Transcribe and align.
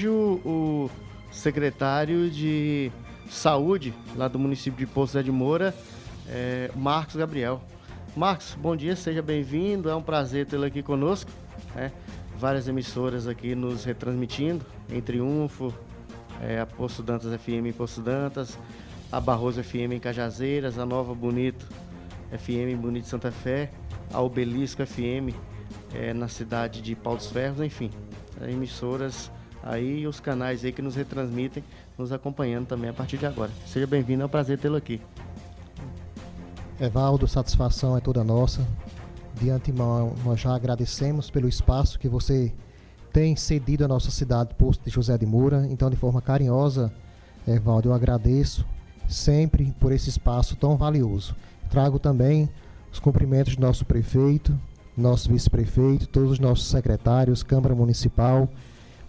vejo 0.00 0.40
o 0.46 0.90
secretário 1.30 2.30
de 2.30 2.90
Saúde, 3.28 3.92
lá 4.16 4.28
do 4.28 4.38
município 4.38 4.86
de 4.86 4.90
Poço 4.90 5.22
de 5.22 5.30
Moura, 5.30 5.74
é, 6.26 6.70
Marcos 6.74 7.16
Gabriel. 7.16 7.60
Marcos, 8.16 8.56
bom 8.58 8.74
dia, 8.74 8.96
seja 8.96 9.20
bem-vindo. 9.20 9.90
É 9.90 9.94
um 9.94 10.00
prazer 10.00 10.46
tê-lo 10.46 10.64
aqui 10.64 10.82
conosco. 10.82 11.30
Né? 11.74 11.92
Várias 12.38 12.66
emissoras 12.66 13.28
aqui 13.28 13.54
nos 13.54 13.84
retransmitindo, 13.84 14.64
em 14.88 15.02
Triunfo, 15.02 15.72
é, 16.40 16.60
a 16.60 16.66
Poço 16.66 17.02
Dantas 17.02 17.38
FM 17.38 17.66
em 17.66 17.72
Poço 17.72 18.00
Dantas, 18.00 18.58
a 19.12 19.20
Barroso 19.20 19.62
FM 19.62 19.92
em 19.92 20.00
Cajazeiras, 20.00 20.78
a 20.78 20.86
Nova 20.86 21.14
Bonito 21.14 21.66
FM 22.30 22.72
em 22.72 22.76
Bonito 22.76 23.06
Santa 23.06 23.30
Fé, 23.30 23.70
a 24.14 24.22
Obelisco 24.22 24.84
FM 24.86 25.36
é, 25.94 26.14
na 26.14 26.26
cidade 26.26 26.80
de 26.80 26.96
Pau 26.96 27.16
dos 27.16 27.26
Ferros, 27.26 27.60
enfim, 27.60 27.90
emissoras 28.48 29.30
aí 29.62 30.06
os 30.06 30.20
canais 30.20 30.64
aí 30.64 30.72
que 30.72 30.82
nos 30.82 30.94
retransmitem, 30.94 31.62
nos 31.98 32.12
acompanhando 32.12 32.66
também 32.66 32.90
a 32.90 32.92
partir 32.92 33.18
de 33.18 33.26
agora. 33.26 33.50
Seja 33.66 33.86
bem-vindo, 33.86 34.22
é 34.22 34.26
um 34.26 34.28
prazer 34.28 34.58
tê-lo 34.58 34.76
aqui. 34.76 35.00
Evaldo, 36.80 37.28
satisfação 37.28 37.96
é 37.96 38.00
toda 38.00 38.24
nossa. 38.24 38.66
De 39.40 39.50
antemão, 39.50 40.14
nós 40.24 40.40
já 40.40 40.54
agradecemos 40.54 41.30
pelo 41.30 41.48
espaço 41.48 41.98
que 41.98 42.08
você 42.08 42.52
tem 43.12 43.36
cedido 43.36 43.84
à 43.84 43.88
nossa 43.88 44.10
cidade, 44.10 44.54
posto 44.54 44.84
de 44.84 44.90
José 44.90 45.16
de 45.18 45.26
Moura. 45.26 45.66
Então, 45.70 45.90
de 45.90 45.96
forma 45.96 46.22
carinhosa, 46.22 46.92
Evaldo, 47.46 47.88
eu 47.88 47.94
agradeço 47.94 48.64
sempre 49.08 49.74
por 49.80 49.92
esse 49.92 50.08
espaço 50.08 50.56
tão 50.56 50.76
valioso. 50.76 51.34
Trago 51.68 51.98
também 51.98 52.48
os 52.92 52.98
cumprimentos 52.98 53.56
do 53.56 53.62
nosso 53.62 53.84
prefeito, 53.84 54.58
nosso 54.96 55.28
vice-prefeito, 55.30 56.06
todos 56.06 56.32
os 56.32 56.38
nossos 56.38 56.66
secretários, 56.66 57.42
Câmara 57.42 57.74
Municipal, 57.74 58.48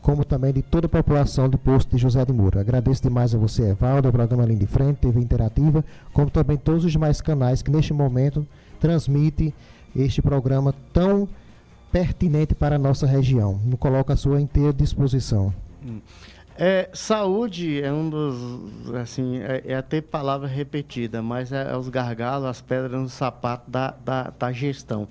como 0.01 0.25
também 0.25 0.51
de 0.51 0.61
toda 0.61 0.87
a 0.87 0.89
população 0.89 1.47
do 1.47 1.57
posto 1.57 1.95
de 1.95 2.01
José 2.01 2.25
de 2.25 2.33
Moura. 2.33 2.61
Agradeço 2.61 3.03
demais 3.03 3.35
a 3.35 3.37
você, 3.37 3.69
Evaldo, 3.69 4.07
ao 4.07 4.11
programa 4.11 4.45
Linha 4.45 4.59
de 4.59 4.65
Frente, 4.65 4.97
TV 4.97 5.19
Interativa, 5.19 5.85
como 6.11 6.29
também 6.29 6.57
todos 6.57 6.85
os 6.85 6.91
demais 6.91 7.21
canais 7.21 7.61
que 7.61 7.69
neste 7.69 7.93
momento 7.93 8.45
transmitem 8.79 9.53
este 9.95 10.21
programa 10.21 10.73
tão 10.91 11.29
pertinente 11.91 12.55
para 12.55 12.77
a 12.77 12.79
nossa 12.79 13.05
região. 13.05 13.59
Me 13.63 13.77
coloco 13.77 14.11
à 14.11 14.15
sua 14.15 14.41
inteira 14.41 14.73
disposição. 14.73 15.53
Hum. 15.85 15.99
É, 16.57 16.89
saúde 16.93 17.81
é 17.81 17.91
um 17.91 18.09
dos, 18.09 18.93
assim, 18.93 19.39
é, 19.39 19.63
é 19.65 19.75
até 19.75 20.01
palavra 20.01 20.47
repetida, 20.47 21.21
mas 21.21 21.51
é, 21.51 21.71
é, 21.71 21.77
os 21.77 21.89
gargalos, 21.89 22.47
as 22.47 22.61
pedras 22.61 23.01
no 23.01 23.09
sapato 23.09 23.69
da, 23.69 23.95
da, 24.03 24.33
da 24.37 24.51
gestão. 24.51 25.07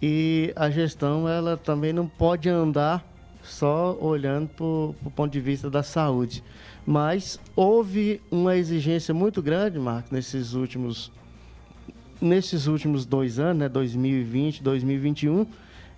E 0.00 0.52
a 0.54 0.70
gestão, 0.70 1.28
ela 1.28 1.56
também 1.56 1.92
não 1.92 2.06
pode 2.06 2.48
andar 2.48 3.04
só 3.48 3.96
olhando 4.00 4.48
para 4.48 4.64
o 4.64 5.12
ponto 5.14 5.32
de 5.32 5.40
vista 5.40 5.70
da 5.70 5.82
saúde. 5.82 6.42
Mas 6.86 7.40
houve 7.54 8.20
uma 8.30 8.56
exigência 8.56 9.12
muito 9.12 9.42
grande, 9.42 9.78
Marco, 9.78 10.14
nesses 10.14 10.54
últimos, 10.54 11.12
nesses 12.20 12.66
últimos 12.66 13.04
dois 13.04 13.38
anos, 13.38 13.58
né, 13.58 13.68
2020, 13.68 14.62
2021, 14.62 15.46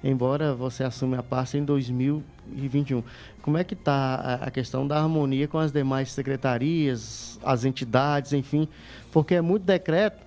embora 0.02 0.54
você 0.54 0.82
assume 0.82 1.16
a 1.16 1.22
pasta 1.22 1.58
em 1.58 1.64
2021. 1.64 3.02
Como 3.42 3.56
é 3.56 3.64
que 3.64 3.74
está 3.74 4.40
a 4.42 4.50
questão 4.50 4.86
da 4.86 4.98
harmonia 4.98 5.46
com 5.46 5.58
as 5.58 5.70
demais 5.70 6.10
secretarias, 6.12 7.38
as 7.42 7.64
entidades, 7.64 8.32
enfim, 8.32 8.68
porque 9.12 9.34
é 9.34 9.40
muito 9.40 9.64
decreto 9.64 10.22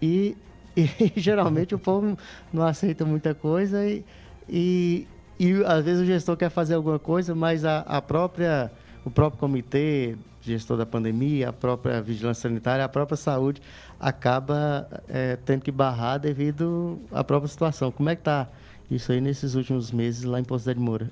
e, 0.00 0.36
e 0.76 1.12
geralmente 1.16 1.74
o 1.74 1.78
povo 1.78 2.16
não 2.52 2.66
aceita 2.66 3.04
muita 3.04 3.34
coisa 3.34 3.84
e, 3.86 4.04
e 4.48 5.06
e 5.38 5.62
às 5.64 5.84
vezes 5.84 6.02
o 6.02 6.06
gestor 6.06 6.36
quer 6.36 6.50
fazer 6.50 6.74
alguma 6.74 6.98
coisa, 6.98 7.34
mas 7.34 7.64
a, 7.64 7.80
a 7.80 8.00
própria, 8.00 8.70
o 9.04 9.10
próprio 9.10 9.38
comitê, 9.38 10.16
gestor 10.40 10.76
da 10.76 10.86
pandemia, 10.86 11.48
a 11.48 11.52
própria 11.52 12.00
vigilância 12.00 12.48
sanitária, 12.48 12.84
a 12.84 12.88
própria 12.88 13.16
saúde 13.16 13.60
acaba 13.98 14.88
é, 15.08 15.36
tendo 15.44 15.62
que 15.62 15.72
barrar 15.72 16.18
devido 16.18 16.98
à 17.10 17.22
própria 17.24 17.48
situação. 17.48 17.90
Como 17.90 18.08
é 18.08 18.14
que 18.14 18.20
está 18.20 18.48
isso 18.90 19.12
aí 19.12 19.20
nesses 19.20 19.54
últimos 19.54 19.90
meses 19.90 20.22
lá 20.22 20.38
em 20.38 20.44
Poço 20.44 20.72
de 20.72 20.80
Moura? 20.80 21.10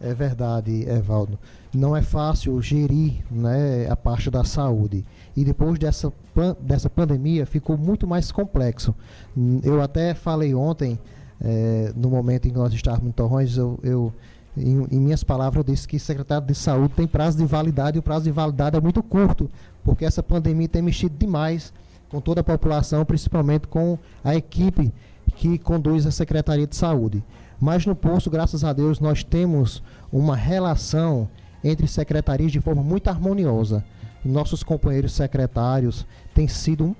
É 0.00 0.14
verdade, 0.14 0.88
Evaldo. 0.88 1.38
Não 1.74 1.94
é 1.94 2.00
fácil 2.00 2.60
gerir 2.62 3.22
né, 3.30 3.86
a 3.90 3.94
parte 3.94 4.30
da 4.30 4.42
saúde. 4.42 5.04
E 5.36 5.44
depois 5.44 5.78
dessa, 5.78 6.10
dessa 6.58 6.88
pandemia 6.88 7.44
ficou 7.44 7.76
muito 7.76 8.06
mais 8.06 8.32
complexo. 8.32 8.94
Eu 9.62 9.82
até 9.82 10.14
falei 10.14 10.54
ontem 10.54 10.98
é, 11.42 11.92
no 11.96 12.10
momento 12.10 12.46
em 12.46 12.50
que 12.50 12.58
nós 12.58 12.72
estávamos 12.72 13.08
em 13.08 13.12
Torrões, 13.12 13.56
eu, 13.56 13.78
eu 13.82 14.12
em, 14.56 14.86
em, 14.90 15.00
minhas 15.00 15.24
palavras, 15.24 15.56
eu 15.56 15.72
disse 15.72 15.86
que 15.86 15.98
secretário 15.98 16.46
de 16.46 16.54
saúde 16.54 16.94
tem 16.94 17.06
prazo 17.06 17.38
de 17.38 17.44
validade 17.44 17.96
e 17.96 18.00
o 18.00 18.02
prazo 18.02 18.24
de 18.24 18.30
validade 18.30 18.76
é 18.76 18.80
muito 18.80 19.02
curto, 19.02 19.50
porque 19.84 20.04
essa 20.04 20.22
pandemia 20.22 20.68
tem 20.68 20.82
mexido 20.82 21.16
demais 21.16 21.72
com 22.10 22.20
toda 22.20 22.40
a 22.40 22.44
população, 22.44 23.04
principalmente 23.04 23.68
com 23.68 23.98
a 24.22 24.34
equipe 24.34 24.92
que 25.36 25.58
conduz 25.58 26.06
a 26.06 26.10
Secretaria 26.10 26.66
de 26.66 26.76
Saúde. 26.76 27.22
Mas 27.60 27.86
no 27.86 27.94
posto, 27.94 28.30
graças 28.30 28.64
a 28.64 28.72
Deus, 28.72 29.00
nós 29.00 29.22
temos 29.22 29.82
uma 30.12 30.34
relação 30.34 31.28
entre 31.62 31.86
secretarias 31.86 32.50
de 32.50 32.60
forma 32.60 32.82
muito 32.82 33.08
harmoniosa. 33.08 33.84
Nossos 34.24 34.62
companheiros 34.62 35.12
secretários 35.12 36.06
têm 36.34 36.48
sido 36.48 36.84
um, 36.84 36.94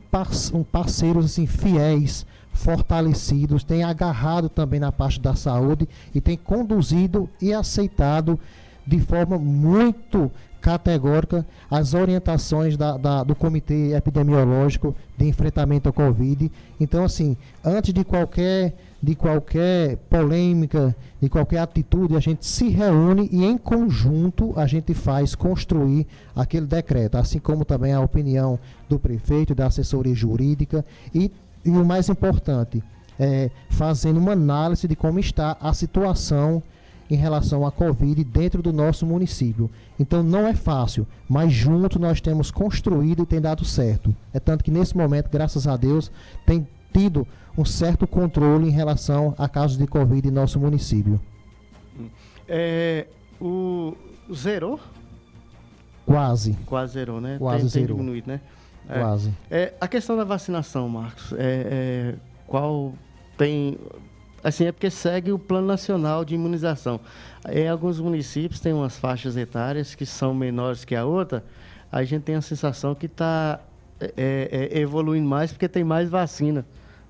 um 0.54 0.62
parceiros 0.62 1.24
assim, 1.24 1.46
fiéis 1.46 2.24
fortalecidos, 2.52 3.64
tem 3.64 3.82
agarrado 3.82 4.48
também 4.48 4.80
na 4.80 4.92
parte 4.92 5.20
da 5.20 5.34
saúde 5.34 5.88
e 6.14 6.20
tem 6.20 6.36
conduzido 6.36 7.28
e 7.40 7.52
aceitado 7.52 8.38
de 8.86 8.98
forma 9.00 9.38
muito 9.38 10.30
categórica 10.60 11.46
as 11.70 11.94
orientações 11.94 12.76
da, 12.76 12.96
da, 12.96 13.24
do 13.24 13.34
Comitê 13.34 13.94
Epidemiológico 13.94 14.94
de 15.16 15.26
Enfrentamento 15.26 15.88
à 15.88 15.92
Covid. 15.92 16.52
Então, 16.78 17.04
assim, 17.04 17.36
antes 17.64 17.94
de 17.94 18.04
qualquer, 18.04 18.74
de 19.02 19.14
qualquer 19.14 19.96
polêmica, 20.10 20.94
de 21.20 21.28
qualquer 21.28 21.58
atitude, 21.58 22.14
a 22.14 22.20
gente 22.20 22.44
se 22.44 22.68
reúne 22.68 23.28
e, 23.32 23.44
em 23.44 23.56
conjunto, 23.56 24.52
a 24.56 24.66
gente 24.66 24.92
faz 24.92 25.34
construir 25.34 26.06
aquele 26.36 26.66
decreto, 26.66 27.16
assim 27.16 27.38
como 27.38 27.64
também 27.64 27.92
a 27.92 28.00
opinião 28.00 28.58
do 28.88 28.98
prefeito, 28.98 29.54
da 29.54 29.66
assessoria 29.66 30.14
jurídica 30.14 30.84
e 31.14 31.32
e 31.64 31.70
o 31.70 31.84
mais 31.84 32.08
importante, 32.08 32.82
é, 33.18 33.50
fazendo 33.68 34.18
uma 34.18 34.32
análise 34.32 34.88
de 34.88 34.96
como 34.96 35.18
está 35.18 35.56
a 35.60 35.72
situação 35.74 36.62
em 37.10 37.16
relação 37.16 37.66
à 37.66 37.72
Covid 37.72 38.22
dentro 38.22 38.62
do 38.62 38.72
nosso 38.72 39.04
município. 39.04 39.68
Então 39.98 40.22
não 40.22 40.46
é 40.46 40.54
fácil, 40.54 41.06
mas 41.28 41.52
junto 41.52 41.98
nós 41.98 42.20
temos 42.20 42.50
construído 42.50 43.24
e 43.24 43.26
tem 43.26 43.40
dado 43.40 43.64
certo. 43.64 44.14
É 44.32 44.38
tanto 44.38 44.62
que 44.62 44.70
nesse 44.70 44.96
momento, 44.96 45.28
graças 45.28 45.66
a 45.66 45.76
Deus, 45.76 46.10
tem 46.46 46.66
tido 46.92 47.26
um 47.58 47.64
certo 47.64 48.06
controle 48.06 48.68
em 48.68 48.70
relação 48.70 49.34
a 49.36 49.48
casos 49.48 49.76
de 49.76 49.86
Covid 49.86 50.26
em 50.26 50.30
nosso 50.30 50.58
município. 50.60 51.20
É, 52.48 53.06
o 53.40 53.94
zerou? 54.32 54.78
Quase. 56.06 56.56
Quase 56.66 56.94
zerou, 56.94 57.20
né? 57.20 57.36
Quase 57.38 57.62
tem, 57.62 57.68
zerou. 57.68 57.88
Tem 57.88 57.96
diminuído, 57.96 58.28
né? 58.28 58.40
É. 58.90 58.98
Quase. 58.98 59.32
É, 59.50 59.72
a 59.80 59.86
questão 59.86 60.16
da 60.16 60.24
vacinação, 60.24 60.88
Marcos, 60.88 61.32
é, 61.34 61.36
é, 61.38 62.14
qual 62.46 62.92
tem. 63.38 63.78
Assim, 64.42 64.64
é 64.64 64.72
porque 64.72 64.90
segue 64.90 65.30
o 65.32 65.38
Plano 65.38 65.66
Nacional 65.66 66.24
de 66.24 66.34
Imunização. 66.34 66.98
Em 67.48 67.68
alguns 67.68 68.00
municípios 68.00 68.58
tem 68.58 68.72
umas 68.72 68.98
faixas 68.98 69.36
etárias 69.36 69.94
que 69.94 70.04
são 70.04 70.34
menores 70.34 70.84
que 70.84 70.96
a 70.96 71.04
outra, 71.04 71.44
a 71.92 72.02
gente 72.04 72.22
tem 72.22 72.34
a 72.34 72.40
sensação 72.40 72.94
que 72.94 73.06
está 73.06 73.60
é, 74.16 74.70
evoluindo 74.72 75.28
mais 75.28 75.52
porque 75.52 75.68
tem 75.68 75.84
mais 75.84 76.08
vacina. 76.08 76.64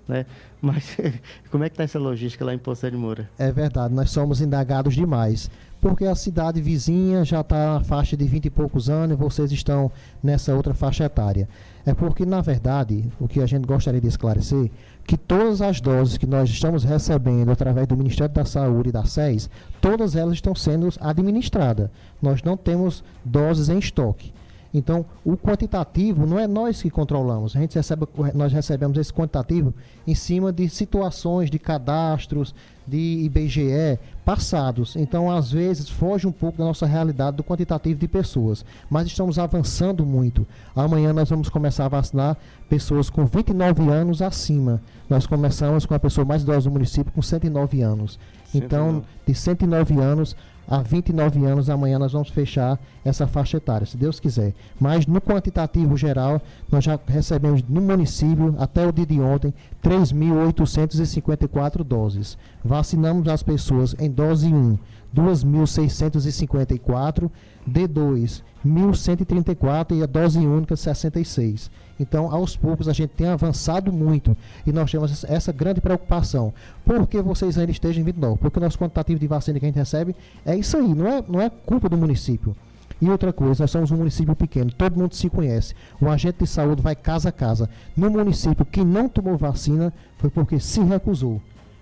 Né? 0.08 0.26
Mas 0.60 0.97
como 1.50 1.62
é 1.62 1.68
que 1.68 1.74
está 1.74 1.84
essa 1.84 2.00
logística 2.00 2.44
lá 2.44 2.52
em 2.52 2.58
Poço 2.58 2.91
de 2.91 2.97
Moura? 2.97 3.30
É 3.38 3.52
verdade, 3.52 3.94
nós 3.94 4.10
somos 4.10 4.41
indagados 4.41 4.94
demais 4.94 5.48
porque 5.80 6.04
a 6.04 6.14
cidade 6.14 6.60
vizinha 6.60 7.24
já 7.24 7.41
está 7.41 7.74
na 7.74 7.80
faixa 7.84 8.16
de 8.16 8.24
20 8.24 8.46
e 8.46 8.50
poucos 8.50 8.91
anos 8.91 9.16
e 9.16 9.18
vocês 9.18 9.50
estão 9.50 9.91
nessa 10.22 10.54
outra 10.54 10.74
faixa 10.74 11.04
etária. 11.04 11.48
É 11.86 11.94
porque, 11.94 12.27
na 12.27 12.42
verdade, 12.42 13.10
o 13.18 13.27
que 13.27 13.41
a 13.41 13.47
gente 13.47 13.66
gostaria 13.66 14.00
de 14.00 14.06
esclarecer, 14.06 14.71
que 15.06 15.16
todas 15.16 15.62
as 15.62 15.80
doses 15.80 16.18
que 16.18 16.27
nós 16.27 16.50
estamos 16.50 16.84
recebendo 16.84 17.50
através 17.50 17.86
do 17.86 17.97
Ministério 17.97 18.34
da 18.34 18.44
Saúde 18.44 18.91
e 18.91 18.92
da 18.92 19.04
SES, 19.04 19.48
todas 19.80 20.15
elas 20.15 20.34
estão 20.34 20.54
sendo 20.54 20.88
administradas. 21.00 21.88
Nós 22.21 22.42
não 22.42 22.56
temos 22.56 23.03
doses 23.24 23.68
em 23.68 23.78
estoque. 23.78 24.33
Então, 24.72 25.05
o 25.25 25.37
quantitativo 25.37 26.27
não 26.27 26.39
é 26.39 26.47
nós 26.47 26.81
que 26.81 26.91
controlamos. 26.91 27.57
A 27.57 27.61
gente 27.61 27.75
recebe, 27.75 28.07
nós 28.34 28.53
recebemos 28.53 28.97
esse 28.99 29.13
quantitativo 29.13 29.75
em 30.07 30.15
cima 30.15 30.53
de 30.53 30.69
situações 30.69 31.51
de 31.51 31.59
cadastros, 31.59 32.55
de 32.87 33.22
IBGE 33.25 33.99
passados. 34.25 34.97
Então, 34.97 35.31
às 35.31 35.51
vezes, 35.51 35.89
foge 35.89 36.27
um 36.27 36.33
pouco 36.33 36.59
da 36.59 36.65
nossa 36.65 36.87
realidade 36.87 37.37
do 37.37 37.45
quantitativo 37.45 37.99
de 37.99 38.07
pessoas. 38.07 38.65
Mas 38.89 39.07
estamos 39.07 39.39
avançando 39.39 40.05
muito. 40.07 40.47
Amanhã 40.75 41.13
nós 41.13 41.28
vamos 41.28 41.49
começar 41.49 41.87
a 41.87 41.89
vacinar 41.89 42.37
pessoas 42.69 43.11
com 43.11 43.27
29 43.27 43.89
anos 43.89 44.22
acima. 44.22 44.81
Nós 45.09 45.27
começamos 45.27 45.84
com 45.84 45.95
a 45.95 45.99
pessoa 45.99 46.25
mais 46.25 46.43
idosa 46.43 46.69
do 46.69 46.72
município 46.72 47.13
com 47.13 47.22
109 47.22 47.83
anos. 47.83 48.19
109. 48.53 48.65
Então, 48.65 49.05
de 49.27 49.34
109 49.34 50.01
anos 50.01 50.37
a 50.71 50.81
29 50.83 51.45
anos, 51.45 51.69
amanhã 51.69 51.99
nós 51.99 52.13
vamos 52.13 52.28
fechar 52.28 52.78
essa 53.05 53.27
faixa 53.27 53.57
etária, 53.57 53.84
se 53.84 53.97
Deus 53.97 54.21
quiser. 54.21 54.55
Mas 54.78 55.05
no 55.05 55.21
quantitativo 55.21 55.97
geral, 55.97 56.41
nós 56.71 56.84
já 56.84 56.97
recebemos 57.09 57.61
no 57.69 57.81
município, 57.81 58.55
até 58.57 58.87
o 58.87 58.93
dia 58.93 59.05
de 59.05 59.21
ontem, 59.21 59.53
3.854 59.83 61.83
doses. 61.83 62.39
Vacinamos 62.65 63.27
as 63.27 63.43
pessoas 63.43 63.97
em 63.99 64.09
dose 64.09 64.47
1, 64.47 64.78
2.654, 65.15 67.30
D2, 67.68 68.42
1.134 68.65 69.98
e 69.98 70.03
a 70.03 70.07
dose 70.07 70.39
única 70.39 70.77
66. 70.77 71.71
Então, 71.98 72.33
aos 72.33 72.57
poucos, 72.57 72.89
a 72.89 72.92
gente 72.92 73.10
tem 73.10 73.28
avançado 73.28 73.92
muito 73.92 74.36
e 74.66 74.72
nós 74.72 74.91
temos 74.91 75.24
essa 75.24 75.53
grande 75.53 75.80
preocupação. 75.80 76.53
Por 76.84 77.07
que 77.07 77.21
vocês 77.21 77.59
ainda 77.59 77.72
estejam 77.72 78.03
em 78.03 78.04
29? 78.04 78.39
Porque 78.39 78.59
o 78.59 78.62
nosso 78.62 78.78
quantitativo 78.78 79.21
de 79.21 79.27
vacina 79.27 79.59
que 79.59 79.66
a 79.66 79.68
gente 79.68 79.77
recebe 79.77 80.15
é 80.45 80.57
isso 80.57 80.77
aí, 80.77 80.95
não 80.95 81.07
é, 81.07 81.24
não 81.28 81.41
é 81.41 81.51
culpa 81.51 81.89
do 81.89 81.97
município. 81.97 82.57
E 83.01 83.09
outra 83.09 83.33
coisa, 83.33 83.62
nós 83.62 83.71
somos 83.71 83.91
um 83.91 83.97
município 83.97 84.36
pequeno, 84.36 84.71
todo 84.71 84.98
mundo 84.98 85.15
se 85.15 85.30
conhece. 85.30 85.74
O 86.01 86.09
agente 86.09 86.41
de 86.41 86.47
saúde 86.47 86.83
vai 86.83 86.95
casa 86.95 87.30
a 87.30 87.33
casa. 87.33 87.68
No 87.97 88.10
município, 88.10 88.66
quem 88.66 88.84
não 88.84 89.09
tomou 89.09 89.39
vacina 89.39 89.92
foi 90.18 90.28
porque 90.28 90.60
se 90.60 90.80
recusou. 90.80 91.41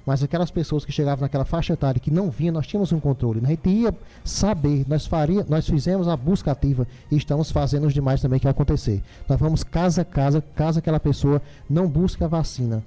Mas 0.08 0.22
aquelas 0.22 0.50
pessoas 0.50 0.86
que 0.86 0.90
chegavam 0.90 1.20
naquela 1.20 1.44
faixa 1.44 1.74
etária 1.74 2.00
que 2.00 2.10
não 2.10 2.30
vinham, 2.30 2.54
nós 2.54 2.66
tínhamos 2.66 2.90
um 2.92 2.98
controle. 2.98 3.42
A 3.44 3.48
gente 3.48 3.68
ia 3.68 3.94
saber, 4.24 4.86
nós, 4.88 5.04
faria, 5.04 5.44
nós 5.46 5.68
fizemos 5.68 6.08
a 6.08 6.16
busca 6.16 6.50
ativa 6.50 6.88
e 7.10 7.16
estamos 7.18 7.50
fazendo 7.50 7.86
os 7.86 7.92
demais 7.92 8.22
também 8.22 8.38
que 8.38 8.46
vai 8.46 8.52
acontecer. 8.52 9.02
Nós 9.28 9.38
vamos 9.38 9.62
casa 9.62 10.00
a 10.00 10.04
casa, 10.06 10.42
caso 10.56 10.78
aquela 10.78 10.98
pessoa 10.98 11.42
não 11.68 11.86
busque 11.86 12.24
a 12.24 12.26
vacina. 12.26 12.82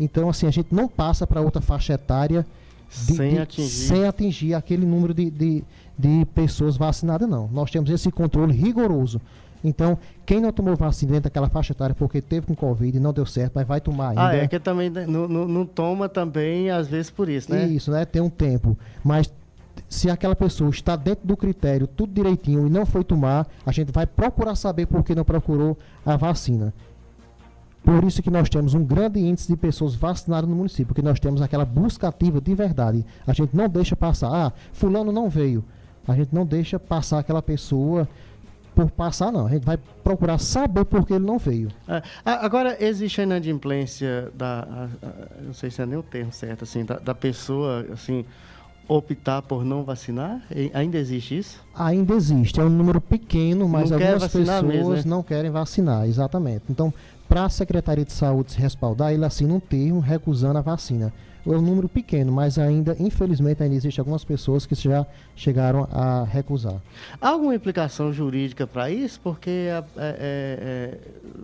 Então, 0.00 0.28
assim, 0.28 0.48
a 0.48 0.50
gente 0.50 0.74
não 0.74 0.88
passa 0.88 1.24
para 1.24 1.40
outra 1.40 1.62
faixa 1.62 1.92
etária 1.92 2.44
de, 2.90 3.14
sem, 3.14 3.34
de, 3.34 3.38
atingir. 3.38 3.70
sem 3.70 4.04
atingir 4.04 4.54
aquele 4.54 4.84
número 4.84 5.14
de, 5.14 5.30
de, 5.30 5.64
de 5.96 6.26
pessoas 6.34 6.76
vacinadas, 6.76 7.28
não. 7.28 7.46
Nós 7.46 7.70
temos 7.70 7.88
esse 7.90 8.10
controle 8.10 8.52
rigoroso. 8.52 9.20
Então, 9.64 9.98
quem 10.24 10.40
não 10.40 10.52
tomou 10.52 10.76
vacina 10.76 11.12
dentro 11.12 11.24
daquela 11.24 11.48
faixa 11.48 11.72
etária 11.72 11.94
porque 11.94 12.20
teve 12.20 12.46
com 12.46 12.54
Covid 12.54 12.96
e 12.96 13.00
não 13.00 13.12
deu 13.12 13.26
certo, 13.26 13.52
mas 13.54 13.66
vai 13.66 13.80
tomar 13.80 14.10
ainda. 14.10 14.28
Ah, 14.28 14.36
é 14.36 14.48
que 14.48 14.58
também 14.58 14.90
não, 14.90 15.28
não, 15.28 15.48
não 15.48 15.66
toma 15.66 16.08
também, 16.08 16.70
às 16.70 16.88
vezes, 16.88 17.10
por 17.10 17.28
isso, 17.28 17.50
né? 17.50 17.66
Isso, 17.66 17.90
né? 17.90 18.04
Tem 18.04 18.22
um 18.22 18.30
tempo. 18.30 18.76
Mas 19.04 19.32
se 19.88 20.10
aquela 20.10 20.34
pessoa 20.34 20.70
está 20.70 20.96
dentro 20.96 21.26
do 21.26 21.36
critério, 21.36 21.86
tudo 21.86 22.12
direitinho, 22.12 22.66
e 22.66 22.70
não 22.70 22.86
foi 22.86 23.04
tomar, 23.04 23.46
a 23.64 23.72
gente 23.72 23.92
vai 23.92 24.06
procurar 24.06 24.54
saber 24.54 24.86
por 24.86 25.02
que 25.02 25.14
não 25.14 25.24
procurou 25.24 25.76
a 26.04 26.16
vacina. 26.16 26.72
Por 27.86 28.02
isso 28.02 28.20
que 28.20 28.30
nós 28.30 28.48
temos 28.48 28.74
um 28.74 28.84
grande 28.84 29.20
índice 29.20 29.46
de 29.46 29.56
pessoas 29.56 29.94
vacinadas 29.94 30.50
no 30.50 30.56
município, 30.56 30.86
porque 30.86 31.02
nós 31.02 31.20
temos 31.20 31.40
aquela 31.40 31.64
busca 31.64 32.08
ativa 32.08 32.40
de 32.40 32.52
verdade. 32.52 33.06
A 33.24 33.32
gente 33.32 33.54
não 33.54 33.68
deixa 33.68 33.94
passar, 33.94 34.28
ah, 34.28 34.52
fulano 34.72 35.12
não 35.12 35.30
veio. 35.30 35.64
A 36.08 36.14
gente 36.14 36.34
não 36.34 36.44
deixa 36.44 36.80
passar 36.80 37.20
aquela 37.20 37.40
pessoa 37.40 38.08
por 38.76 38.90
passar, 38.90 39.32
não. 39.32 39.46
A 39.46 39.50
gente 39.50 39.64
vai 39.64 39.78
procurar 40.04 40.36
saber 40.36 40.84
por 40.84 41.06
que 41.06 41.14
ele 41.14 41.24
não 41.24 41.38
veio. 41.38 41.70
É, 41.88 42.02
agora, 42.24 42.76
existe 42.78 43.22
a 43.22 43.24
inadimplência 43.24 44.30
da. 44.34 44.60
A, 44.60 44.84
a, 44.84 45.42
não 45.42 45.54
sei 45.54 45.70
se 45.70 45.80
é 45.80 45.86
nem 45.86 45.98
o 45.98 46.02
termo 46.02 46.30
certo, 46.30 46.64
assim, 46.64 46.84
da, 46.84 46.98
da 46.98 47.14
pessoa, 47.14 47.86
assim 47.90 48.22
optar 48.86 49.42
por 49.42 49.64
não 49.64 49.82
vacinar? 49.82 50.42
Ainda 50.74 50.98
existe 50.98 51.38
isso? 51.38 51.60
Ainda 51.74 52.14
existe. 52.14 52.60
É 52.60 52.62
um 52.62 52.68
número 52.68 53.00
pequeno, 53.00 53.66
mas 53.66 53.90
não 53.90 53.98
algumas 53.98 54.28
pessoas 54.28 54.62
mesmo, 54.62 54.92
né? 54.92 55.02
não 55.06 55.22
querem 55.22 55.50
vacinar, 55.50 56.06
exatamente. 56.06 56.64
Então, 56.68 56.92
para 57.28 57.46
a 57.46 57.48
Secretaria 57.48 58.04
de 58.04 58.12
Saúde 58.12 58.52
se 58.52 58.60
respaldar, 58.60 59.12
ele 59.12 59.24
assina 59.24 59.54
um 59.54 59.58
termo 59.58 60.00
recusando 60.00 60.58
a 60.58 60.62
vacina 60.62 61.12
é 61.54 61.58
um 61.58 61.62
número 61.62 61.88
pequeno, 61.88 62.32
mas 62.32 62.58
ainda, 62.58 62.96
infelizmente, 62.98 63.62
ainda 63.62 63.74
existe 63.74 64.00
algumas 64.00 64.24
pessoas 64.24 64.66
que 64.66 64.74
já 64.74 65.06
chegaram 65.34 65.88
a 65.90 66.24
recusar. 66.24 66.80
Há 67.20 67.28
alguma 67.28 67.54
implicação 67.54 68.12
jurídica 68.12 68.66
para 68.66 68.90
isso? 68.90 69.20
Porque, 69.20 69.50
é, 69.50 69.84
é, 69.96 70.16
é, 70.20 70.98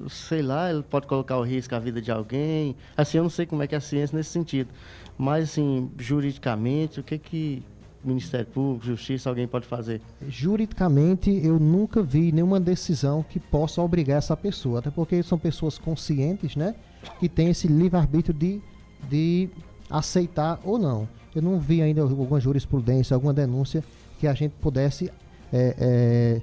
sei 0.08 0.42
lá, 0.42 0.70
ele 0.70 0.82
pode 0.82 1.06
colocar 1.06 1.36
o 1.38 1.42
risco 1.42 1.74
à 1.74 1.78
vida 1.78 2.00
de 2.00 2.10
alguém. 2.10 2.74
Assim, 2.96 3.18
eu 3.18 3.22
não 3.22 3.30
sei 3.30 3.46
como 3.46 3.62
é 3.62 3.66
que 3.66 3.74
é 3.74 3.78
a 3.78 3.80
ciência 3.80 4.16
nesse 4.16 4.30
sentido. 4.30 4.70
Mas, 5.16 5.50
assim, 5.50 5.90
juridicamente, 5.98 7.00
o 7.00 7.02
que 7.02 7.18
que 7.18 7.62
Ministério 8.04 8.46
Público, 8.46 8.84
Justiça, 8.84 9.28
alguém 9.28 9.46
pode 9.46 9.66
fazer? 9.66 10.00
Juridicamente, 10.28 11.30
eu 11.44 11.58
nunca 11.58 12.02
vi 12.02 12.32
nenhuma 12.32 12.58
decisão 12.58 13.24
que 13.28 13.38
possa 13.38 13.80
obrigar 13.80 14.18
essa 14.18 14.36
pessoa, 14.36 14.80
até 14.80 14.90
porque 14.90 15.22
são 15.22 15.38
pessoas 15.38 15.78
conscientes, 15.78 16.56
né? 16.56 16.74
Que 17.20 17.28
têm 17.28 17.50
esse 17.50 17.68
livre-arbítrio 17.68 18.34
de, 18.34 18.60
de 19.08 19.48
aceitar 19.92 20.58
ou 20.64 20.78
não. 20.78 21.08
Eu 21.34 21.42
não 21.42 21.58
vi 21.58 21.82
ainda 21.82 22.02
alguma 22.02 22.40
jurisprudência, 22.40 23.14
alguma 23.14 23.32
denúncia 23.32 23.82
que 24.18 24.26
a 24.26 24.34
gente 24.34 24.52
pudesse 24.60 25.10
é, 25.52 25.74
é, 25.78 26.40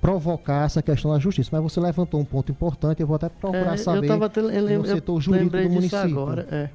provocar 0.00 0.64
essa 0.64 0.82
questão 0.82 1.12
na 1.12 1.18
justiça. 1.18 1.50
Mas 1.52 1.62
você 1.62 1.80
levantou 1.80 2.20
um 2.20 2.24
ponto 2.24 2.50
importante, 2.52 3.00
eu 3.00 3.06
vou 3.06 3.16
até 3.16 3.28
procurar 3.28 3.74
é, 3.74 3.76
saber 3.76 4.10
eu 4.10 4.28
te, 4.28 4.40
eu, 4.40 4.78
no 4.78 4.86
setor 4.86 5.20
jurídico 5.20 5.56
do 5.56 5.70
município. 5.70 5.98
Agora, 5.98 6.46
é. 6.50 6.68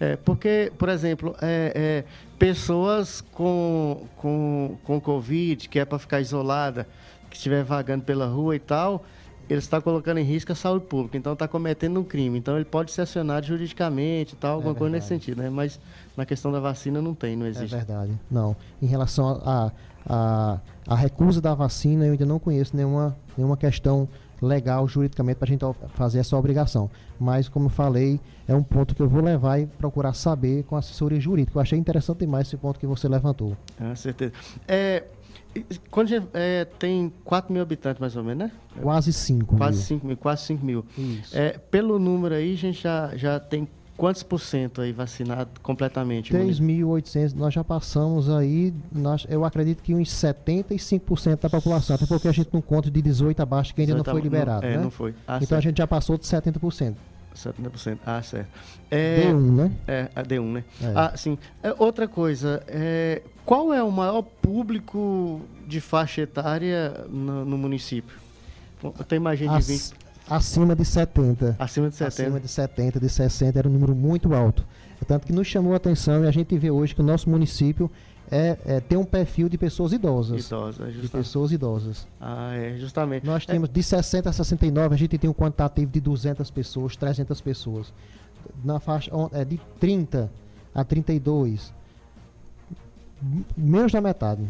É, 0.00 0.16
porque, 0.16 0.72
por 0.78 0.88
exemplo, 0.88 1.34
é, 1.40 1.72
é, 1.74 2.04
pessoas 2.38 3.20
com, 3.20 4.06
com, 4.16 4.76
com 4.84 5.00
Covid, 5.00 5.68
que 5.68 5.78
é 5.78 5.84
para 5.84 5.98
ficar 5.98 6.20
isolada, 6.20 6.86
que 7.30 7.36
estiver 7.36 7.64
vagando 7.64 8.04
pela 8.04 8.26
rua 8.26 8.56
e 8.56 8.58
tal, 8.58 9.04
ele 9.48 9.58
está 9.58 9.80
colocando 9.80 10.18
em 10.18 10.24
risco 10.24 10.52
a 10.52 10.54
saúde 10.54 10.86
pública, 10.86 11.16
então 11.16 11.32
está 11.32 11.46
cometendo 11.46 12.00
um 12.00 12.04
crime. 12.04 12.38
Então 12.38 12.56
ele 12.56 12.64
pode 12.64 12.92
ser 12.92 13.02
acionado 13.02 13.46
juridicamente, 13.46 14.36
tal, 14.36 14.54
alguma 14.54 14.74
é 14.74 14.78
coisa 14.78 14.96
nesse 14.96 15.08
sentido, 15.08 15.42
né? 15.42 15.50
Mas 15.50 15.78
na 16.16 16.24
questão 16.24 16.50
da 16.50 16.60
vacina 16.60 17.00
não 17.00 17.14
tem, 17.14 17.36
não 17.36 17.46
existe. 17.46 17.74
É 17.74 17.78
verdade. 17.78 18.12
Não. 18.30 18.56
Em 18.80 18.86
relação 18.86 19.40
a, 19.44 19.72
a, 20.06 20.58
a 20.86 20.94
recusa 20.94 21.40
da 21.40 21.54
vacina, 21.54 22.06
eu 22.06 22.12
ainda 22.12 22.26
não 22.26 22.38
conheço 22.38 22.76
nenhuma, 22.76 23.16
nenhuma 23.36 23.56
questão 23.56 24.08
legal 24.40 24.86
juridicamente 24.86 25.38
para 25.38 25.46
a 25.46 25.48
gente 25.48 25.64
fazer 25.94 26.18
essa 26.18 26.36
obrigação. 26.36 26.90
Mas, 27.18 27.48
como 27.48 27.68
falei, 27.68 28.20
é 28.46 28.54
um 28.54 28.62
ponto 28.62 28.94
que 28.94 29.00
eu 29.00 29.08
vou 29.08 29.22
levar 29.22 29.58
e 29.58 29.66
procurar 29.66 30.12
saber 30.12 30.64
com 30.64 30.76
a 30.76 30.80
assessoria 30.80 31.20
jurídica. 31.20 31.58
Eu 31.58 31.62
achei 31.62 31.78
interessante 31.78 32.18
demais 32.18 32.46
esse 32.46 32.56
ponto 32.56 32.78
que 32.78 32.86
você 32.86 33.08
levantou. 33.08 33.56
Ah, 33.80 33.94
certeza. 33.94 34.32
É, 34.68 35.04
quando 35.90 36.08
gente, 36.08 36.26
é, 36.32 36.64
tem 36.64 37.12
4 37.24 37.52
mil 37.52 37.62
habitantes, 37.62 38.00
mais 38.00 38.16
ou 38.16 38.24
menos, 38.24 38.46
né? 38.46 38.52
Quase 38.80 39.12
5 39.12 39.56
Quase 39.56 39.82
5 39.82 40.06
mil, 40.06 40.16
quase 40.16 40.42
5 40.44 40.64
mil. 40.64 40.84
Isso. 40.96 41.36
É, 41.36 41.58
pelo 41.70 41.98
número 41.98 42.34
aí, 42.34 42.54
a 42.54 42.56
gente 42.56 42.82
já, 42.82 43.16
já 43.16 43.38
tem 43.38 43.68
quantos 43.96 44.22
por 44.22 44.40
cento 44.40 44.80
aí 44.80 44.92
vacinado 44.92 45.50
completamente? 45.62 46.32
3.800, 46.32 47.34
nós 47.34 47.54
já 47.54 47.62
passamos 47.62 48.28
aí, 48.28 48.74
nós, 48.92 49.26
eu 49.28 49.44
acredito 49.44 49.82
que 49.82 49.94
uns 49.94 50.08
75% 50.08 51.40
da 51.40 51.50
população, 51.50 51.96
até 51.96 52.06
porque 52.06 52.28
a 52.28 52.32
gente 52.32 52.50
não 52.52 52.60
conta 52.60 52.90
de 52.90 53.00
18 53.00 53.40
abaixo 53.40 53.74
que 53.74 53.80
ainda 53.80 53.94
não 53.94 54.04
foi 54.04 54.20
liberado, 54.20 54.62
não, 54.62 54.72
é, 54.72 54.76
né? 54.76 54.82
não 54.82 54.90
foi. 54.90 55.14
Ah, 55.26 55.36
então 55.36 55.48
certo. 55.48 55.54
a 55.54 55.60
gente 55.60 55.78
já 55.78 55.86
passou 55.86 56.18
de 56.18 56.24
70%. 56.24 56.94
70%. 57.34 57.98
Ah, 58.06 58.22
certo. 58.22 58.48
É, 58.90 59.26
D1, 59.26 59.56
né? 59.56 59.72
É, 59.88 60.08
a 60.14 60.22
D1, 60.22 60.52
né? 60.52 60.64
É. 60.80 60.92
Ah, 60.94 61.12
sim. 61.16 61.36
É, 61.62 61.74
outra 61.78 62.06
coisa, 62.06 62.62
é, 62.68 63.22
qual 63.44 63.72
é 63.72 63.82
o 63.82 63.90
maior 63.90 64.22
público 64.22 65.40
de 65.66 65.80
faixa 65.80 66.22
etária 66.22 67.06
no, 67.08 67.44
no 67.44 67.58
município? 67.58 68.16
Tem 69.08 69.18
mais 69.18 69.38
gente 69.38 69.50
As, 69.50 69.66
de 69.66 69.72
20... 69.72 69.94
Acima 70.28 70.74
de 70.74 70.84
70. 70.84 71.56
Acima 71.58 71.88
de 71.88 71.96
70. 71.96 72.22
Acima 72.22 72.40
de 72.40 72.48
70, 72.48 73.00
de 73.00 73.08
60, 73.08 73.58
era 73.58 73.68
um 73.68 73.72
número 73.72 73.94
muito 73.94 74.34
alto. 74.34 74.64
Tanto 75.06 75.26
que 75.26 75.32
nos 75.32 75.46
chamou 75.46 75.74
a 75.74 75.76
atenção 75.76 76.24
e 76.24 76.26
a 76.26 76.30
gente 76.30 76.56
vê 76.56 76.70
hoje 76.70 76.94
que 76.94 77.00
o 77.00 77.04
nosso 77.04 77.28
município 77.28 77.90
é, 78.30 78.56
é, 78.64 78.80
tem 78.80 78.96
um 78.96 79.04
perfil 79.04 79.48
de 79.48 79.58
pessoas 79.58 79.92
idosas. 79.92 80.46
Idosas, 80.46 80.94
De 80.94 81.08
pessoas 81.08 81.52
idosas. 81.52 82.06
Ah, 82.20 82.54
é, 82.54 82.76
justamente. 82.78 83.26
Nós 83.26 83.44
temos 83.44 83.68
de 83.68 83.82
60 83.82 84.30
a 84.30 84.32
69, 84.32 84.94
a 84.94 84.98
gente 84.98 85.18
tem 85.18 85.28
um 85.28 85.34
quantitativo 85.34 85.90
de 85.90 86.00
200 86.00 86.50
pessoas, 86.50 86.96
300 86.96 87.40
pessoas. 87.40 87.92
Na 88.64 88.80
faixa 88.80 89.10
é, 89.32 89.44
de 89.44 89.60
30 89.78 90.30
a 90.74 90.84
32, 90.84 91.72
menos 93.56 93.92
da 93.92 94.00
metade. 94.00 94.42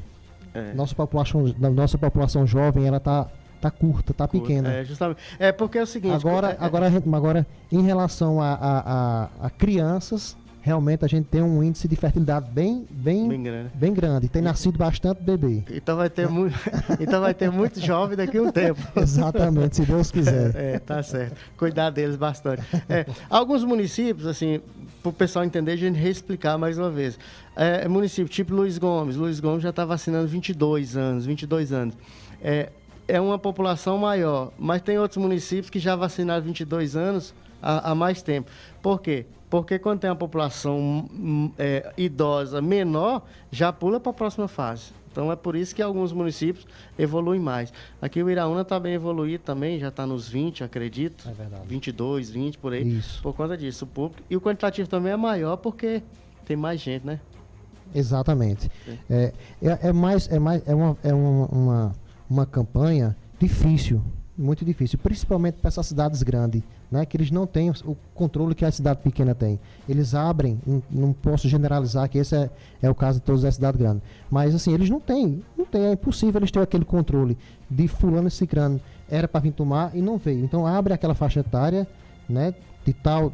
É. 0.54 0.72
Nossa, 0.72 0.94
população, 0.94 1.42
nossa 1.58 1.98
população 1.98 2.46
jovem, 2.46 2.86
ela 2.86 2.98
está 2.98 3.28
tá 3.60 3.70
curta, 3.70 4.14
tá 4.14 4.28
curta, 4.28 4.46
pequena. 4.46 4.72
É, 4.72 4.84
justamente. 4.84 5.20
É 5.38 5.50
porque 5.50 5.78
é 5.78 5.82
o 5.82 5.86
seguinte. 5.86 6.14
Agora, 6.14 6.52
é, 6.52 6.56
agora, 6.60 6.92
agora 7.12 7.46
em 7.72 7.82
relação 7.82 8.40
a, 8.40 8.54
a, 8.54 8.78
a, 8.78 9.28
a 9.46 9.50
crianças, 9.50 10.36
realmente 10.64 11.04
a 11.04 11.08
gente 11.08 11.26
tem 11.26 11.42
um 11.42 11.62
índice 11.62 11.86
de 11.86 11.94
fertilidade 11.94 12.48
bem, 12.50 12.86
bem, 12.90 13.28
bem, 13.28 13.42
grande. 13.42 13.70
bem 13.74 13.92
grande. 13.92 14.28
Tem 14.28 14.40
nascido 14.40 14.78
bastante 14.78 15.22
bebê. 15.22 15.62
Então 15.70 15.94
vai 15.94 16.08
ter, 16.08 16.26
muito, 16.26 16.58
então 16.98 17.20
vai 17.20 17.34
ter 17.34 17.50
muito 17.50 17.78
jovem 17.78 18.16
daqui 18.16 18.38
a 18.38 18.42
um 18.42 18.50
tempo. 18.50 18.80
Exatamente, 18.96 19.76
se 19.76 19.82
Deus 19.82 20.10
quiser. 20.10 20.56
É, 20.56 20.78
tá 20.78 21.02
certo. 21.02 21.36
Cuidar 21.58 21.90
deles 21.90 22.16
bastante. 22.16 22.62
É, 22.88 23.04
alguns 23.28 23.62
municípios, 23.62 24.26
assim, 24.26 24.62
para 25.02 25.10
o 25.10 25.12
pessoal 25.12 25.44
entender, 25.44 25.72
a 25.72 25.76
gente 25.76 25.98
reexplicar 25.98 26.58
mais 26.58 26.78
uma 26.78 26.88
vez. 26.90 27.18
É, 27.54 27.86
município 27.86 28.32
tipo 28.32 28.54
Luiz 28.54 28.78
Gomes. 28.78 29.16
Luiz 29.16 29.40
Gomes 29.40 29.62
já 29.62 29.68
está 29.68 29.84
vacinando 29.84 30.26
22 30.26 30.96
anos, 30.96 31.26
22 31.26 31.72
anos. 31.72 31.94
É, 32.42 32.70
é 33.06 33.20
uma 33.20 33.38
população 33.38 33.98
maior, 33.98 34.50
mas 34.58 34.80
tem 34.80 34.98
outros 34.98 35.18
municípios 35.18 35.68
que 35.68 35.78
já 35.78 35.94
vacinaram 35.94 36.42
22 36.42 36.96
anos 36.96 37.34
há, 37.60 37.90
há 37.90 37.94
mais 37.94 38.22
tempo. 38.22 38.50
Por 38.80 39.02
quê? 39.02 39.26
Porque 39.54 39.78
quando 39.78 40.00
tem 40.00 40.10
uma 40.10 40.16
população 40.16 41.08
hum, 41.12 41.48
é, 41.56 41.92
idosa 41.96 42.60
menor, 42.60 43.22
já 43.52 43.72
pula 43.72 44.00
para 44.00 44.10
a 44.10 44.12
próxima 44.12 44.48
fase. 44.48 44.86
Então 45.12 45.30
é 45.30 45.36
por 45.36 45.54
isso 45.54 45.72
que 45.72 45.80
alguns 45.80 46.12
municípios 46.12 46.66
evoluem 46.98 47.38
mais. 47.38 47.72
Aqui 48.02 48.20
o 48.20 48.28
Iraúna 48.28 48.62
está 48.62 48.80
bem 48.80 48.94
evoluído 48.94 49.44
também, 49.44 49.78
já 49.78 49.90
está 49.90 50.04
nos 50.04 50.28
20, 50.28 50.64
acredito. 50.64 51.28
É 51.28 51.32
verdade. 51.32 51.68
22, 51.68 52.30
20 52.30 52.58
por 52.58 52.72
aí. 52.72 52.98
Isso. 52.98 53.22
Por 53.22 53.32
conta 53.32 53.56
disso, 53.56 53.84
o 53.84 53.86
público. 53.86 54.24
E 54.28 54.36
o 54.36 54.40
quantitativo 54.40 54.88
também 54.88 55.12
é 55.12 55.16
maior 55.16 55.56
porque 55.58 56.02
tem 56.44 56.56
mais 56.56 56.80
gente, 56.80 57.06
né? 57.06 57.20
Exatamente. 57.94 58.68
É, 59.08 59.32
é, 59.62 59.78
é 59.82 59.92
mais, 59.92 60.28
é 60.32 60.38
mais, 60.40 60.66
é 60.66 60.74
uma, 60.74 60.98
é 61.04 61.14
uma, 61.14 61.46
uma, 61.46 61.92
uma 62.28 62.44
campanha 62.44 63.16
difícil, 63.38 64.02
muito 64.36 64.64
difícil, 64.64 64.98
principalmente 64.98 65.58
para 65.58 65.68
essas 65.68 65.86
cidades 65.86 66.24
grandes, 66.24 66.64
né, 66.90 67.04
que 67.04 67.16
eles 67.16 67.30
não 67.30 67.46
têm 67.46 67.70
o 67.70 67.96
controle 68.14 68.54
que 68.54 68.64
a 68.64 68.70
cidade 68.70 69.00
pequena 69.02 69.34
tem. 69.34 69.58
Eles 69.88 70.14
abrem, 70.14 70.60
não, 70.90 71.12
posso 71.12 71.48
generalizar 71.48 72.08
que 72.08 72.18
esse 72.18 72.36
é, 72.36 72.50
é 72.82 72.90
o 72.90 72.94
caso 72.94 73.18
de 73.18 73.24
todas 73.24 73.44
as 73.44 73.54
cidades 73.54 73.80
grandes, 73.80 74.02
mas 74.30 74.54
assim, 74.54 74.72
eles 74.72 74.88
não 74.88 75.00
têm, 75.00 75.42
não 75.56 75.64
têm, 75.64 75.86
é 75.86 75.92
impossível 75.92 76.38
eles 76.38 76.50
terem 76.50 76.64
aquele 76.64 76.84
controle 76.84 77.36
de 77.70 77.88
fulano 77.88 78.28
e 78.28 78.30
cicrano, 78.30 78.80
era 79.08 79.26
para 79.26 79.40
vir 79.40 79.52
tomar 79.52 79.94
e 79.94 80.00
não 80.00 80.16
veio. 80.18 80.44
Então 80.44 80.66
abre 80.66 80.92
aquela 80.92 81.14
faixa 81.14 81.40
etária, 81.40 81.86
né, 82.28 82.54
de 82.84 82.92
tal 82.92 83.32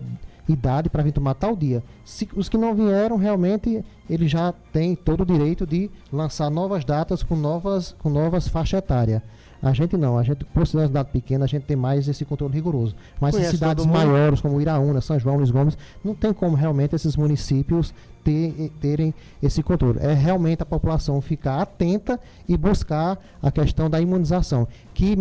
idade 0.49 0.91
para 0.91 1.03
vir 1.03 1.13
tomar 1.13 1.35
tal 1.35 1.57
dia. 1.57 1.83
Se, 2.05 2.29
os 2.35 2.49
que 2.49 2.59
não 2.59 2.75
vieram, 2.75 3.17
realmente, 3.17 3.85
eles 4.09 4.31
já 4.31 4.53
têm 4.73 4.95
todo 4.95 5.23
o 5.23 5.27
direito 5.27 5.67
de 5.67 5.91
lançar 6.13 6.51
novas 6.51 6.85
datas 6.85 7.23
com 7.23 7.37
novas, 7.37 7.95
com 7.99 8.11
novas 8.11 8.49
faixas 8.49 8.79
etárias. 8.79 9.23
A 9.63 9.73
gente 9.73 9.97
não, 9.97 10.17
a 10.17 10.23
gente, 10.23 10.45
por 10.45 10.67
ser 10.67 10.79
uma 10.79 10.87
cidade 10.87 11.11
pequena, 11.11 11.45
a 11.45 11.49
gente 11.49 11.65
tem 11.65 11.77
mais 11.77 12.09
esse 12.09 12.25
controle 12.25 12.55
rigoroso. 12.55 12.95
Mas 13.21 13.37
em 13.37 13.45
cidades 13.45 13.85
maiores, 13.85 14.41
como 14.41 14.61
Iraúna, 14.61 15.01
São 15.01 15.19
João, 15.19 15.37
Luiz 15.37 15.51
Gomes, 15.51 15.77
não 16.03 16.15
tem 16.15 16.33
como 16.33 16.57
realmente 16.57 16.97
esses 16.97 17.15
municípios 17.15 17.93
ter, 18.25 18.73
terem 18.81 19.15
esse 19.43 19.63
controle. 19.63 19.99
É 20.01 20.15
realmente 20.15 20.63
a 20.63 20.67
população 20.67 21.21
ficar 21.21 21.61
atenta 21.61 22.19
e 22.49 22.57
buscar 22.57 23.19
a 23.43 23.51
questão 23.51 23.91
da 23.91 24.01
imunização. 24.01 24.67
Que, 24.95 25.15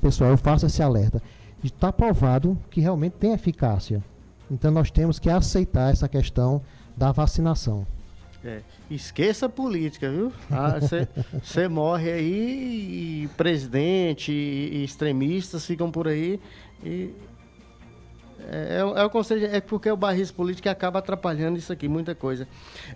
pessoal, 0.00 0.30
eu 0.30 0.36
faço 0.36 0.66
esse 0.66 0.82
alerta. 0.82 1.22
Está 1.62 1.92
provado 1.92 2.58
que 2.70 2.80
realmente 2.80 3.14
tem 3.14 3.32
eficácia. 3.32 4.02
Então 4.50 4.70
nós 4.70 4.90
temos 4.90 5.18
que 5.18 5.30
aceitar 5.30 5.92
essa 5.92 6.08
questão 6.08 6.60
da 6.96 7.12
vacinação. 7.12 7.86
É. 8.44 8.60
Esqueça 8.90 9.46
a 9.46 9.48
política, 9.48 10.10
viu? 10.10 10.30
Você 11.40 11.62
ah, 11.62 11.68
morre 11.70 12.12
aí 12.12 13.22
e 13.24 13.28
presidente 13.36 14.30
e 14.30 14.84
extremistas 14.84 15.64
ficam 15.64 15.90
por 15.90 16.06
aí 16.06 16.38
e 16.84 17.14
é, 18.50 18.76
é, 18.76 19.00
é, 19.00 19.04
o 19.04 19.10
conselho, 19.10 19.46
é 19.46 19.60
porque 19.60 19.90
o 19.90 19.96
barrismo 19.96 20.36
político 20.36 20.68
acaba 20.68 20.98
atrapalhando 20.98 21.58
isso 21.58 21.72
aqui, 21.72 21.88
muita 21.88 22.14
coisa. 22.14 22.46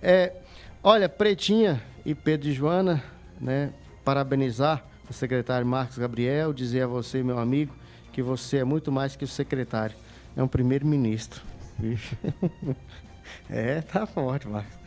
É, 0.02 0.34
olha, 0.82 1.08
Pretinha 1.08 1.82
e 2.04 2.14
Pedro 2.14 2.48
e 2.48 2.52
Joana, 2.52 3.02
né, 3.40 3.72
parabenizar 4.04 4.84
o 5.08 5.12
secretário 5.12 5.66
Marcos 5.66 5.96
Gabriel, 5.96 6.52
dizer 6.52 6.82
a 6.82 6.86
você, 6.86 7.22
meu 7.22 7.38
amigo, 7.38 7.74
que 8.12 8.22
você 8.22 8.58
é 8.58 8.64
muito 8.64 8.92
mais 8.92 9.16
que 9.16 9.24
o 9.24 9.28
secretário 9.28 9.96
é 10.36 10.42
um 10.42 10.48
primeiro-ministro. 10.48 11.40
é, 13.48 13.80
tá 13.80 14.04
forte, 14.06 14.46
Marcos. 14.46 14.77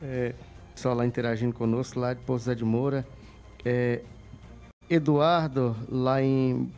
É, 0.00 0.34
só 0.74 0.92
lá 0.92 1.06
interagindo 1.06 1.54
conosco, 1.54 2.00
lá 2.00 2.12
de 2.12 2.20
Pouso 2.20 2.44
Zé 2.44 2.54
de 2.54 2.64
Moura. 2.64 3.06
É, 3.64 4.02
Eduardo, 4.90 5.76
lá 5.88 6.20
em, 6.20 6.70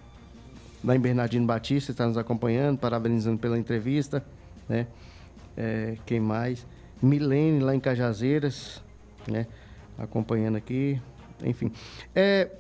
lá 0.85 0.95
em 0.95 1.01
Bernardino 1.01 1.47
Batista, 1.47 1.91
está 1.91 2.07
nos 2.07 2.19
acompanhando, 2.19 2.79
parabenizando 2.79 3.39
pela 3.39 3.59
entrevista. 3.59 4.25
Né? 4.69 4.87
É, 5.57 5.97
quem 6.05 6.21
mais? 6.21 6.67
Milene, 7.03 7.61
lá 7.61 7.75
em 7.75 7.81
Cajazeiras, 7.81 8.83
né? 9.27 9.47
acompanhando 9.99 10.57
aqui. 10.57 11.01
Enfim. 11.43 11.73
É, 12.15 12.51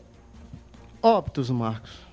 óbitos, 1.02 1.50
Marcos. 1.50 2.04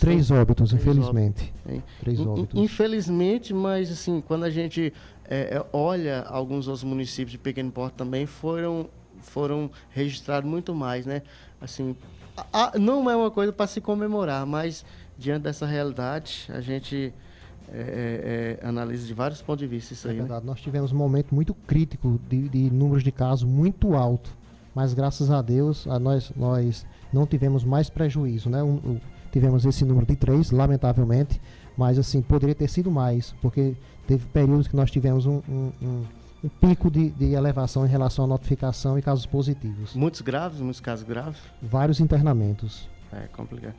Três 0.00 0.30
óbitos, 0.30 0.70
três 0.70 0.82
infelizmente. 0.82 1.52
Óbitos, 1.64 1.84
três 2.00 2.20
óbitos. 2.20 2.60
Infelizmente, 2.60 3.54
mas 3.54 3.92
assim, 3.92 4.20
quando 4.20 4.44
a 4.44 4.50
gente 4.50 4.92
é, 5.28 5.56
é, 5.56 5.66
olha 5.72 6.22
alguns 6.22 6.68
outros 6.68 6.84
municípios 6.84 7.32
de 7.32 7.38
pequeno 7.38 7.70
porte 7.70 7.94
também 7.94 8.26
foram 8.26 8.88
foram 9.20 9.70
registrados 9.90 10.48
muito 10.48 10.74
mais, 10.74 11.06
né? 11.06 11.22
Assim, 11.60 11.96
a, 12.36 12.76
a, 12.76 12.78
não 12.78 13.08
é 13.10 13.16
uma 13.16 13.30
coisa 13.30 13.52
para 13.52 13.66
se 13.66 13.80
comemorar, 13.80 14.44
mas 14.44 14.84
diante 15.16 15.44
dessa 15.44 15.66
realidade 15.66 16.46
a 16.50 16.60
gente 16.60 17.12
é, 17.72 18.58
é, 18.60 18.60
é, 18.62 18.68
analisa 18.68 19.06
de 19.06 19.14
vários 19.14 19.40
pontos 19.40 19.60
de 19.60 19.66
vista 19.66 19.94
isso 19.94 20.06
é 20.06 20.10
aí. 20.10 20.16
Né? 20.16 20.22
Verdade. 20.22 20.44
Né? 20.44 20.50
Nós 20.50 20.60
tivemos 20.60 20.92
um 20.92 20.96
momento 20.96 21.34
muito 21.34 21.54
crítico 21.54 22.20
de, 22.28 22.48
de 22.48 22.70
números 22.70 23.02
de 23.02 23.10
casos 23.10 23.48
muito 23.48 23.94
alto, 23.94 24.30
mas 24.74 24.92
graças 24.92 25.30
a 25.30 25.40
Deus 25.40 25.86
a 25.86 25.98
nós 25.98 26.30
nós 26.36 26.86
não 27.12 27.26
tivemos 27.26 27.64
mais 27.64 27.88
prejuízo, 27.88 28.50
né? 28.50 28.62
Um, 28.62 29.00
tivemos 29.32 29.64
esse 29.64 29.84
número 29.84 30.06
de 30.06 30.14
três, 30.14 30.50
lamentavelmente, 30.50 31.40
mas 31.76 31.98
assim, 31.98 32.22
poderia 32.22 32.54
ter 32.54 32.68
sido 32.68 32.90
mais, 32.90 33.34
porque 33.40 33.74
teve 34.06 34.24
períodos 34.26 34.68
que 34.68 34.76
nós 34.76 34.90
tivemos 34.90 35.26
um, 35.26 35.42
um, 35.48 35.72
um, 35.82 36.04
um 36.44 36.48
pico 36.48 36.90
de, 36.90 37.10
de, 37.10 37.32
elevação 37.32 37.84
em 37.86 37.88
relação 37.88 38.24
à 38.24 38.28
notificação 38.28 38.98
e 38.98 39.02
casos 39.02 39.26
positivos. 39.26 39.94
Muitos 39.94 40.20
graves, 40.20 40.60
muitos 40.60 40.80
casos 40.80 41.06
graves? 41.06 41.40
Vários 41.62 42.00
internamentos. 42.00 42.88
É 43.12 43.26
complicado. 43.28 43.74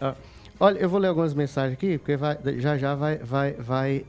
Uh, 0.00 0.14
olha, 0.58 0.78
eu 0.78 0.88
vou 0.88 0.98
ler 0.98 1.08
algumas 1.08 1.34
mensagens 1.34 1.74
aqui, 1.74 1.98
porque 1.98 2.16
vai, 2.16 2.38
já 2.58 2.76
já 2.76 2.94
vai, 2.94 3.18
vai, 3.18 3.52
vai, 3.60 4.04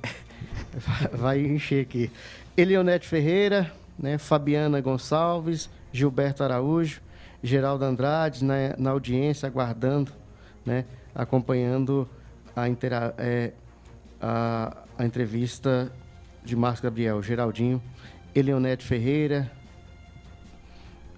vai 1.13 1.45
encher 1.45 1.81
aqui. 1.81 2.11
Elionete 2.55 3.07
Ferreira, 3.07 3.71
né, 3.97 4.17
Fabiana 4.17 4.81
Gonçalves, 4.81 5.69
Gilberto 5.91 6.43
Araújo, 6.43 7.01
Geraldo 7.43 7.85
Andrade 7.85 8.43
na, 8.43 8.75
na 8.77 8.89
audiência, 8.91 9.47
aguardando 9.47 10.11
né, 10.67 10.83
acompanhando 11.15 12.07
a, 12.57 12.67
intera 12.67 13.13
é, 13.19 13.51
a, 14.19 14.75
a, 14.97 15.05
entrevista 15.05 15.91
de 16.43 16.55
Marcos 16.55 16.81
Gabriel, 16.81 17.21
Geraldinho, 17.21 17.79
Eleonete 18.33 18.83
Ferreira, 18.83 19.51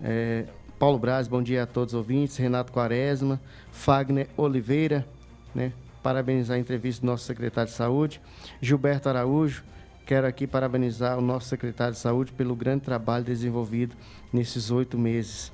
é, 0.04 0.44
Paulo 0.78 1.00
Braz, 1.00 1.30
bom 1.30 1.42
dia 1.42 1.64
a 1.64 1.66
todos 1.66 1.94
os 1.94 1.98
ouvintes, 1.98 2.36
Renato 2.36 2.74
Quaresma, 2.74 3.40
Fagner 3.72 4.28
Oliveira, 4.36 5.08
né, 5.56 5.72
parabenizar 6.04 6.58
a 6.58 6.60
entrevista 6.60 7.02
do 7.02 7.08
nosso 7.08 7.24
secretário 7.24 7.72
de 7.72 7.78
Saúde, 7.78 8.22
Gilberto 8.62 9.08
Araújo, 9.08 9.64
quero 10.06 10.28
aqui 10.28 10.46
parabenizar 10.46 11.18
o 11.18 11.22
nosso 11.22 11.48
secretário 11.48 11.94
de 11.94 12.00
Saúde 12.00 12.34
pelo 12.34 12.54
grande 12.54 12.84
trabalho 12.84 13.24
desenvolvido 13.24 13.96
nesses 14.34 14.72
oito 14.72 14.98
meses. 14.98 15.54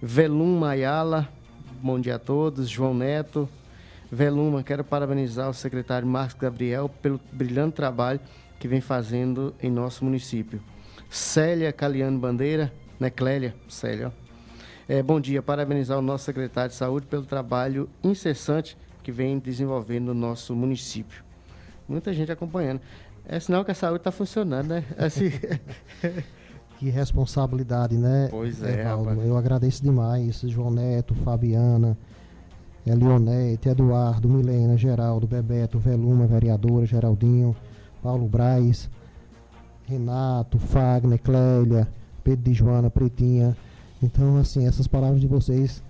Velum 0.00 0.58
Mayala, 0.58 1.28
bom 1.82 2.00
dia 2.00 2.14
a 2.14 2.18
todos. 2.18 2.70
João 2.70 2.94
Neto, 2.94 3.48
Veluma, 4.10 4.62
quero 4.62 4.84
parabenizar 4.84 5.50
o 5.50 5.54
secretário 5.54 6.06
Marcos 6.06 6.36
Gabriel 6.38 6.88
pelo 6.88 7.20
brilhante 7.32 7.74
trabalho 7.74 8.20
que 8.58 8.68
vem 8.68 8.80
fazendo 8.80 9.54
em 9.60 9.70
nosso 9.70 10.04
município. 10.04 10.60
Célia 11.10 11.72
Caliano 11.72 12.18
Bandeira, 12.18 12.72
né, 13.00 13.10
Clélia? 13.10 13.54
Célia, 13.68 14.12
é, 14.88 15.02
bom 15.02 15.20
dia, 15.20 15.42
parabenizar 15.42 15.98
o 15.98 16.02
nosso 16.02 16.24
secretário 16.24 16.70
de 16.70 16.76
saúde 16.76 17.06
pelo 17.06 17.24
trabalho 17.24 17.88
incessante 18.02 18.78
que 19.02 19.10
vem 19.10 19.38
desenvolvendo 19.38 20.06
no 20.06 20.14
nosso 20.14 20.54
município. 20.54 21.24
Muita 21.88 22.12
gente 22.12 22.30
acompanhando. 22.30 22.80
É 23.28 23.40
sinal 23.40 23.64
que 23.64 23.72
a 23.72 23.74
saúde 23.74 23.98
está 23.98 24.12
funcionando, 24.12 24.68
né? 24.68 24.84
Assim... 24.96 25.30
Que 26.78 26.90
responsabilidade, 26.90 27.96
né? 27.96 28.28
Pois 28.30 28.62
é, 28.62 28.82
Evaldo? 28.82 29.22
Eu 29.22 29.36
agradeço 29.36 29.82
demais, 29.82 30.40
João 30.42 30.70
Neto, 30.70 31.14
Fabiana, 31.14 31.96
Leonete, 32.94 33.68
Eduardo, 33.68 34.28
Milena, 34.28 34.76
Geraldo, 34.76 35.26
Bebeto, 35.26 35.78
Veluma, 35.78 36.26
vereadora, 36.26 36.86
Geraldinho, 36.86 37.54
Paulo 38.02 38.28
Braz, 38.28 38.88
Renato, 39.86 40.58
Fagner, 40.58 41.18
Clélia, 41.20 41.88
Pedro 42.22 42.44
de 42.44 42.54
Joana, 42.54 42.88
Pretinha. 42.88 43.56
Então, 44.02 44.36
assim, 44.36 44.66
essas 44.66 44.86
palavras 44.86 45.20
de 45.20 45.26
vocês, 45.26 45.82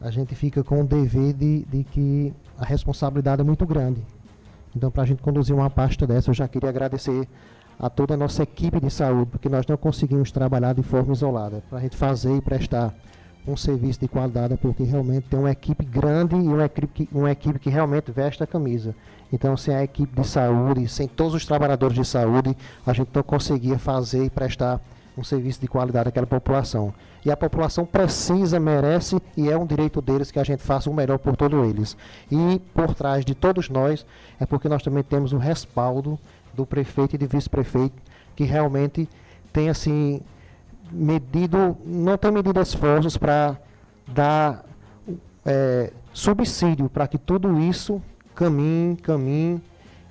a 0.00 0.10
gente 0.10 0.34
fica 0.34 0.62
com 0.62 0.82
o 0.82 0.86
dever 0.86 1.32
de, 1.32 1.64
de 1.64 1.84
que 1.84 2.32
a 2.58 2.64
responsabilidade 2.64 3.40
é 3.40 3.44
muito 3.44 3.66
grande. 3.66 4.02
Então, 4.76 4.90
para 4.90 5.02
a 5.04 5.06
gente 5.06 5.22
conduzir 5.22 5.54
uma 5.54 5.70
pasta 5.70 6.06
dessa, 6.06 6.30
eu 6.30 6.34
já 6.34 6.46
queria 6.46 6.68
agradecer 6.68 7.28
a 7.78 7.88
toda 7.88 8.14
a 8.14 8.16
nossa 8.16 8.42
equipe 8.42 8.80
de 8.80 8.90
saúde, 8.90 9.30
porque 9.30 9.48
nós 9.48 9.66
não 9.66 9.76
conseguimos 9.76 10.30
trabalhar 10.30 10.74
de 10.74 10.82
forma 10.82 11.12
isolada. 11.12 11.62
Para 11.68 11.78
a 11.78 11.80
gente 11.80 11.96
fazer 11.96 12.36
e 12.36 12.40
prestar 12.40 12.94
um 13.46 13.56
serviço 13.56 14.00
de 14.00 14.08
qualidade, 14.08 14.56
porque 14.56 14.82
realmente 14.82 15.26
tem 15.28 15.38
uma 15.38 15.50
equipe 15.50 15.84
grande 15.84 16.34
e 16.34 16.48
uma 16.48 16.64
equipe 16.64 16.86
que, 16.86 17.08
uma 17.12 17.30
equipe 17.30 17.58
que 17.58 17.70
realmente 17.70 18.10
veste 18.10 18.42
a 18.42 18.46
camisa. 18.46 18.94
Então, 19.32 19.56
sem 19.56 19.74
a 19.74 19.82
equipe 19.82 20.20
de 20.20 20.26
saúde, 20.26 20.88
sem 20.88 21.06
todos 21.06 21.34
os 21.34 21.44
trabalhadores 21.44 21.96
de 21.96 22.04
saúde, 22.04 22.56
a 22.86 22.92
gente 22.92 23.10
não 23.12 23.22
conseguia 23.22 23.78
fazer 23.78 24.24
e 24.24 24.30
prestar 24.30 24.80
um 25.16 25.22
serviço 25.22 25.60
de 25.60 25.68
qualidade 25.68 26.08
àquela 26.08 26.26
população. 26.26 26.92
E 27.24 27.30
a 27.30 27.36
população 27.36 27.86
precisa, 27.86 28.60
merece 28.60 29.20
e 29.36 29.50
é 29.50 29.56
um 29.56 29.66
direito 29.66 30.00
deles 30.02 30.30
que 30.30 30.38
a 30.38 30.44
gente 30.44 30.62
faça 30.62 30.90
o 30.90 30.94
melhor 30.94 31.18
por 31.18 31.36
todos 31.36 31.66
eles. 31.68 31.96
E 32.30 32.60
por 32.74 32.94
trás 32.94 33.24
de 33.24 33.34
todos 33.34 33.68
nós 33.68 34.04
é 34.38 34.44
porque 34.44 34.68
nós 34.68 34.82
também 34.82 35.02
temos 35.02 35.32
o 35.32 35.38
respaldo 35.38 36.18
do 36.52 36.66
prefeito 36.66 37.14
e 37.14 37.18
de 37.18 37.26
vice-prefeito, 37.26 37.94
que 38.36 38.44
realmente 38.44 39.08
tem 39.52 39.68
assim 39.68 40.20
medido, 40.94 41.76
não 41.84 42.16
tem 42.16 42.30
medido 42.30 42.60
esforços 42.60 43.16
para 43.16 43.56
dar 44.06 44.64
é, 45.44 45.92
subsídio 46.12 46.88
para 46.88 47.06
que 47.06 47.18
tudo 47.18 47.58
isso 47.58 48.00
caminhe, 48.34 48.96
caminhe, 48.96 49.62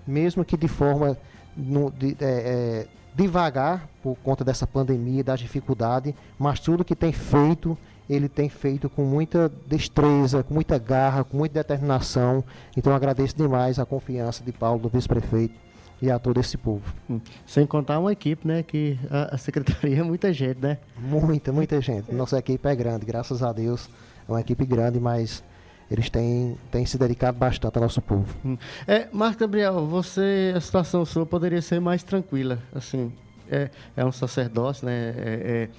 mesmo 0.05 0.43
que 0.43 0.57
de 0.57 0.67
forma 0.67 1.17
no, 1.55 1.89
de, 1.91 2.15
é, 2.19 2.25
é, 2.25 2.87
devagar 3.15 3.87
por 4.01 4.15
conta 4.23 4.43
dessa 4.43 4.67
pandemia, 4.67 5.23
da 5.23 5.35
dificuldade, 5.35 6.15
mas 6.37 6.59
tudo 6.59 6.83
que 6.83 6.95
tem 6.95 7.11
feito, 7.11 7.77
ele 8.09 8.27
tem 8.27 8.49
feito 8.49 8.89
com 8.89 9.03
muita 9.03 9.51
destreza, 9.67 10.43
com 10.43 10.53
muita 10.53 10.77
garra, 10.77 11.23
com 11.23 11.37
muita 11.37 11.55
determinação. 11.55 12.43
Então 12.75 12.93
agradeço 12.93 13.35
demais 13.35 13.79
a 13.79 13.85
confiança 13.85 14.43
de 14.43 14.51
Paulo, 14.51 14.81
do 14.81 14.89
vice-prefeito, 14.89 15.55
e 16.03 16.11
a 16.11 16.19
todo 16.19 16.37
esse 16.37 16.57
povo. 16.57 16.83
Hum. 17.09 17.21
Sem 17.47 17.65
contar 17.65 17.97
uma 17.97 18.11
equipe, 18.11 18.45
né? 18.45 18.61
Que 18.61 18.99
a, 19.09 19.35
a 19.35 19.37
secretaria 19.37 20.01
é 20.01 20.03
muita 20.03 20.33
gente, 20.33 20.59
né? 20.59 20.77
Muita, 20.99 21.53
muita 21.53 21.79
gente. 21.79 22.13
Nossa 22.13 22.37
equipe 22.37 22.67
é 22.67 22.75
grande, 22.75 23.05
graças 23.05 23.41
a 23.41 23.53
Deus. 23.53 23.89
É 24.27 24.31
uma 24.31 24.41
equipe 24.41 24.65
grande, 24.65 24.99
mas 24.99 25.41
eles 25.89 26.09
têm, 26.09 26.57
têm 26.69 26.85
se 26.85 26.97
dedicado 26.97 27.37
bastante 27.37 27.77
ao 27.77 27.83
nosso 27.83 28.01
povo. 28.01 28.35
Hum. 28.43 28.57
É, 28.85 29.07
Marco 29.13 29.39
Gabriel, 29.39 29.87
você, 29.87 30.53
a 30.53 30.59
situação 30.59 31.05
sua 31.05 31.25
poderia 31.25 31.61
ser 31.61 31.79
mais 31.79 32.03
tranquila, 32.03 32.59
assim, 32.75 33.13
é, 33.49 33.69
é 33.95 34.03
um 34.03 34.11
sacerdócio, 34.11 34.85
né, 34.85 35.13
é, 35.15 35.41
é, 35.45 35.69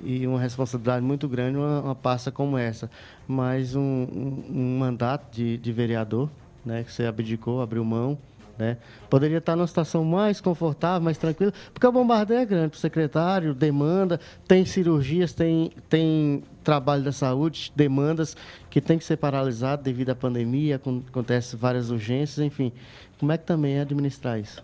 e 0.00 0.26
uma 0.28 0.40
responsabilidade 0.40 1.04
muito 1.04 1.28
grande, 1.28 1.56
uma, 1.56 1.80
uma 1.80 1.94
pasta 1.94 2.30
como 2.30 2.56
essa, 2.56 2.88
mas 3.26 3.74
um, 3.74 3.80
um, 3.80 4.44
um 4.48 4.78
mandato 4.78 5.34
de, 5.34 5.58
de 5.58 5.72
vereador, 5.72 6.30
né, 6.64 6.84
que 6.84 6.92
você 6.92 7.04
abdicou, 7.04 7.60
abriu 7.60 7.84
mão, 7.84 8.18
né? 8.58 8.76
Poderia 9.08 9.38
estar 9.38 9.56
numa 9.56 9.66
situação 9.66 10.04
mais 10.04 10.40
confortável, 10.40 11.02
mais 11.02 11.18
tranquila, 11.18 11.52
porque 11.72 11.86
o 11.86 11.92
bombardeio 11.92 12.40
é 12.40 12.46
grande, 12.46 12.76
o 12.76 12.80
secretário 12.80 13.54
demanda, 13.54 14.20
tem 14.46 14.64
cirurgias, 14.64 15.32
tem, 15.32 15.70
tem 15.88 16.42
trabalho 16.62 17.02
da 17.02 17.12
saúde, 17.12 17.72
demandas 17.74 18.36
que 18.70 18.80
tem 18.80 18.98
que 18.98 19.04
ser 19.04 19.16
paralisado 19.16 19.82
devido 19.82 20.10
à 20.10 20.14
pandemia, 20.14 20.76
acontece 20.76 21.56
várias 21.56 21.90
urgências, 21.90 22.44
enfim. 22.44 22.72
Como 23.18 23.32
é 23.32 23.38
que 23.38 23.44
também 23.44 23.74
é 23.74 23.80
administrar 23.80 24.38
isso? 24.38 24.62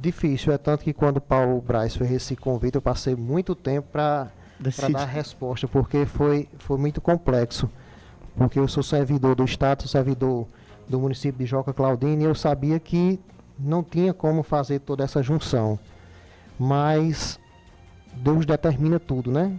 Difícil, 0.00 0.52
é 0.52 0.58
tanto 0.58 0.84
que 0.84 0.92
quando 0.92 1.18
o 1.18 1.20
Paulo 1.20 1.60
Braz 1.60 1.94
fez 1.94 2.10
esse 2.10 2.34
convite, 2.34 2.76
eu 2.76 2.82
passei 2.82 3.14
muito 3.14 3.54
tempo 3.54 3.88
para 3.92 4.30
dar 4.90 5.02
a 5.02 5.04
resposta, 5.04 5.68
porque 5.68 6.06
foi, 6.06 6.48
foi 6.58 6.78
muito 6.78 7.00
complexo. 7.00 7.70
Porque 8.34 8.58
eu 8.58 8.66
sou 8.66 8.82
servidor 8.82 9.34
do 9.34 9.44
Estado, 9.44 9.86
servidor 9.86 10.48
do 10.88 11.00
município 11.00 11.38
de 11.38 11.46
Joca 11.46 11.72
Claudine, 11.72 12.24
eu 12.24 12.34
sabia 12.34 12.78
que 12.78 13.18
não 13.58 13.82
tinha 13.82 14.12
como 14.12 14.42
fazer 14.42 14.80
toda 14.80 15.04
essa 15.04 15.22
junção. 15.22 15.78
Mas 16.58 17.38
Deus 18.14 18.44
determina 18.44 18.98
tudo, 18.98 19.30
né? 19.30 19.58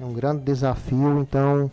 É 0.00 0.04
um 0.04 0.12
grande 0.12 0.42
desafio, 0.42 1.20
então 1.20 1.70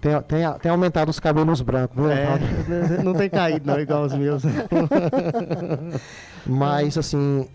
tem, 0.00 0.20
tem, 0.22 0.58
tem 0.60 0.70
aumentado 0.70 1.08
os 1.08 1.20
cabelos 1.20 1.60
brancos, 1.60 1.96
viu? 1.96 2.10
É, 2.10 2.38
não 3.02 3.14
tem 3.14 3.28
caído 3.28 3.66
não, 3.66 3.78
igual 3.78 4.04
os 4.04 4.14
meus. 4.14 4.42
Mas 6.46 6.96
assim, 6.96 7.46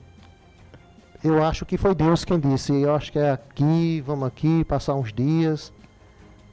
eu 1.24 1.43
acho 1.43 1.65
que 1.65 1.77
foi 1.77 1.96
Deus 1.96 2.24
quem 2.25 2.39
disse, 2.39 2.74
eu 2.74 2.93
acho 2.93 3.12
que 3.12 3.20
é 3.20 3.32
aqui, 3.32 4.03
vamos 4.05 4.27
aqui, 4.27 4.63
passar 4.65 4.93
uns 4.96 5.12
dias. 5.12 5.72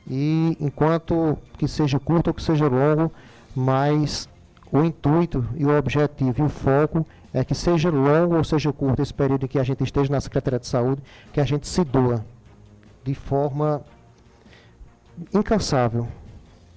E 0.08 0.56
enquanto 0.60 1.36
que 1.58 1.68
seja 1.68 1.98
curto 1.98 2.28
ou 2.28 2.34
que 2.34 2.42
seja 2.42 2.66
longo, 2.66 3.12
mas 3.54 4.28
o 4.72 4.82
intuito 4.82 5.46
e 5.56 5.64
o 5.64 5.76
objetivo 5.76 6.42
e 6.42 6.42
o 6.42 6.48
foco 6.48 7.06
é 7.32 7.44
que 7.44 7.54
seja 7.54 7.90
longo 7.90 8.36
ou 8.36 8.44
seja 8.44 8.72
curto 8.72 9.02
esse 9.02 9.14
período 9.14 9.44
em 9.44 9.48
que 9.48 9.58
a 9.58 9.62
gente 9.62 9.82
esteja 9.82 10.12
na 10.12 10.20
Secretaria 10.20 10.58
de 10.58 10.66
Saúde, 10.66 11.02
que 11.32 11.40
a 11.40 11.44
gente 11.44 11.66
se 11.66 11.84
doa 11.84 12.24
de 13.04 13.14
forma 13.14 13.82
incansável, 15.32 16.08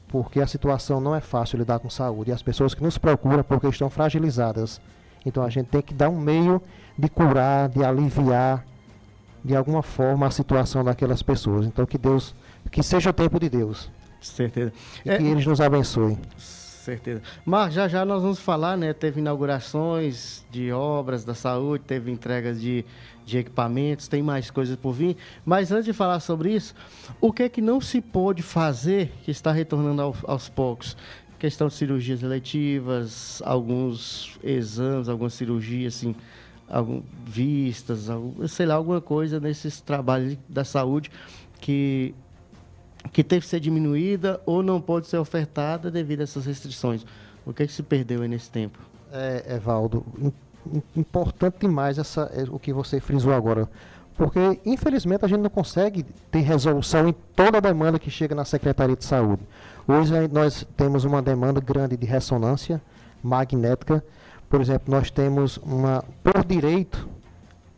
porque 0.08 0.40
a 0.40 0.48
situação 0.48 1.00
não 1.00 1.16
é 1.16 1.22
fácil 1.22 1.58
lidar 1.58 1.80
com 1.80 1.90
saúde 1.90 2.30
e 2.30 2.34
as 2.34 2.44
pessoas 2.44 2.74
que 2.74 2.84
nos 2.84 2.98
procuram 2.98 3.44
porque 3.44 3.68
estão 3.68 3.90
fragilizadas. 3.90 4.80
Então 5.26 5.44
a 5.44 5.50
gente 5.50 5.68
tem 5.68 5.82
que 5.82 5.94
dar 5.94 6.10
um 6.10 6.20
meio 6.20 6.62
de 6.98 7.10
curar, 7.10 7.70
de 7.70 7.84
aliviar 7.84 8.66
de 9.44 9.56
alguma 9.56 9.82
forma 9.82 10.28
a 10.28 10.32
situação 10.32 10.84
daquelas 10.84 11.24
pessoas. 11.24 11.66
Então 11.66 11.86
que 11.86 11.98
Deus, 11.98 12.36
que 12.72 12.84
seja 12.84 13.10
o 13.10 13.14
tempo 13.14 13.40
de 13.40 13.50
Deus. 13.50 13.90
Certeza. 14.22 14.72
E 15.04 15.10
é, 15.10 15.18
que 15.18 15.24
eles 15.24 15.46
nos 15.46 15.60
abençoem 15.60 16.18
certeza. 16.84 17.22
Mas 17.46 17.74
já 17.74 17.88
já 17.88 18.06
nós 18.06 18.22
vamos 18.22 18.40
falar, 18.40 18.78
né? 18.78 18.94
Teve 18.94 19.20
inaugurações 19.20 20.46
de 20.52 20.72
obras 20.72 21.24
da 21.24 21.34
saúde, 21.34 21.84
teve 21.86 22.12
entregas 22.12 22.62
de, 22.62 22.86
de 23.26 23.38
equipamentos, 23.38 24.08
tem 24.08 24.22
mais 24.22 24.52
coisas 24.52 24.76
por 24.76 24.94
vir. 24.94 25.18
Mas 25.46 25.72
antes 25.72 25.86
de 25.86 25.94
falar 25.94 26.20
sobre 26.20 26.54
isso, 26.54 26.76
o 27.20 27.32
que 27.32 27.44
é 27.44 27.50
que 27.50 27.62
não 27.62 27.80
se 27.80 28.02
pôde 28.02 28.44
fazer 28.44 29.12
que 29.24 29.32
está 29.32 29.52
retornando 29.52 30.02
ao, 30.02 30.16
aos 30.24 30.50
poucos? 30.50 30.96
Questão 31.40 31.68
de 31.68 31.74
cirurgias 31.74 32.24
eletivas, 32.24 33.42
alguns 33.46 34.38
exames, 34.44 35.10
algumas 35.10 35.34
cirurgias, 35.34 35.96
assim, 35.96 36.16
algum, 36.70 37.02
vistas, 37.26 38.10
algum, 38.10 38.48
sei 38.48 38.66
lá, 38.66 38.76
alguma 38.76 39.02
coisa 39.02 39.40
nesses 39.40 39.82
trabalhos 39.82 40.38
da 40.48 40.64
saúde 40.64 41.12
que 41.60 42.14
que 43.12 43.24
teve 43.24 43.42
que 43.42 43.48
ser 43.48 43.60
diminuída 43.60 44.42
ou 44.46 44.64
não 44.64 44.80
pode 44.80 45.08
ser 45.08 45.18
ofertada 45.18 45.92
devido 45.92 46.22
a 46.22 46.24
essas 46.24 46.46
restrições. 46.46 47.06
O 47.46 47.54
que, 47.54 47.64
é 47.64 47.68
que 47.68 47.74
se 47.74 47.84
perdeu 47.84 48.22
nesse 48.28 48.50
tempo? 48.50 48.80
É, 49.12 49.56
Evaldo, 49.56 50.06
importante 50.96 51.58
demais 51.60 51.98
essa, 51.98 52.32
é, 52.34 52.44
o 52.50 52.58
que 52.58 52.72
você 52.74 53.00
frisou 53.00 53.34
agora. 53.34 53.70
Porque, 54.16 54.40
infelizmente, 54.66 55.26
a 55.26 55.28
gente 55.28 55.42
não 55.42 55.50
consegue 55.50 56.06
ter 56.32 56.40
resolução 56.40 57.08
em 57.08 57.16
toda 57.36 57.58
a 57.58 57.62
demanda 57.62 57.98
que 57.98 58.12
chega 58.12 58.36
na 58.36 58.46
Secretaria 58.46 58.96
de 58.96 59.04
Saúde. 59.04 59.42
Hoje 59.88 60.14
nós 60.32 60.66
temos 60.78 61.04
uma 61.04 61.22
demanda 61.22 61.60
grande 61.60 61.98
de 61.98 62.06
ressonância 62.06 62.82
magnética. 63.24 64.04
Por 64.50 64.62
exemplo, 64.62 64.94
nós 64.94 65.10
temos 65.10 65.58
uma, 65.58 66.04
por 66.24 66.46
direito 66.46 67.08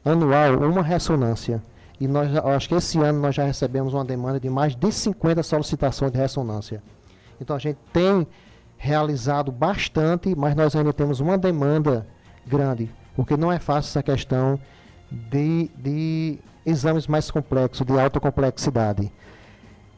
anual, 0.03 0.59
uma 0.59 0.83
ressonância 0.83 1.63
e 1.99 2.07
nós, 2.07 2.35
acho 2.35 2.67
que 2.67 2.75
esse 2.75 2.99
ano 2.99 3.19
nós 3.19 3.35
já 3.35 3.45
recebemos 3.45 3.93
uma 3.93 4.03
demanda 4.03 4.39
de 4.39 4.49
mais 4.49 4.75
de 4.75 4.91
50 4.91 5.41
solicitações 5.43 6.11
de 6.11 6.17
ressonância. 6.17 6.83
Então 7.39 7.55
a 7.55 7.59
gente 7.59 7.77
tem 7.93 8.27
realizado 8.77 9.51
bastante, 9.51 10.35
mas 10.35 10.55
nós 10.55 10.75
ainda 10.75 10.91
temos 10.91 11.19
uma 11.19 11.37
demanda 11.37 12.05
grande, 12.45 12.91
porque 13.15 13.37
não 13.37 13.51
é 13.51 13.59
fácil 13.59 13.89
essa 13.89 14.03
questão 14.03 14.59
de, 15.09 15.69
de 15.77 16.39
exames 16.65 17.07
mais 17.07 17.31
complexos, 17.31 17.85
de 17.85 17.99
alta 17.99 18.19
complexidade. 18.19 19.11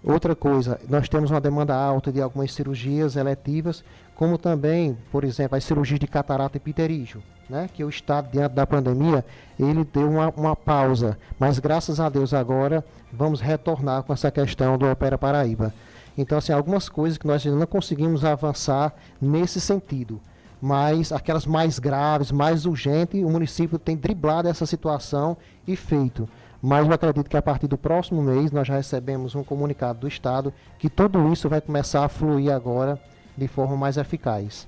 Outra 0.07 0.35
coisa, 0.35 0.79
nós 0.87 1.09
temos 1.09 1.31
uma 1.31 1.41
demanda 1.41 1.75
alta 1.75 2.11
de 2.11 2.21
algumas 2.21 2.53
cirurgias 2.53 3.15
eletivas, 3.15 3.83
como 4.15 4.37
também, 4.37 4.97
por 5.11 5.23
exemplo, 5.23 5.57
as 5.57 5.63
cirurgias 5.63 5.99
de 5.99 6.07
catarata 6.07 6.57
e 6.57 6.59
pterígio 6.59 7.21
né, 7.49 7.69
que 7.73 7.83
o 7.83 7.89
Estado, 7.89 8.29
diante 8.31 8.53
da 8.53 8.65
pandemia, 8.65 9.23
ele 9.59 9.83
deu 9.83 10.09
uma, 10.09 10.29
uma 10.29 10.55
pausa. 10.55 11.17
Mas 11.39 11.59
graças 11.59 11.99
a 11.99 12.09
Deus 12.09 12.33
agora 12.33 12.83
vamos 13.11 13.39
retornar 13.39 14.03
com 14.03 14.13
essa 14.13 14.29
questão 14.29 14.77
do 14.77 14.89
Opera 14.89 15.17
Paraíba. 15.17 15.73
Então, 16.17 16.37
assim, 16.37 16.51
algumas 16.51 16.89
coisas 16.89 17.17
que 17.17 17.27
nós 17.27 17.45
ainda 17.45 17.59
não 17.59 17.67
conseguimos 17.67 18.25
avançar 18.25 18.93
nesse 19.21 19.61
sentido. 19.61 20.19
Mas 20.59 21.11
aquelas 21.11 21.45
mais 21.45 21.77
graves, 21.77 22.31
mais 22.31 22.65
urgentes, 22.65 23.23
o 23.23 23.29
município 23.29 23.77
tem 23.77 23.95
driblado 23.95 24.47
essa 24.47 24.65
situação 24.65 25.37
e 25.67 25.75
feito. 25.75 26.27
Mas 26.61 26.87
eu 26.87 26.93
acredito 26.93 27.29
que 27.29 27.37
a 27.37 27.41
partir 27.41 27.67
do 27.67 27.77
próximo 27.77 28.21
mês 28.21 28.51
nós 28.51 28.67
já 28.67 28.75
recebemos 28.75 29.35
um 29.35 29.43
comunicado 29.43 29.99
do 29.99 30.07
Estado 30.07 30.53
que 30.79 30.89
tudo 30.89 31.31
isso 31.31 31.47
vai 31.47 31.61
começar 31.61 32.03
a 32.03 32.09
fluir 32.09 32.51
agora 32.51 32.99
de 33.37 33.47
forma 33.47 33.77
mais 33.77 33.97
eficaz. 33.97 34.67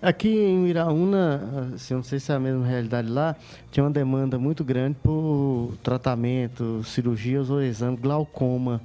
Aqui 0.00 0.28
em 0.28 0.68
Iraúna, 0.68 1.72
assim, 1.74 1.94
não 1.94 2.02
sei 2.02 2.18
se 2.18 2.32
é 2.32 2.34
a 2.34 2.40
mesma 2.40 2.64
realidade 2.64 3.08
lá, 3.08 3.36
tinha 3.70 3.84
uma 3.84 3.90
demanda 3.90 4.38
muito 4.38 4.64
grande 4.64 4.96
por 5.02 5.74
tratamento, 5.82 6.82
cirurgias 6.84 7.50
ou 7.50 7.62
exame, 7.62 7.96
glaucoma. 7.96 8.80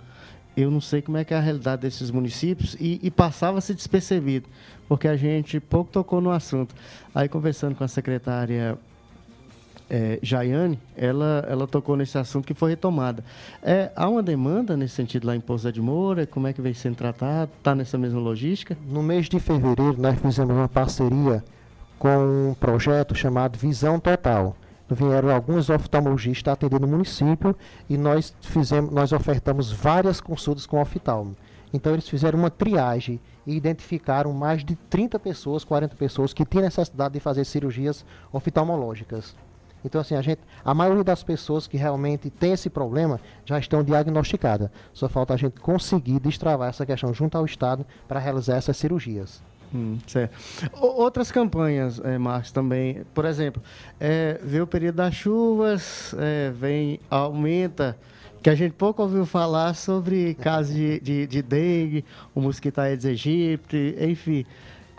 Eu 0.58 0.70
não 0.70 0.82
sei 0.82 1.02
como 1.02 1.18
é 1.18 1.24
que 1.24 1.34
é 1.34 1.38
a 1.38 1.40
realidade 1.40 1.84
desses 1.84 2.12
municípios 2.12 2.76
e, 2.80 3.00
e 3.02 3.10
passava-se 3.10 3.74
despercebido, 3.74 4.50
porque 4.88 5.08
a 5.08 5.16
gente 5.16 5.60
pouco 5.60 5.92
tocou 5.92 6.20
no 6.20 6.32
assunto. 6.32 6.76
Aí, 7.16 7.30
conversando 7.30 7.76
com 7.76 7.84
a 7.84 7.88
secretária 7.88 8.78
é, 9.90 10.20
Jaiane, 10.22 10.80
ela, 10.96 11.46
ela 11.50 11.68
tocou 11.68 11.98
nesse 11.98 12.18
assunto 12.18 12.46
que 12.46 12.54
foi 12.54 12.72
retomada. 12.72 13.24
É, 13.62 13.92
há 13.96 14.08
uma 14.08 14.22
demanda 14.22 14.78
nesse 14.78 14.96
sentido 14.96 15.26
lá 15.26 15.36
em 15.36 15.42
Pouso 15.42 15.72
de 15.72 15.82
Moura? 15.82 16.28
Como 16.28 16.48
é 16.48 16.54
que 16.54 16.62
vem 16.62 16.74
sendo 16.74 16.96
tratado? 16.96 17.52
Está 17.58 17.74
nessa 17.74 17.98
mesma 17.98 18.20
logística? 18.20 18.78
No 18.88 19.02
mês 19.02 19.28
de 19.28 19.40
fevereiro, 19.40 19.96
nós 19.98 20.20
fizemos 20.20 20.56
uma 20.56 20.70
parceria 20.70 21.44
com 21.98 22.50
um 22.52 22.54
projeto 22.54 23.16
chamado 23.16 23.58
Visão 23.58 24.00
Total. 24.00 24.56
Vieram 24.90 25.30
alguns 25.30 25.70
oftalmologistas 25.70 26.54
atendendo 26.54 26.86
o 26.86 26.90
município 26.90 27.56
e 27.88 27.98
nós, 27.98 28.34
fizemos, 28.42 28.92
nós 28.92 29.12
ofertamos 29.12 29.72
várias 29.72 30.20
consultas 30.20 30.66
com 30.66 30.82
oftalmo. 30.82 31.36
Então, 31.72 31.94
eles 31.94 32.10
fizeram 32.10 32.40
uma 32.40 32.50
triagem 32.50 33.20
e 33.46 33.56
identificaram 33.56 34.34
mais 34.34 34.66
de 34.66 34.76
30 34.76 35.20
pessoas, 35.20 35.64
40 35.64 35.96
pessoas 35.96 36.34
que 36.34 36.44
tinham 36.44 36.64
necessidade 36.64 37.14
de 37.14 37.20
fazer 37.20 37.46
cirurgias 37.46 38.04
oftalmológicas. 38.34 39.36
Então, 39.84 40.02
assim, 40.02 40.16
a 40.16 40.22
gente, 40.22 40.42
a 40.64 40.74
maioria 40.74 41.04
das 41.04 41.24
pessoas 41.24 41.68
que 41.68 41.78
realmente 41.78 42.30
tem 42.30 42.54
esse 42.54 42.70
problema 42.70 43.20
já 43.46 43.58
estão 43.60 43.84
diagnosticadas. 43.84 44.70
Só 44.94 45.08
falta 45.08 45.34
a 45.34 45.38
gente 45.38 45.60
conseguir 45.60 46.20
destravar 46.20 46.70
essa 46.70 46.86
questão 46.86 47.14
junto 47.14 47.38
ao 47.38 47.46
Estado 47.46 47.86
para 48.08 48.20
realizar 48.20 48.58
essas 48.58 48.78
cirurgias. 48.78 49.42
Hum, 49.74 50.00
certo. 50.08 50.36
outras 50.82 51.32
campanhas, 51.32 52.00
é, 52.04 52.18
Marcos, 52.18 52.52
também. 52.52 53.04
Por 53.14 53.26
exemplo, 53.26 53.62
é, 54.00 54.40
o 54.62 54.68
período 54.68 54.96
das 54.96 55.14
chuvas, 55.14 56.16
é, 56.18 56.50
vem, 56.50 57.00
aumenta, 57.10 57.96
que 58.42 58.50
a 58.50 58.56
gente 58.56 58.74
pouco 58.74 59.02
ouviu 59.02 59.26
falar 59.26 59.76
sobre 59.76 60.34
casos 60.36 60.74
de, 60.74 61.00
de, 61.00 61.28
de 61.28 61.42
dengue, 61.42 62.06
o 62.34 62.42
mosquito 62.42 62.80
Aedes 62.80 63.06
aegypti, 63.06 63.96
enfim. 64.00 64.46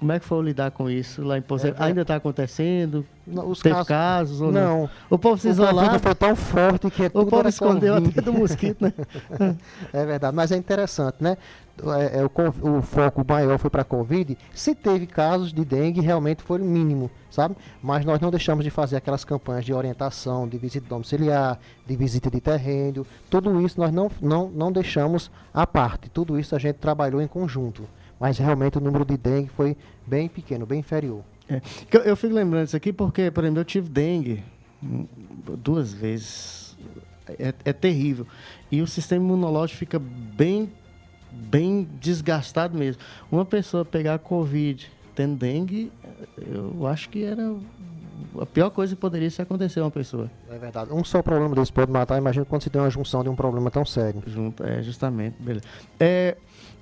Como 0.00 0.12
é 0.12 0.18
que 0.18 0.24
foi 0.24 0.42
lidar 0.42 0.70
com 0.70 0.88
isso 0.88 1.22
lá 1.22 1.36
em 1.36 1.42
Poço? 1.42 1.66
É, 1.66 1.74
Ainda 1.76 2.00
está 2.00 2.16
acontecendo? 2.16 3.04
Não, 3.26 3.50
os 3.50 3.60
Teve 3.60 3.74
casos, 3.74 3.86
casos 3.86 4.40
ou 4.40 4.50
não? 4.50 4.78
não? 4.78 4.90
O 5.10 5.18
povo 5.18 5.36
se 5.36 5.48
isolava. 5.50 5.98
foi 5.98 6.14
tão 6.14 6.34
forte 6.34 6.90
que 6.90 7.02
é 7.02 7.10
O 7.12 7.26
povo 7.26 7.46
escondeu 7.46 7.96
COVID. 7.96 8.08
até 8.08 8.22
do 8.22 8.32
mosquito, 8.32 8.80
né? 8.80 8.94
é 9.92 10.06
verdade, 10.06 10.34
mas 10.34 10.50
é 10.52 10.56
interessante, 10.56 11.16
né? 11.20 11.36
É, 11.82 12.20
é, 12.20 12.24
o, 12.24 12.78
o, 12.78 12.80
foco 12.80 13.22
maior 13.28 13.58
foi 13.58 13.68
para 13.68 13.82
a 13.82 13.84
Covid. 13.84 14.38
Se 14.54 14.74
teve 14.74 15.06
casos 15.06 15.52
de 15.52 15.66
dengue, 15.66 16.00
realmente 16.00 16.42
foi 16.42 16.62
o 16.62 16.64
mínimo, 16.64 17.10
sabe? 17.30 17.54
Mas 17.82 18.02
nós 18.02 18.18
não 18.20 18.30
deixamos 18.30 18.64
de 18.64 18.70
fazer 18.70 18.96
aquelas 18.96 19.22
campanhas 19.22 19.66
de 19.66 19.74
orientação, 19.74 20.48
de 20.48 20.56
visita 20.56 20.86
domiciliar, 20.88 21.58
de 21.86 21.94
visita 21.94 22.30
de 22.30 22.40
terreno. 22.40 23.06
Tudo 23.28 23.60
isso 23.60 23.78
nós 23.78 23.92
não, 23.92 24.10
não, 24.22 24.48
não 24.48 24.72
deixamos 24.72 25.30
à 25.52 25.66
parte. 25.66 26.08
Tudo 26.08 26.38
isso 26.38 26.56
a 26.56 26.58
gente 26.58 26.76
trabalhou 26.76 27.20
em 27.20 27.26
conjunto 27.26 27.86
mas 28.20 28.36
realmente 28.36 28.76
o 28.76 28.80
número 28.80 29.04
de 29.04 29.16
dengue 29.16 29.48
foi 29.48 29.74
bem 30.06 30.28
pequeno, 30.28 30.66
bem 30.66 30.80
inferior. 30.80 31.22
É. 31.48 31.62
Eu, 31.90 32.00
eu, 32.02 32.16
fico 32.16 32.34
lembrando 32.34 32.66
isso 32.66 32.76
aqui 32.76 32.92
porque, 32.92 33.30
por 33.30 33.42
exemplo, 33.42 33.60
eu 33.60 33.64
tive 33.64 33.88
dengue 33.88 34.44
duas 35.58 35.92
vezes. 35.92 36.76
É, 37.26 37.54
é 37.64 37.72
terrível. 37.72 38.26
E 38.70 38.82
o 38.82 38.86
sistema 38.86 39.24
imunológico 39.24 39.78
fica 39.78 39.98
bem, 39.98 40.70
bem 41.32 41.88
desgastado 42.00 42.76
mesmo. 42.76 43.00
Uma 43.32 43.44
pessoa 43.44 43.84
pegar 43.84 44.18
Covid 44.18 44.90
tendo 45.14 45.36
dengue, 45.36 45.90
eu 46.36 46.86
acho 46.86 47.08
que 47.08 47.24
era 47.24 47.54
a 48.38 48.46
pior 48.46 48.70
coisa 48.70 48.94
que 48.94 49.00
poderia 49.00 49.30
se 49.30 49.40
acontecer 49.40 49.80
a 49.80 49.84
uma 49.84 49.90
pessoa. 49.90 50.30
É 50.48 50.58
verdade. 50.58 50.92
Um 50.92 51.04
só 51.04 51.22
problema 51.22 51.54
desse 51.54 51.72
pode 51.72 51.90
matar. 51.90 52.18
Imagina 52.18 52.44
quando 52.44 52.62
se 52.62 52.70
tem 52.70 52.80
uma 52.80 52.90
junção 52.90 53.22
de 53.22 53.28
um 53.28 53.34
problema 53.34 53.70
tão 53.70 53.84
sério. 53.84 54.22
Junto, 54.26 54.64
é, 54.64 54.82
justamente. 54.82 55.36
Beleza. 55.40 55.64
É, 55.98 56.36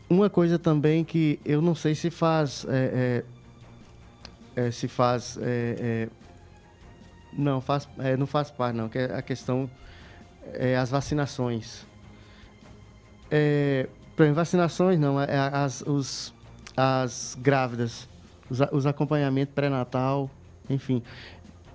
uma 0.08 0.30
coisa 0.30 0.58
também 0.58 1.04
que 1.04 1.38
eu 1.44 1.60
não 1.60 1.74
sei 1.74 1.94
se 1.94 2.10
faz. 2.10 2.66
É, 2.68 3.24
é, 4.56 4.66
é 4.66 4.70
se 4.70 4.88
faz. 4.88 5.38
É, 5.40 5.76
é, 5.78 6.08
não, 7.32 7.60
faz, 7.60 7.88
não 8.18 8.26
faz 8.26 8.50
parte, 8.50 8.76
não, 8.76 8.88
que 8.88 8.98
é 8.98 9.04
a 9.14 9.22
questão. 9.22 9.70
As 10.80 10.90
vacinações. 10.90 11.86
É, 13.30 13.86
para 14.16 14.32
vacinações 14.32 14.98
não, 14.98 15.18
as, 15.18 15.82
os, 15.82 16.34
as 16.74 17.36
grávidas, 17.38 18.08
os, 18.48 18.60
os 18.72 18.86
acompanhamentos 18.86 19.54
pré-natal, 19.54 20.30
enfim. 20.70 21.02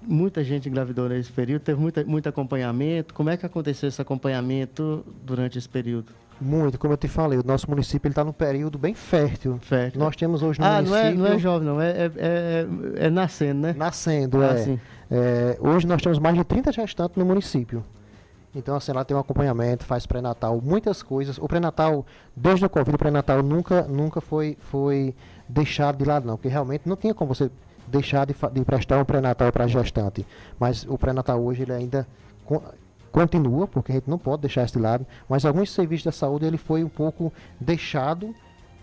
Muita 0.02 0.44
gente 0.44 0.68
engravidou 0.68 1.08
nesse 1.08 1.32
período, 1.32 1.62
teve 1.62 1.80
muita, 1.80 2.04
muito 2.04 2.28
acompanhamento. 2.28 3.14
Como 3.14 3.30
é 3.30 3.38
que 3.38 3.46
aconteceu 3.46 3.88
esse 3.88 4.02
acompanhamento 4.02 5.06
durante 5.24 5.58
esse 5.58 5.70
período? 5.70 6.12
Muito, 6.44 6.78
como 6.78 6.94
eu 6.94 6.98
te 6.98 7.08
falei, 7.08 7.40
o 7.40 7.44
nosso 7.44 7.70
município 7.70 8.10
está 8.10 8.24
num 8.24 8.34
período 8.34 8.78
bem 8.78 8.94
fértil. 8.94 9.58
fértil. 9.62 10.00
Nós 10.00 10.16
temos 10.16 10.44
hoje 10.44 10.60
no 10.60 10.66
ah, 10.66 10.76
município... 10.76 11.00
Ah, 11.00 11.12
não 11.12 11.26
é, 11.26 11.30
não 11.30 11.36
é 11.36 11.40
jovem, 11.40 11.68
não, 11.68 11.82
é, 11.82 11.90
é, 11.92 12.12
é, 12.18 12.68
é 13.06 13.10
nascendo, 13.10 13.62
né? 13.62 13.74
Nascendo, 13.78 14.42
ah, 14.42 14.56
é. 14.60 14.80
é. 15.10 15.58
Hoje 15.62 15.88
nós 15.88 16.02
temos 16.02 16.20
mais 16.20 16.36
de 16.36 16.44
30 16.44 16.72
gestantes 16.74 17.16
no 17.16 17.26
município. 17.26 17.84
Então, 18.56 18.76
assim, 18.76 18.92
lá 18.92 19.04
tem 19.04 19.16
um 19.16 19.20
acompanhamento, 19.20 19.86
faz 19.86 20.06
pré-natal, 20.06 20.62
muitas 20.62 21.02
coisas. 21.02 21.38
O 21.38 21.48
pré-natal, 21.48 22.06
desde 22.36 22.66
o 22.66 22.70
Covid, 22.70 22.96
o 22.96 23.00
pré-natal 23.00 23.42
nunca, 23.42 23.84
nunca 23.84 24.22
foi, 24.22 24.58
foi 24.60 25.16
deixado 25.48 25.98
de 25.98 26.06
lado, 26.06 26.28
não. 26.28 26.36
Porque 26.36 26.50
realmente 26.50 26.88
não 26.88 26.96
tinha 26.96 27.14
como 27.14 27.34
você 27.34 27.50
deixar 27.88 28.26
de, 28.26 28.36
de 28.52 28.66
prestar 28.66 29.00
um 29.00 29.06
pré-natal 29.06 29.52
para 29.52 29.66
gestante. 29.66 30.26
Mas 30.60 30.86
o 30.88 30.98
pré-natal 30.98 31.42
hoje, 31.42 31.64
ele 31.64 31.74
ainda 31.74 32.08
continua, 33.14 33.68
porque 33.68 33.92
a 33.92 33.96
gente 33.96 34.10
não 34.10 34.18
pode 34.18 34.42
deixar 34.42 34.64
esse 34.64 34.78
lado, 34.78 35.06
mas 35.30 35.46
alguns 35.46 35.72
serviços 35.72 36.06
da 36.06 36.12
saúde 36.12 36.46
ele 36.46 36.58
foi 36.58 36.84
um 36.84 36.90
pouco 36.90 37.32
deixado 37.62 38.36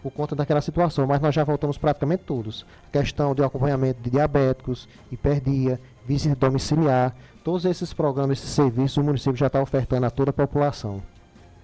por 0.03 0.11
conta 0.13 0.35
daquela 0.35 0.63
situação, 0.63 1.07
mas 1.07 1.21
nós 1.21 1.35
já 1.35 1.45
voltamos 1.45 1.77
praticamente 1.77 2.23
todos. 2.25 2.65
A 2.89 2.99
questão 2.99 3.35
de 3.35 3.43
acompanhamento 3.43 4.01
de 4.01 4.09
diabéticos, 4.09 4.89
hiperdia, 5.13 5.79
visita 6.07 6.37
domiciliar, 6.37 7.15
todos 7.45 7.65
esses 7.65 7.93
programas, 7.93 8.39
esses 8.39 8.51
serviços, 8.51 8.97
o 8.97 9.03
município 9.03 9.37
já 9.37 9.49
está 9.49 9.61
ofertando 9.61 10.07
a 10.07 10.11
toda 10.11 10.31
a 10.31 10.33
população. 10.33 11.03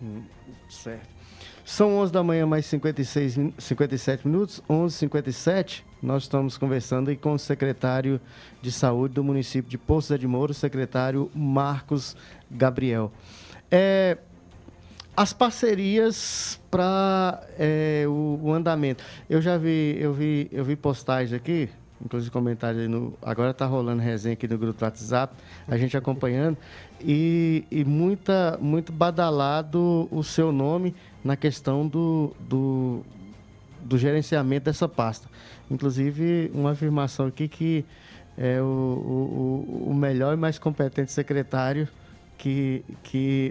Hum, 0.03 0.23
certo. 0.69 1.16
São 1.67 1.97
11 1.99 2.13
da 2.13 2.23
manhã, 2.23 2.47
mais 2.47 2.65
56, 2.67 3.39
57 3.59 4.29
minutos, 4.29 4.63
11h57. 4.71 5.83
Nós 6.01 6.23
estamos 6.23 6.57
conversando 6.57 7.11
aí 7.11 7.17
com 7.17 7.33
o 7.33 7.39
secretário 7.41 8.21
de 8.63 8.71
Saúde 8.71 9.15
do 9.15 9.25
município 9.25 9.69
de 9.69 9.77
Poços 9.77 10.17
de 10.17 10.29
Moura, 10.29 10.53
o 10.53 10.55
secretário 10.55 11.29
Marcos 11.35 12.17
Gabriel. 12.49 13.11
É, 13.69 14.17
as 15.17 15.33
parcerias 15.33 16.61
para 16.71 17.43
é, 17.59 18.05
o, 18.07 18.39
o, 18.45 18.53
andamento. 18.53 19.03
Eu 19.29 19.43
já 19.43 19.59
vi, 19.59 19.97
eu 19.99 20.13
vi, 20.13 20.49
eu 20.53 20.65
vi 20.65 20.77
postagens 20.77 21.33
aqui, 21.33 21.69
inclusive 22.05 22.31
comentários 22.31 22.89
no. 22.89 23.15
Agora 23.23 23.51
está 23.51 23.67
rolando 23.67 24.03
resenha 24.03 24.35
aqui 24.35 24.47
no 24.47 24.59
grupo 24.59 24.79
do 24.79 24.85
WhatsApp, 24.85 25.35
a 25.67 25.77
gente 25.77 25.97
acompanhando, 25.97 26.57
e, 27.01 27.65
e 27.71 27.85
muita, 27.85 28.59
muito 28.61 28.93
badalado 28.93 30.09
o 30.11 30.23
seu 30.23 30.53
nome 30.53 30.95
na 31.25 31.37
questão 31.37 31.87
do, 31.87 32.35
do, 32.41 33.03
do 33.81 33.99
gerenciamento 33.99 34.67
dessa 34.67 34.89
pasta. 34.89 35.29
Inclusive, 35.71 36.51
uma 36.55 36.73
afirmação 36.73 37.27
aqui 37.27 37.49
que 37.49 37.85
é 38.39 38.61
o, 38.61 38.65
o, 38.65 39.89
o 39.91 39.95
melhor 39.95 40.35
e 40.35 40.37
mais 40.37 40.59
competente 40.59 41.11
secretário 41.11 41.89
que 42.37 42.85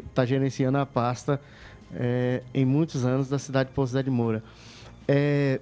está 0.08 0.26
gerenciando 0.26 0.78
a 0.78 0.86
pasta 0.86 1.42
é, 1.94 2.44
em 2.54 2.64
muitos 2.64 3.04
anos 3.04 3.28
da 3.28 3.40
cidade 3.40 3.70
de 3.70 3.76
Poço 3.76 4.02
de 4.02 4.10
Moura. 4.10 4.44
É, 5.08 5.60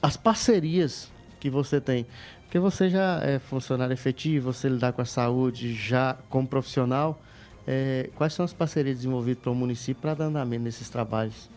as 0.00 0.16
parcerias 0.16 1.11
que 1.42 1.50
você 1.50 1.80
tem, 1.80 2.06
porque 2.44 2.60
você 2.60 2.88
já 2.88 3.18
é 3.20 3.40
funcionário 3.40 3.92
efetivo, 3.92 4.52
você 4.52 4.68
lidar 4.68 4.92
com 4.92 5.02
a 5.02 5.04
saúde 5.04 5.74
já 5.74 6.16
como 6.30 6.46
profissional, 6.46 7.20
é, 7.66 8.10
quais 8.14 8.32
são 8.32 8.44
as 8.44 8.52
parcerias 8.52 8.98
desenvolvidas 8.98 9.42
para 9.42 9.50
o 9.50 9.54
município 9.54 10.00
para 10.00 10.14
dar 10.14 10.26
andamento 10.26 10.62
nesses 10.62 10.88
trabalhos 10.88 11.50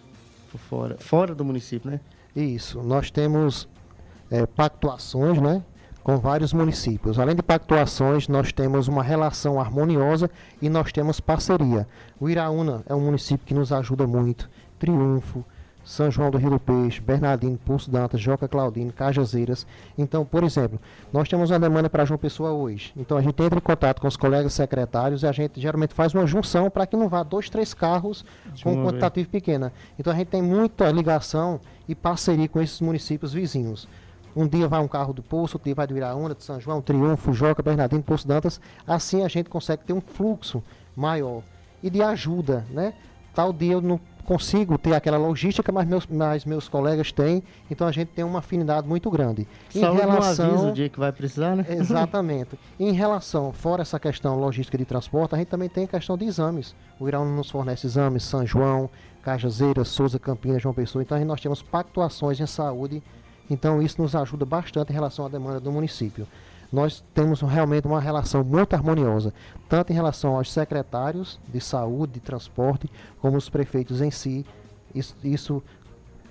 fora, 0.58 0.98
fora 0.98 1.36
do 1.36 1.46
município, 1.46 1.92
né? 1.92 2.00
Isso. 2.36 2.82
Nós 2.82 3.12
temos 3.12 3.68
é, 4.32 4.48
pactuações, 4.48 5.40
né? 5.40 5.64
Com 6.02 6.18
vários 6.18 6.52
municípios. 6.52 7.20
Além 7.20 7.36
de 7.36 7.44
pactuações, 7.44 8.28
nós 8.28 8.52
temos 8.52 8.88
uma 8.88 9.04
relação 9.04 9.60
harmoniosa 9.60 10.32
e 10.60 10.68
nós 10.68 10.92
temos 10.92 11.20
parceria. 11.20 11.88
O 12.20 12.28
Iraúna 12.28 12.84
é 12.88 12.96
um 12.96 13.02
município 13.02 13.46
que 13.46 13.54
nos 13.54 13.72
ajuda 13.72 14.08
muito. 14.08 14.50
Triunfo, 14.80 15.46
são 15.86 16.10
João 16.10 16.32
do 16.32 16.38
Rio 16.40 16.50
do 16.50 16.60
Peixe, 16.60 17.00
Bernardino, 17.00 17.60
Pulso 17.60 17.92
Dantas, 17.92 18.20
Joca 18.20 18.48
Claudino, 18.48 18.92
Cajazeiras. 18.92 19.68
Então, 19.96 20.26
por 20.26 20.44
exemplo, 20.44 20.80
nós 21.14 21.30
temos 21.30 21.52
uma 21.52 21.60
demanda 21.60 21.90
para 21.90 22.04
João 22.04 22.18
Pessoa 22.18 22.52
hoje. 22.52 22.92
Então, 22.98 23.16
a 23.18 23.22
gente 23.22 23.42
entra 23.42 23.60
em 23.60 23.62
contato 23.62 24.02
com 24.02 24.08
os 24.08 24.18
colegas 24.18 24.54
secretários 24.54 25.22
e 25.22 25.28
a 25.28 25.32
gente 25.32 25.62
geralmente 25.62 25.94
faz 25.94 26.14
uma 26.14 26.26
junção 26.26 26.72
para 26.72 26.88
que 26.88 26.98
não 26.98 27.08
vá 27.08 27.22
dois, 27.22 27.50
três 27.50 27.74
carros 27.74 28.26
com 28.64 28.74
um 28.74 28.86
quantitativo 28.86 29.30
pequena. 29.30 29.72
Então, 30.00 30.12
a 30.12 30.16
gente 30.16 30.30
tem 30.30 30.42
muita 30.42 30.90
ligação 30.90 31.62
e 31.88 31.94
parceria 31.94 32.50
com 32.50 32.60
esses 32.60 32.82
municípios 32.82 33.32
vizinhos. 33.32 33.88
Um 34.36 34.48
dia 34.48 34.68
vai 34.68 34.82
um 34.82 34.88
carro 34.88 35.14
do 35.14 35.22
Poço, 35.22 35.56
outro 35.56 35.66
dia 35.66 35.76
vai 35.76 35.88
do 35.88 35.96
Iraúna, 35.96 36.34
de 36.34 36.44
São 36.44 36.60
João, 36.60 36.82
Triunfo, 36.82 37.32
Joca, 37.32 37.62
Bernardino, 37.64 38.04
Poço 38.04 38.28
Dantas. 38.28 38.60
Assim 38.86 39.24
a 39.24 39.28
gente 39.28 39.50
consegue 39.50 39.84
ter 39.84 39.94
um 39.94 40.02
fluxo 40.02 40.62
maior 40.96 41.44
e 41.82 41.90
de 41.90 42.02
ajuda, 42.02 42.66
né? 42.72 42.94
Tal 43.34 43.54
dia 43.54 43.74
eu 43.74 43.82
não 43.82 44.00
consigo 44.26 44.78
ter 44.78 44.94
aquela 44.94 45.18
logística, 45.18 45.72
mas 45.72 45.88
meus, 45.88 46.06
mas 46.08 46.44
meus 46.44 46.68
colegas 46.68 47.12
têm, 47.12 47.42
então 47.70 47.88
a 47.88 47.92
gente 47.92 48.10
tem 48.10 48.26
uma 48.26 48.40
afinidade 48.40 48.88
muito 48.88 49.10
grande. 49.10 49.48
Saúde 49.70 50.02
em 50.02 50.06
relação, 50.06 50.50
avisa 50.50 50.70
o 50.70 50.74
dia 50.74 50.90
que 50.90 51.00
vai 51.00 51.12
precisar, 51.12 51.56
né? 51.56 51.66
Exatamente. 51.70 52.60
em 52.80 52.92
relação, 52.92 53.54
fora 53.54 53.84
essa 53.84 54.00
questão 54.00 54.38
logística 54.38 54.78
de 54.78 54.86
transporte, 54.86 55.36
a 55.36 55.38
gente 55.38 55.48
também 55.48 55.70
tem 55.70 55.86
a 55.86 55.88
questão 55.88 56.18
de 56.18 56.26
exames. 56.26 56.76
O 57.00 57.08
Irão 57.08 57.26
nos 57.26 57.50
fornece 57.50 57.88
exames, 57.88 58.24
São 58.24 58.46
João, 58.46 58.90
Cajazeiras, 59.22 59.88
Souza, 59.88 60.20
Campinas, 60.20 60.62
João 60.62 60.74
Pessoa. 60.74 61.02
Então 61.02 61.24
nós 61.24 61.40
temos 61.40 61.62
pactuações 61.62 62.40
em 62.40 62.46
saúde, 62.46 63.02
então 63.50 63.82
isso 63.82 64.02
nos 64.02 64.16
ajuda 64.16 64.46
bastante 64.46 64.92
em 64.92 64.94
relação 64.94 65.26
à 65.26 65.30
demanda 65.30 65.60
do 65.60 65.72
município 65.72 66.28
nós 66.76 67.02
temos 67.14 67.40
realmente 67.40 67.88
uma 67.88 68.02
relação 68.02 68.44
muito 68.44 68.74
harmoniosa, 68.74 69.34
tanto 69.70 69.94
em 69.94 69.96
relação 69.96 70.36
aos 70.36 70.52
secretários 70.52 71.40
de 71.48 71.62
saúde, 71.62 72.16
de 72.16 72.20
transporte, 72.20 72.92
como 73.22 73.38
os 73.38 73.50
prefeitos 73.50 74.02
em 74.02 74.12
si. 74.12 74.46
Isso, 74.94 75.16
isso 75.24 75.64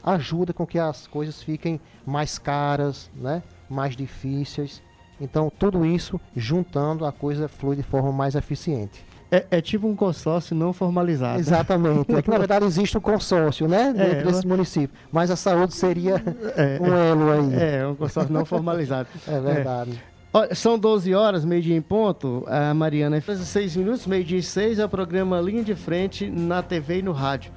ajuda 0.03 0.53
com 0.53 0.67
que 0.67 0.79
as 0.79 1.07
coisas 1.07 1.43
fiquem 1.43 1.81
mais 2.05 2.39
caras, 2.39 3.11
né? 3.17 3.43
mais 3.71 3.97
difíceis. 3.97 4.83
Então, 5.19 5.51
tudo 5.59 5.87
isso 5.87 6.21
juntando 6.37 7.07
a 7.07 7.13
coisa 7.13 7.49
flui 7.49 7.77
de 7.77 7.83
forma 7.83 8.13
mais 8.13 8.35
eficiente. 8.35 9.03
É, 9.31 9.47
é, 9.51 9.61
tipo 9.63 9.89
um 9.89 9.97
consórcio 9.97 10.55
não 10.55 10.75
formalizado. 10.75 11.41
Exatamente. 11.41 12.15
É 12.15 12.21
que 12.21 12.31
na 12.31 12.37
verdade 12.37 12.67
existe 12.67 12.99
um 12.99 13.01
consórcio, 13.01 13.67
né? 13.67 13.95
É, 13.97 14.15
dentro 14.15 14.31
desse 14.31 14.47
município. 14.47 14.95
Mas 15.11 15.31
a 15.31 15.37
saúde 15.37 15.75
seria 15.75 16.23
é, 16.55 16.79
um 16.81 16.95
elo 16.95 17.31
aí. 17.33 17.55
É, 17.55 17.87
um 17.87 17.95
consórcio 17.95 18.33
não 18.33 18.45
formalizado. 18.45 19.09
é 19.27 19.41
verdade. 19.41 20.14
São 20.53 20.77
12 20.77 21.15
horas, 21.15 21.45
meio-dia 21.45 21.77
em 21.77 21.83
ponto. 21.83 22.45
A 22.49 22.75
Mariana 22.75 23.21
fez 23.21 23.39
6 23.39 23.77
minutos, 23.77 24.05
meio-dia 24.05 24.39
e 24.39 24.43
6 24.43 24.81
é 24.81 24.85
o 24.85 24.89
programa 24.89 25.41
Linha 25.41 25.63
de 25.63 25.77
Frente 25.77 26.29
na 26.29 26.61
TV 26.61 26.99
e 26.99 27.03
no 27.03 27.13
rádio. 27.13 27.53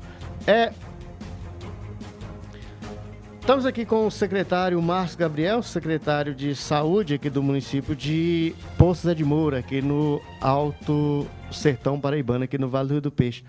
É 0.46 0.72
Estamos 3.40 3.66
aqui 3.66 3.86
com 3.86 4.06
o 4.06 4.12
secretário 4.12 4.80
Marcos 4.82 5.16
Gabriel, 5.16 5.64
secretário 5.64 6.36
de 6.36 6.54
saúde 6.54 7.14
aqui 7.14 7.30
do 7.30 7.42
município 7.42 7.96
de 7.96 8.54
Poços 8.78 9.16
de 9.16 9.24
Moura, 9.24 9.60
aqui 9.60 9.82
no 9.82 10.22
Alto 10.42 11.26
Sertão 11.50 11.98
Paraibano, 11.98 12.44
aqui 12.44 12.58
no 12.58 12.68
Vale 12.68 12.90
do 12.90 12.92
Rio 12.96 13.02
do 13.04 13.12
Peixe. 13.12 13.46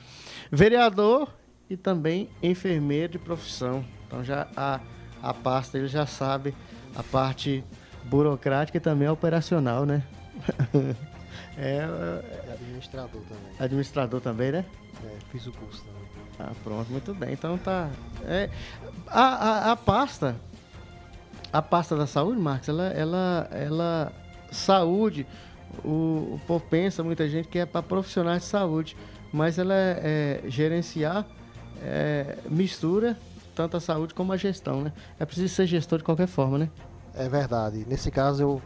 Vereador 0.53 1.35
e 1.69 1.77
também 1.77 2.31
enfermeiro 2.41 3.15
de 3.15 3.19
profissão. 3.19 3.85
Então 4.07 4.23
já 4.23 4.47
a, 4.57 4.79
a 5.21 5.35
pasta 5.35 5.77
ele 5.77 5.89
já 5.89 6.07
sabe 6.07 6.55
a 6.95 7.03
parte 7.03 7.65
burocrática 8.09 8.79
e 8.79 8.81
também 8.81 9.09
operacional, 9.09 9.85
né? 9.85 10.03
é, 11.57 11.77
é 11.77 12.53
administrador 12.53 13.21
também. 13.23 13.53
Administrador 13.59 14.21
também, 14.21 14.53
né? 14.53 14.65
É, 15.05 15.17
fiz 15.31 15.47
o 15.47 15.53
curso 15.53 15.85
também. 15.85 15.99
Ah, 16.39 16.53
pronto, 16.63 16.91
muito 16.91 17.15
bem. 17.15 17.33
Então 17.33 17.59
tá. 17.59 17.91
É, 18.25 18.49
a, 19.07 19.23
a, 19.23 19.73
a, 19.73 19.77
pasta, 19.77 20.37
a 21.53 21.61
pasta 21.61 21.97
da 21.97 22.07
saúde, 22.07 22.41
Marcos, 22.41 22.69
ela, 22.69 22.87
ela, 22.89 23.49
ela 23.51 24.13
saúde, 24.51 25.27
o, 25.85 26.35
o 26.35 26.41
povo 26.47 26.65
pensa, 26.69 27.03
muita 27.03 27.29
gente 27.29 27.49
que 27.49 27.59
é 27.59 27.67
para 27.67 27.83
profissionais 27.83 28.43
de 28.43 28.49
saúde, 28.49 28.97
mas 29.33 29.59
ela 29.59 29.75
é, 29.75 30.43
é 30.47 30.51
gerenciar, 30.51 31.27
é, 31.83 32.39
mistura 32.49 33.17
tanto 33.55 33.77
a 33.77 33.81
saúde 33.81 34.15
como 34.15 34.33
a 34.33 34.37
gestão, 34.37 34.83
né? 34.83 34.93
É 35.19 35.27
preciso 35.27 35.53
ser 35.53 35.67
gestor 35.67 35.99
de 35.99 36.05
qualquer 36.05 36.29
forma, 36.29 36.59
né? 36.59 36.71
É 37.19 37.29
verdade. 37.29 37.85
Nesse 37.89 38.11
caso 38.11 38.43
eu 38.43 38.63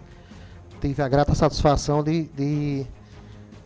tive 0.81 1.03
a 1.03 1.09
grata 1.09 1.35
satisfação 1.35 2.03
de, 2.05 2.25
de, 2.25 2.87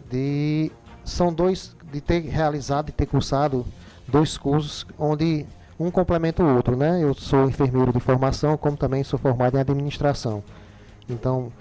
de 0.08 0.72
são 1.04 1.32
dois 1.32 1.74
de 1.92 2.00
ter 2.00 2.20
realizado 2.20 2.88
e 2.88 2.92
ter 2.92 3.06
cursado 3.06 3.66
dois 4.06 4.38
cursos 4.38 4.86
onde 4.98 5.44
um 5.78 5.90
complementa 5.90 6.42
o 6.42 6.56
outro, 6.56 6.76
né? 6.76 7.02
Eu 7.02 7.14
sou 7.14 7.48
enfermeiro 7.48 7.92
de 7.92 8.00
formação, 8.00 8.56
como 8.56 8.76
também 8.76 9.02
sou 9.04 9.18
formado 9.18 9.56
em 9.56 9.60
administração. 9.60 10.42
Então, 11.08 11.52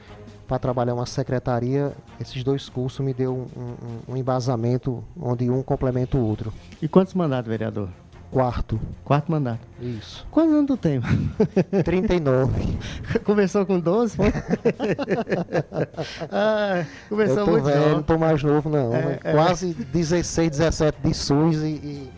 para 0.47 0.59
trabalhar 0.59 0.93
uma 0.93 1.05
secretaria, 1.05 1.93
esses 2.19 2.43
dois 2.43 2.69
cursos 2.69 3.03
me 3.03 3.13
deu 3.13 3.33
um, 3.33 3.59
um, 3.59 4.13
um, 4.13 4.17
embasamento 4.17 5.03
onde 5.19 5.49
um 5.49 5.61
complementa 5.63 6.17
o 6.17 6.25
outro. 6.25 6.53
E 6.81 6.87
quantos 6.87 7.13
mandatos, 7.13 7.49
vereador? 7.49 7.89
Quarto. 8.35 8.77
Quarto 9.05 9.31
mandato. 9.31 9.61
Isso. 9.79 10.27
Quantos 10.29 10.53
anos 10.53 10.67
tu 10.67 10.75
tem? 10.75 10.99
39. 11.85 12.77
Começou 13.23 13.65
com 13.65 13.79
12? 13.79 14.17
ah, 16.29 16.83
começou 17.07 17.37
Eu 17.37 17.45
tô 17.45 17.51
muito 17.51 17.63
velho, 17.63 17.89
não 17.91 18.03
tô 18.03 18.17
mais 18.17 18.43
novo 18.43 18.69
não. 18.69 18.93
É, 18.93 19.19
é. 19.23 19.31
Quase 19.31 19.73
16, 19.73 20.49
17 20.49 20.97
de 21.01 21.13
SUS 21.13 21.63
e, 21.63 21.67
e 21.67 22.11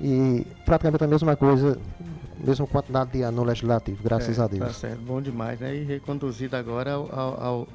e 0.00 0.46
praticamente 0.64 1.04
a 1.04 1.06
mesma 1.06 1.36
coisa, 1.36 1.78
mesma 2.42 2.66
quantidade 2.66 3.10
de 3.10 3.20
ano 3.20 3.44
legislativo, 3.44 4.02
graças 4.02 4.38
é, 4.38 4.42
a 4.42 4.46
Deus. 4.46 4.68
Tá 4.68 4.72
certo, 4.72 5.02
bom 5.02 5.20
demais, 5.20 5.60
né? 5.60 5.74
E 5.74 5.84
reconduzido 5.84 6.56
agora 6.56 6.92
ao, 6.92 7.10
ao, 7.12 7.42
ao 7.42 7.68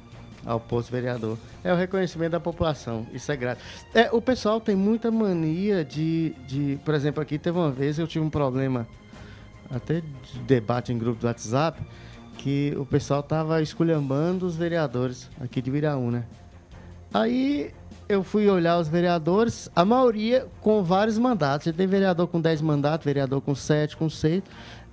posto 0.60 0.90
vereador. 0.90 1.38
É 1.62 1.72
o 1.72 1.76
reconhecimento 1.76 2.32
da 2.32 2.40
população, 2.40 3.06
isso 3.12 3.30
é 3.30 3.36
grato. 3.36 3.60
É, 3.94 4.10
o 4.12 4.20
pessoal 4.20 4.60
tem 4.60 4.76
muita 4.76 5.10
mania 5.10 5.84
de, 5.84 6.34
de, 6.46 6.78
por 6.84 6.94
exemplo, 6.94 7.22
aqui 7.22 7.38
teve 7.38 7.58
uma 7.58 7.70
vez 7.70 7.98
eu 7.98 8.06
tive 8.06 8.24
um 8.24 8.30
problema, 8.30 8.86
até 9.70 10.00
de 10.00 10.38
debate 10.46 10.92
em 10.92 10.98
grupo 10.98 11.20
do 11.20 11.26
WhatsApp, 11.26 11.80
que 12.38 12.74
o 12.76 12.84
pessoal 12.84 13.22
tava 13.22 13.62
esculhambando 13.62 14.46
os 14.46 14.56
vereadores 14.56 15.30
aqui 15.40 15.62
de 15.62 15.70
Viraú, 15.70 16.10
né? 16.10 16.24
Aí 17.12 17.72
eu 18.08 18.22
fui 18.22 18.48
olhar 18.48 18.78
os 18.78 18.88
vereadores, 18.88 19.70
a 19.74 19.84
maioria 19.84 20.46
com 20.60 20.82
vários 20.82 21.16
mandatos. 21.16 21.64
Você 21.64 21.72
tem 21.72 21.86
vereador 21.86 22.26
com 22.28 22.40
10 22.40 22.60
mandatos, 22.60 23.04
vereador 23.04 23.40
com 23.40 23.54
7, 23.54 23.96
com 23.96 24.10
6. 24.10 24.42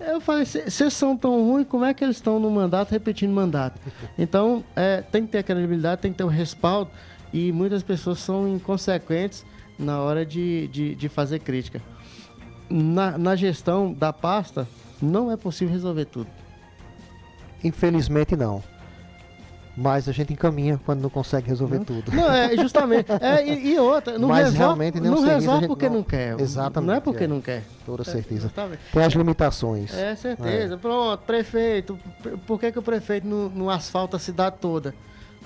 Eu 0.07 0.19
falei, 0.19 0.45
vocês 0.45 0.93
são 0.93 1.15
tão 1.15 1.43
ruins, 1.45 1.67
como 1.67 1.85
é 1.85 1.93
que 1.93 2.03
eles 2.03 2.17
estão 2.17 2.39
no 2.39 2.49
mandato 2.49 2.91
repetindo 2.91 3.31
mandato? 3.31 3.79
Então, 4.17 4.63
é, 4.75 5.01
tem 5.01 5.25
que 5.25 5.31
ter 5.31 5.39
a 5.39 5.43
credibilidade, 5.43 6.01
tem 6.01 6.11
que 6.11 6.17
ter 6.17 6.23
o 6.23 6.27
respaldo. 6.27 6.91
E 7.33 7.51
muitas 7.51 7.81
pessoas 7.81 8.19
são 8.19 8.47
inconsequentes 8.47 9.45
na 9.79 9.99
hora 10.01 10.25
de, 10.25 10.67
de, 10.67 10.95
de 10.95 11.09
fazer 11.09 11.39
crítica. 11.39 11.81
Na, 12.69 13.17
na 13.17 13.35
gestão 13.35 13.93
da 13.93 14.11
pasta, 14.11 14.67
não 15.01 15.31
é 15.31 15.37
possível 15.37 15.73
resolver 15.73 16.05
tudo. 16.05 16.29
Infelizmente, 17.63 18.35
não 18.35 18.61
mas 19.75 20.09
a 20.09 20.11
gente 20.11 20.33
encaminha 20.33 20.79
quando 20.85 21.01
não 21.01 21.09
consegue 21.09 21.47
resolver 21.47 21.79
não, 21.79 21.85
tudo. 21.85 22.11
Não, 22.11 22.31
é 22.31 22.55
justamente. 22.57 23.11
É, 23.21 23.45
e, 23.45 23.73
e 23.73 23.79
outra, 23.79 24.17
não 24.17 24.29
mas 24.29 24.45
resolve, 24.45 24.57
realmente 24.57 24.99
não, 24.99 25.21
resolve 25.21 25.67
porque 25.67 25.87
não, 25.87 25.97
não, 25.97 26.03
quer. 26.03 26.39
Exatamente. 26.39 26.87
Não 26.87 26.93
é 26.95 26.99
porque 26.99 27.23
é, 27.23 27.27
não 27.27 27.39
quer. 27.39 27.63
Toda 27.85 28.03
certeza. 28.03 28.51
É, 28.55 28.77
Tem 28.91 29.03
as 29.03 29.13
limitações. 29.13 29.93
É, 29.93 30.15
certeza. 30.15 30.73
É. 30.73 30.77
Pronto, 30.77 31.21
prefeito. 31.21 31.99
Por 32.47 32.59
que, 32.59 32.71
que 32.71 32.79
o 32.79 32.81
prefeito 32.81 33.27
não, 33.27 33.49
não 33.49 33.69
asfalta 33.69 34.17
a 34.17 34.19
cidade 34.19 34.55
toda? 34.59 34.93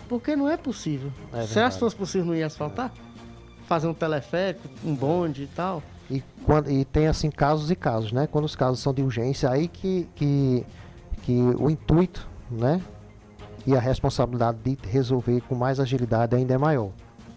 Porque 0.07 0.35
não 0.35 0.49
é 0.49 0.57
possível. 0.57 1.11
É 1.33 1.45
Se 1.45 1.59
as 1.59 1.77
fosse 1.77 1.95
possível, 1.95 2.27
não 2.27 2.35
ia 2.35 2.45
asfaltar? 2.45 2.91
Fazer 3.67 3.87
um 3.87 3.93
teleférico, 3.93 4.67
um 4.83 4.95
bonde 4.95 5.43
e 5.43 5.47
tal. 5.47 5.83
E, 6.09 6.23
quando, 6.45 6.69
e 6.69 6.85
tem 6.85 7.07
assim 7.07 7.29
casos 7.31 7.71
e 7.71 7.75
casos, 7.75 8.11
né? 8.11 8.27
Quando 8.27 8.45
os 8.45 8.55
casos 8.55 8.79
são 8.79 8.93
de 8.93 9.01
urgência, 9.01 9.49
aí 9.49 9.67
que, 9.67 10.07
que, 10.15 10.65
que 11.23 11.33
o 11.57 11.69
intuito, 11.69 12.27
né? 12.49 12.79
E 13.65 13.75
a 13.75 13.79
responsabilidade 13.79 14.57
de 14.63 14.77
resolver 14.87 15.41
com 15.41 15.55
mais 15.55 15.79
agilidade 15.79 16.35
ainda 16.35 16.53
é 16.53 16.57
maior. 16.57 16.91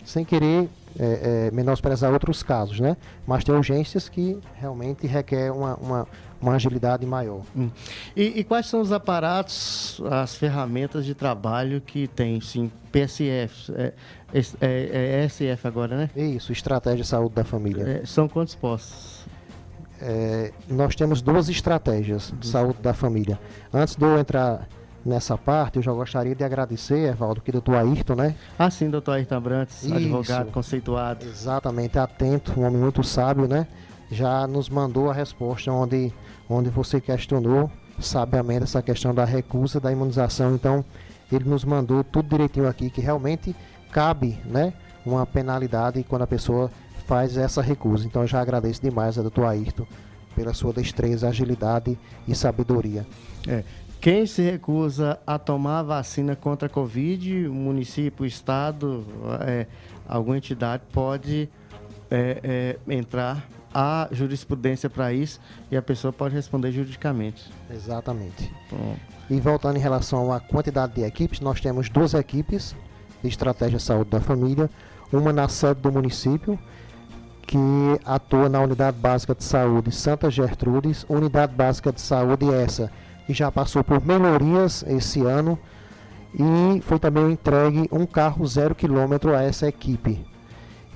Sem 0.05 0.25
querer 0.25 0.69
é, 0.99 1.49
é, 1.49 1.51
menosprezar 1.51 2.13
outros 2.13 2.43
casos, 2.43 2.81
né? 2.81 2.97
Mas 3.27 3.45
tem 3.45 3.55
urgências 3.55 4.09
que 4.09 4.39
realmente 4.55 5.07
requer 5.07 5.53
uma, 5.53 5.75
uma, 5.77 6.09
uma 6.41 6.55
agilidade 6.55 7.07
maior. 7.07 7.43
Hum. 7.57 7.71
E, 8.17 8.41
e, 8.41 8.45
quais 8.45 8.67
são 8.67 8.81
os 8.81 8.91
aparatos, 8.91 10.01
as 10.11 10.35
ferramentas 10.35 11.05
de 11.05 11.15
trabalho 11.15 11.81
que 11.81 12.09
tem, 12.09 12.41
sim, 12.41 12.71
PSF, 12.91 13.73
é, 13.75 13.93
é, 14.33 14.43
é 14.61 15.29
SF 15.29 15.67
agora, 15.67 15.97
né? 15.97 16.11
Isso, 16.17 16.53
Estratégia 16.53 17.03
de 17.03 17.09
Saúde 17.09 17.35
da 17.35 17.45
Família. 17.45 18.01
É, 18.03 18.07
são 18.07 18.29
quantos 18.29 18.55
postos? 18.55 19.27
É, 20.01 20.53
nós 20.69 20.95
temos 20.95 21.21
duas 21.21 21.49
estratégias 21.49 22.33
de 22.39 22.47
saúde 22.47 22.81
da 22.81 22.95
família. 22.95 23.39
Antes 23.73 23.97
de 23.97 24.05
eu 24.05 24.19
entrar 24.19 24.69
nessa 25.05 25.37
parte, 25.37 25.77
eu 25.77 25.83
já 25.83 25.93
gostaria 25.93 26.35
de 26.35 26.45
agradecer, 26.45 27.11
Evaldo, 27.11 27.41
que 27.41 27.51
o 27.51 27.53
doutor 27.53 27.77
Ayrton, 27.77 28.15
né? 28.15 28.35
Ah, 28.59 28.71
sim, 28.71 28.91
doutor 28.91 29.13
Ayrton 29.13 29.37
Abrantes, 29.37 29.83
Isso, 29.83 29.95
advogado 29.95 30.51
conceituado. 30.51 31.25
Exatamente, 31.27 31.99
atento, 31.99 32.59
um 32.61 32.65
homem 32.65 32.81
muito 32.81 33.03
sábio, 33.03 33.47
né? 33.47 33.67
Já 34.11 34.47
nos 34.47 34.69
mandou 34.69 35.11
a 35.11 35.15
resposta 35.15 35.71
onde, 35.71 36.13
onde 36.49 36.71
você 36.71 37.01
questionou 37.01 37.71
sabiamente 38.01 38.65
essa 38.65 38.83
questão 38.83 39.15
da 39.15 39.25
recusa 39.25 39.81
da 39.81 39.93
imunização. 39.93 40.55
Então, 40.55 40.85
ele 41.31 41.49
nos 41.49 41.65
mandou 41.65 42.03
tudo 42.03 42.29
direitinho 42.29 42.69
aqui, 42.69 42.91
que 42.91 43.01
realmente 43.01 43.55
cabe, 43.91 44.39
né? 44.45 44.73
Uma 45.05 45.27
penalidade 45.27 46.05
quando 46.09 46.23
a 46.23 46.27
pessoa 46.27 46.71
faz 47.07 47.37
essa 47.37 47.63
recusa. 47.63 48.07
Então, 48.07 48.23
eu 48.23 48.29
já 48.29 48.41
agradeço 48.41 48.83
demais 48.83 49.19
a 49.19 49.23
doutor 49.23 49.45
Ayrton 49.47 49.87
pela 50.35 50.55
sua 50.55 50.73
destreza, 50.73 51.29
agilidade 51.29 51.99
e 52.27 52.35
sabedoria. 52.35 53.07
É, 53.47 53.65
quem 54.01 54.27
se 54.27 54.43
recusa 54.43 55.19
a 55.27 55.39
tomar 55.39 55.81
a 55.81 55.83
vacina 55.83 56.37
contra 56.37 56.67
a 56.67 56.69
Covid, 56.71 57.47
o 57.47 57.55
município, 57.55 58.25
o 58.25 58.27
Estado, 58.27 59.05
é, 59.47 59.67
alguma 60.09 60.37
entidade 60.37 60.83
pode 60.93 61.49
é, 62.11 62.77
é, 62.89 62.95
entrar 62.95 63.45
a 63.75 64.09
jurisprudência 64.13 64.89
para 64.89 65.13
isso 65.13 65.41
e 65.71 65.77
a 65.77 65.83
pessoa 65.83 66.13
pode 66.13 66.35
responder 66.35 66.73
juridicamente. 66.73 67.51
Exatamente. 67.71 68.51
Bom. 68.71 68.97
E 69.29 69.39
voltando 69.41 69.77
em 69.77 69.81
relação 69.81 70.33
à 70.33 70.41
quantidade 70.41 70.95
de 70.95 71.03
equipes, 71.03 71.41
nós 71.41 71.61
temos 71.61 71.91
duas 71.91 72.15
equipes 72.15 72.75
de 73.23 73.29
estratégia 73.29 73.79
de 73.79 73.83
saúde 73.85 74.11
da 74.11 74.21
família, 74.21 74.71
uma 75.13 75.33
na 75.33 75.49
sede 75.49 75.81
do 75.81 75.93
município, 75.93 76.59
que 77.47 77.59
atua 78.05 78.49
na 78.49 78.61
Unidade 78.61 78.97
Básica 78.99 79.35
de 79.35 79.43
Saúde 79.43 79.91
Santa 79.91 80.31
Gertrudes, 80.31 81.05
Unidade 81.09 81.55
Básica 81.55 81.93
de 81.93 82.01
Saúde 82.01 82.53
essa 82.53 82.91
que 83.29 83.35
já 83.35 83.53
passou 83.53 83.85
por 83.85 84.03
melhorias 84.03 84.83
esse 84.89 85.21
ano 85.21 85.59
e 86.33 86.81
foi 86.81 86.99
também 86.99 87.31
entregue 87.31 87.87
um 87.93 88.07
carro 88.07 88.47
zero 88.47 88.75
quilômetro 88.75 89.37
a 89.37 89.43
essa 89.43 89.69
equipe. 89.69 90.27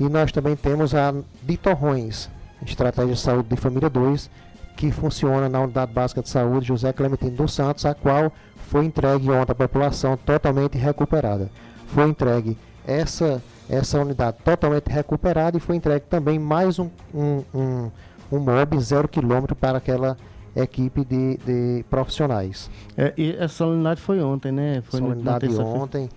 E 0.01 0.05
nós 0.05 0.33
também 0.33 0.57
temos 0.57 0.95
a 0.95 1.13
de 1.43 1.57
Torrões, 1.59 2.31
Estratégia 2.65 3.13
de 3.13 3.21
Saúde 3.21 3.51
de 3.51 3.57
Família 3.57 3.91
2, 3.91 4.31
que 4.79 4.91
funciona 4.91 5.47
na 5.47 5.61
Unidade 5.61 5.93
Básica 5.93 6.23
de 6.23 6.31
Saúde 6.31 6.69
José 6.69 6.91
Clementino 6.91 7.37
dos 7.37 7.53
Santos, 7.53 7.85
a 7.85 7.93
qual 7.93 8.33
foi 8.71 8.87
entregue 8.87 9.31
ontem 9.31 9.53
à 9.53 9.55
população 9.55 10.17
totalmente 10.17 10.79
recuperada. 10.79 11.51
Foi 11.89 12.09
entregue 12.09 12.57
essa, 12.87 13.43
essa 13.69 14.01
unidade 14.01 14.39
totalmente 14.43 14.89
recuperada 14.89 15.59
e 15.59 15.61
foi 15.61 15.77
entregue 15.77 16.07
também 16.07 16.39
mais 16.39 16.79
um, 16.79 16.89
um, 17.15 17.45
um, 17.55 17.91
um 18.33 18.39
MOB 18.39 18.81
zero 18.81 19.07
quilômetro 19.07 19.55
para 19.55 19.77
aquela 19.77 20.17
equipe 20.55 21.05
de, 21.05 21.39
de 21.39 21.85
profissionais. 21.89 22.71
É, 22.97 23.13
e 23.17 23.37
essa 23.39 23.67
unidade 23.67 24.01
foi 24.01 24.21
ontem, 24.23 24.53
né? 24.53 24.83
Foi 24.83 25.01
unidade 25.01 25.49
ontem, 25.59 26.09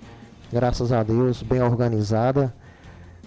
graças 0.51 0.91
a 0.91 1.03
Deus, 1.03 1.41
bem 1.41 1.61
organizada. 1.61 2.53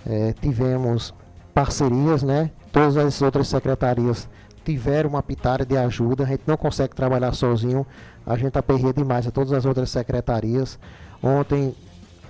É, 0.07 0.33
tivemos 0.41 1.15
parcerias, 1.55 2.23
né? 2.23 2.51
Todas 2.73 2.97
as 2.97 3.21
outras 3.21 3.49
secretarias 3.49 4.29
tiveram 4.65 5.11
uma 5.11 5.23
pitada 5.23 5.65
de 5.65 5.77
ajuda. 5.77 6.25
A 6.25 6.27
gente 6.27 6.43
não 6.47 6.57
consegue 6.57 6.95
trabalhar 6.95 7.33
sozinho. 7.33 7.87
A 8.27 8.37
gente 8.37 8.59
aperreia 8.59 8.93
demais 8.93 9.27
a 9.27 9.31
todas 9.31 9.53
as 9.53 9.65
outras 9.65 9.91
secretarias. 9.91 10.79
Ontem, 11.23 11.75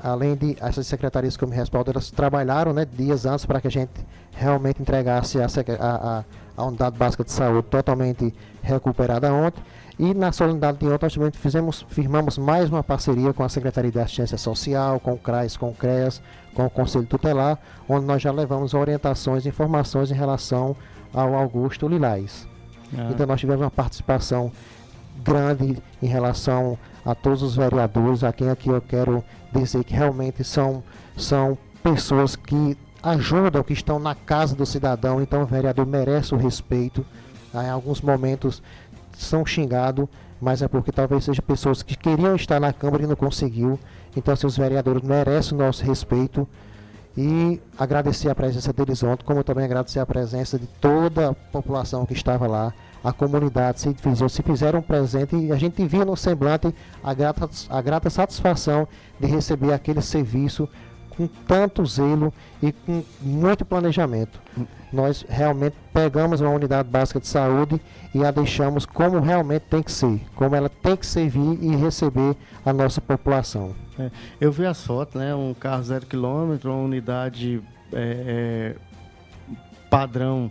além 0.03 0.35
de 0.37 0.57
essas 0.61 0.87
secretarias 0.87 1.37
que 1.37 1.45
eu 1.45 1.49
me 1.49 1.57
respaldo, 1.57 1.91
elas 1.91 2.11
trabalharam 2.11 2.73
né, 2.73 2.85
dias 2.85 3.27
antes 3.27 3.45
para 3.45 3.61
que 3.61 3.69
a 3.69 3.71
gente 3.71 3.91
realmente 4.33 4.81
entregasse 4.81 5.39
a, 5.41 5.47
a, 5.81 6.25
a 6.57 6.65
unidade 6.65 6.97
básica 6.97 7.25
de 7.25 7.33
saúde 7.33 7.69
totalmente 7.69 8.35
recuperada 8.63 9.33
ontem. 9.33 9.63
E 9.99 10.15
na 10.15 10.31
solenidade 10.31 10.79
de 10.79 10.87
ontem 10.87 11.07
nós 11.07 11.15
também 11.15 11.31
fizemos, 11.33 11.85
firmamos 11.89 12.39
mais 12.39 12.71
uma 12.71 12.85
parceria 12.85 13.33
com 13.33 13.43
a 13.43 13.49
Secretaria 13.49 13.91
de 13.91 13.99
Assistência 13.99 14.39
Social, 14.39 15.01
com 15.01 15.15
o 15.15 15.19
CRAS, 15.19 15.57
com 15.57 15.71
o 15.71 15.75
CREAS, 15.75 16.23
com 16.55 16.67
o 16.67 16.71
Conselho 16.71 17.07
Tutelar, 17.07 17.59
onde 17.89 18.07
nós 18.07 18.23
já 18.23 18.31
levamos 18.31 18.75
orientações 18.75 19.45
e 19.45 19.49
informações 19.49 20.13
em 20.13 20.15
relação 20.15 20.77
ao 21.13 21.35
Augusto 21.35 21.89
Lilás. 21.89 22.47
Ah. 22.97 23.09
Então 23.11 23.27
nós 23.27 23.41
tivemos 23.41 23.63
uma 23.63 23.71
participação 23.71 24.53
grande 25.25 25.83
em 26.01 26.07
relação 26.07 26.79
a 27.05 27.15
todos 27.15 27.43
os 27.43 27.57
vereadores, 27.57 28.23
a 28.23 28.33
quem 28.33 28.51
aqui 28.51 28.69
eu 28.69 28.81
quero 28.81 29.25
dizer 29.53 29.85
que 29.85 29.95
realmente 29.95 30.45
são, 30.45 30.83
são 31.17 31.57
pessoas 31.83 32.37
que 32.37 32.77
ajudam, 33.03 33.63
que 33.63 33.73
estão 33.73 33.99
na 33.99 34.15
casa 34.15 34.55
do 34.55 34.67
cidadão, 34.67 35.23
então 35.23 35.43
o 35.43 35.47
vereador 35.47 35.87
merece 35.87 36.35
o 36.35 36.39
respeito. 36.39 37.05
Em 37.55 37.69
alguns 37.69 38.01
momentos 38.01 38.63
são 39.17 39.45
xingados, 39.45 40.07
mas 40.41 40.63
é 40.63 40.69
porque 40.69 40.93
talvez 40.93 41.25
sejam 41.25 41.45
pessoas 41.45 41.83
que 41.83 41.97
queriam 41.97 42.37
estar 42.37 42.61
na 42.61 42.73
Câmara 42.73 43.05
e 43.05 43.07
não 43.07 43.17
conseguiu. 43.17 43.79
Então, 44.17 44.35
assim, 44.35 44.47
os 44.47 44.57
vereadores 44.57 45.03
merecem 45.03 45.57
o 45.57 45.61
nosso 45.61 45.85
respeito 45.85 46.47
e 47.21 47.61
agradecer 47.77 48.31
a 48.31 48.35
presença 48.35 48.73
deles 48.73 49.03
ontem, 49.03 49.25
como 49.25 49.43
também 49.43 49.65
agradecer 49.65 49.99
a 49.99 50.07
presença 50.07 50.57
de 50.57 50.69
toda 50.81 51.31
a 51.31 51.35
população 51.35 52.07
que 52.07 52.13
estava 52.13 52.47
lá, 52.47 52.73
a 53.03 53.13
comunidade 53.13 53.81
se, 53.81 53.93
fizeram, 53.93 54.29
se 54.29 54.41
fizeram 54.41 54.81
presente. 54.81 55.35
E 55.35 55.51
a 55.51 55.57
gente 55.57 55.85
via 55.85 56.05
no 56.05 56.17
semblante 56.17 56.73
a 57.03 57.13
grata, 57.13 57.51
a 57.69 57.83
grata 57.83 58.09
satisfação 58.09 58.87
de 59.19 59.27
receber 59.27 59.73
aquele 59.73 60.01
serviço 60.01 60.69
com 61.19 61.27
tanto 61.27 61.85
zelo 61.85 62.33
e 62.63 62.71
com 62.71 63.03
muito 63.21 63.65
planejamento. 63.65 64.41
Nós 64.93 65.27
realmente 65.29 65.75
pegamos 65.93 66.41
uma 66.41 66.51
unidade 66.51 66.89
básica 66.89 67.19
de 67.19 67.27
saúde 67.27 67.81
e 68.15 68.25
a 68.25 68.31
deixamos 68.31 68.87
como 68.87 69.19
realmente 69.19 69.65
tem 69.69 69.83
que 69.83 69.91
ser, 69.91 70.21
como 70.37 70.55
ela 70.55 70.69
tem 70.69 70.97
que 70.97 71.05
servir 71.05 71.59
e 71.61 71.75
receber 71.75 72.37
a 72.65 72.73
nossa 72.73 73.01
população. 73.01 73.75
É, 73.99 74.11
eu 74.41 74.53
vi 74.53 74.65
as 74.65 74.83
fotos, 74.87 75.17
né? 75.21 75.35
Um 75.35 75.53
carro 75.53 75.83
zero 75.83 76.07
quilômetro, 76.07 76.71
uma 76.71 76.83
unidade 76.83 77.61
é, 77.93 78.77
é, 78.77 78.77
padrão, 79.91 80.51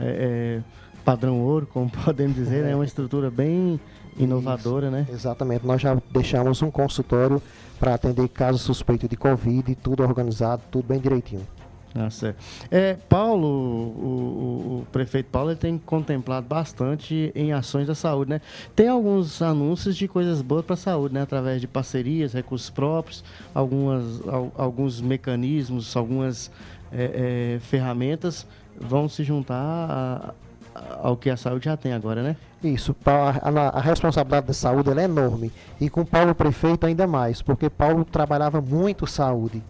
é, 0.00 0.60
é, 0.60 0.62
padrão 1.04 1.40
ouro, 1.40 1.66
como 1.66 1.90
podemos 2.04 2.34
dizer, 2.34 2.64
né? 2.64 2.74
Uma 2.74 2.86
estrutura 2.86 3.30
bem 3.30 3.78
inovadora, 4.16 4.86
Isso, 4.86 4.96
né? 4.96 5.06
Exatamente. 5.10 5.66
Nós 5.66 5.80
já 5.80 5.96
deixamos 6.10 6.62
um 6.62 6.70
consultório 6.70 7.40
para 7.80 7.94
atender 7.94 8.28
casos 8.28 8.60
suspeitos 8.60 9.08
de 9.08 9.16
Covid, 9.16 9.74
tudo 9.76 10.02
organizado, 10.02 10.62
tudo 10.70 10.86
bem 10.86 11.00
direitinho. 11.00 11.46
Ah, 11.94 12.10
certo. 12.10 12.38
É, 12.70 12.94
Paulo, 13.08 13.48
o, 13.48 13.50
o, 13.50 14.80
o, 14.80 14.86
prefeito 14.92 15.28
Paulo, 15.30 15.50
ele 15.50 15.58
tem 15.58 15.76
contemplado 15.78 16.46
bastante 16.46 17.32
em 17.34 17.52
ações 17.52 17.86
da 17.88 17.96
saúde, 17.96 18.30
né? 18.30 18.40
Tem 18.76 18.86
alguns 18.86 19.42
anúncios 19.42 19.96
de 19.96 20.06
coisas 20.06 20.40
boas 20.40 20.64
para 20.64 20.74
a 20.74 20.76
saúde, 20.76 21.14
né? 21.14 21.22
Através 21.22 21.60
de 21.60 21.66
parcerias, 21.66 22.32
recursos 22.32 22.70
próprios, 22.70 23.24
algumas, 23.52 24.04
alguns 24.56 25.00
mecanismos, 25.00 25.96
algumas 25.96 26.48
é, 26.92 27.56
é, 27.56 27.60
ferramentas 27.60 28.46
vão 28.78 29.08
se 29.08 29.24
juntar 29.24 29.56
a, 29.56 30.34
ao 31.02 31.16
que 31.16 31.30
a 31.30 31.36
saúde 31.36 31.64
já 31.66 31.76
tem 31.76 31.92
agora, 31.92 32.22
né? 32.22 32.36
Isso, 32.62 32.94
a, 33.06 33.78
a 33.78 33.80
responsabilidade 33.80 34.48
da 34.48 34.52
saúde 34.52 34.90
é 34.90 35.04
enorme. 35.04 35.50
E 35.80 35.88
com 35.88 36.04
Paulo 36.04 36.34
prefeito 36.34 36.86
ainda 36.86 37.06
mais, 37.06 37.40
porque 37.40 37.70
Paulo 37.70 38.04
trabalhava 38.04 38.60
muito 38.60 39.06
saúde. 39.06 39.62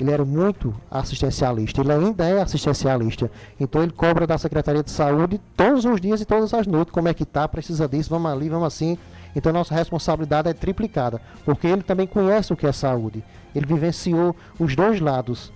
Ele 0.00 0.12
era 0.12 0.24
muito 0.24 0.74
assistencialista, 0.90 1.80
ele 1.80 1.92
ainda 1.92 2.24
é 2.24 2.40
assistencialista. 2.40 3.30
Então 3.58 3.82
ele 3.82 3.92
cobra 3.92 4.26
da 4.26 4.38
Secretaria 4.38 4.82
de 4.82 4.90
Saúde 4.90 5.40
todos 5.56 5.84
os 5.84 6.00
dias 6.00 6.20
e 6.20 6.24
todas 6.24 6.54
as 6.54 6.66
noites, 6.66 6.92
como 6.92 7.08
é 7.08 7.14
que 7.14 7.24
tá, 7.24 7.48
precisa 7.48 7.88
disso, 7.88 8.10
vamos 8.10 8.30
ali, 8.30 8.48
vamos 8.48 8.66
assim. 8.66 8.96
Então 9.34 9.52
nossa 9.52 9.74
responsabilidade 9.74 10.48
é 10.48 10.52
triplicada, 10.52 11.20
porque 11.44 11.66
ele 11.66 11.82
também 11.82 12.06
conhece 12.06 12.52
o 12.52 12.56
que 12.56 12.66
é 12.66 12.72
saúde. 12.72 13.24
Ele 13.54 13.66
vivenciou 13.66 14.36
os 14.58 14.76
dois 14.76 15.00
lados 15.00 15.52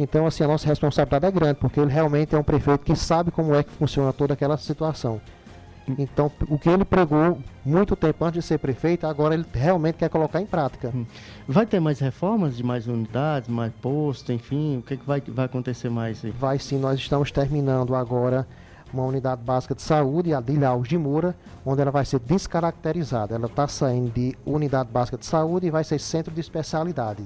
então, 0.00 0.26
assim, 0.26 0.42
a 0.44 0.48
nossa 0.48 0.66
responsabilidade 0.66 1.26
é 1.26 1.30
grande, 1.30 1.58
porque 1.58 1.80
ele 1.80 1.92
realmente 1.92 2.34
é 2.34 2.38
um 2.38 2.42
prefeito 2.42 2.84
que 2.84 2.96
sabe 2.96 3.30
como 3.30 3.54
é 3.54 3.62
que 3.62 3.70
funciona 3.70 4.12
toda 4.12 4.34
aquela 4.34 4.56
situação. 4.56 5.20
Então, 5.98 6.30
o 6.48 6.58
que 6.58 6.68
ele 6.68 6.84
pregou 6.84 7.38
muito 7.64 7.96
tempo 7.96 8.24
antes 8.24 8.42
de 8.42 8.46
ser 8.46 8.58
prefeito, 8.58 9.06
agora 9.06 9.34
ele 9.34 9.44
realmente 9.52 9.96
quer 9.96 10.08
colocar 10.08 10.40
em 10.40 10.46
prática. 10.46 10.92
Hum. 10.94 11.04
Vai 11.48 11.66
ter 11.66 11.80
mais 11.80 11.98
reformas 11.98 12.56
de 12.56 12.62
mais 12.62 12.86
unidades, 12.86 13.48
mais 13.48 13.72
postos, 13.80 14.30
enfim? 14.30 14.78
O 14.78 14.82
que, 14.82 14.96
que 14.96 15.06
vai, 15.06 15.20
vai 15.20 15.46
acontecer 15.46 15.90
mais 15.90 16.24
aí? 16.24 16.30
Vai 16.30 16.58
sim, 16.58 16.78
nós 16.78 16.98
estamos 16.98 17.30
terminando 17.30 17.94
agora 17.94 18.46
uma 18.92 19.04
unidade 19.04 19.42
básica 19.42 19.74
de 19.74 19.82
saúde, 19.82 20.34
a 20.34 20.40
de 20.40 20.52
Ilhaus 20.52 20.88
de 20.88 20.98
Moura, 20.98 21.34
onde 21.64 21.80
ela 21.80 21.90
vai 21.90 22.04
ser 22.04 22.18
descaracterizada. 22.20 23.34
Ela 23.34 23.46
está 23.46 23.68
saindo 23.68 24.10
de 24.10 24.36
unidade 24.44 24.90
básica 24.90 25.16
de 25.16 25.26
saúde 25.26 25.66
e 25.66 25.70
vai 25.70 25.84
ser 25.84 26.00
centro 26.00 26.32
de 26.32 26.40
especialidade. 26.40 27.24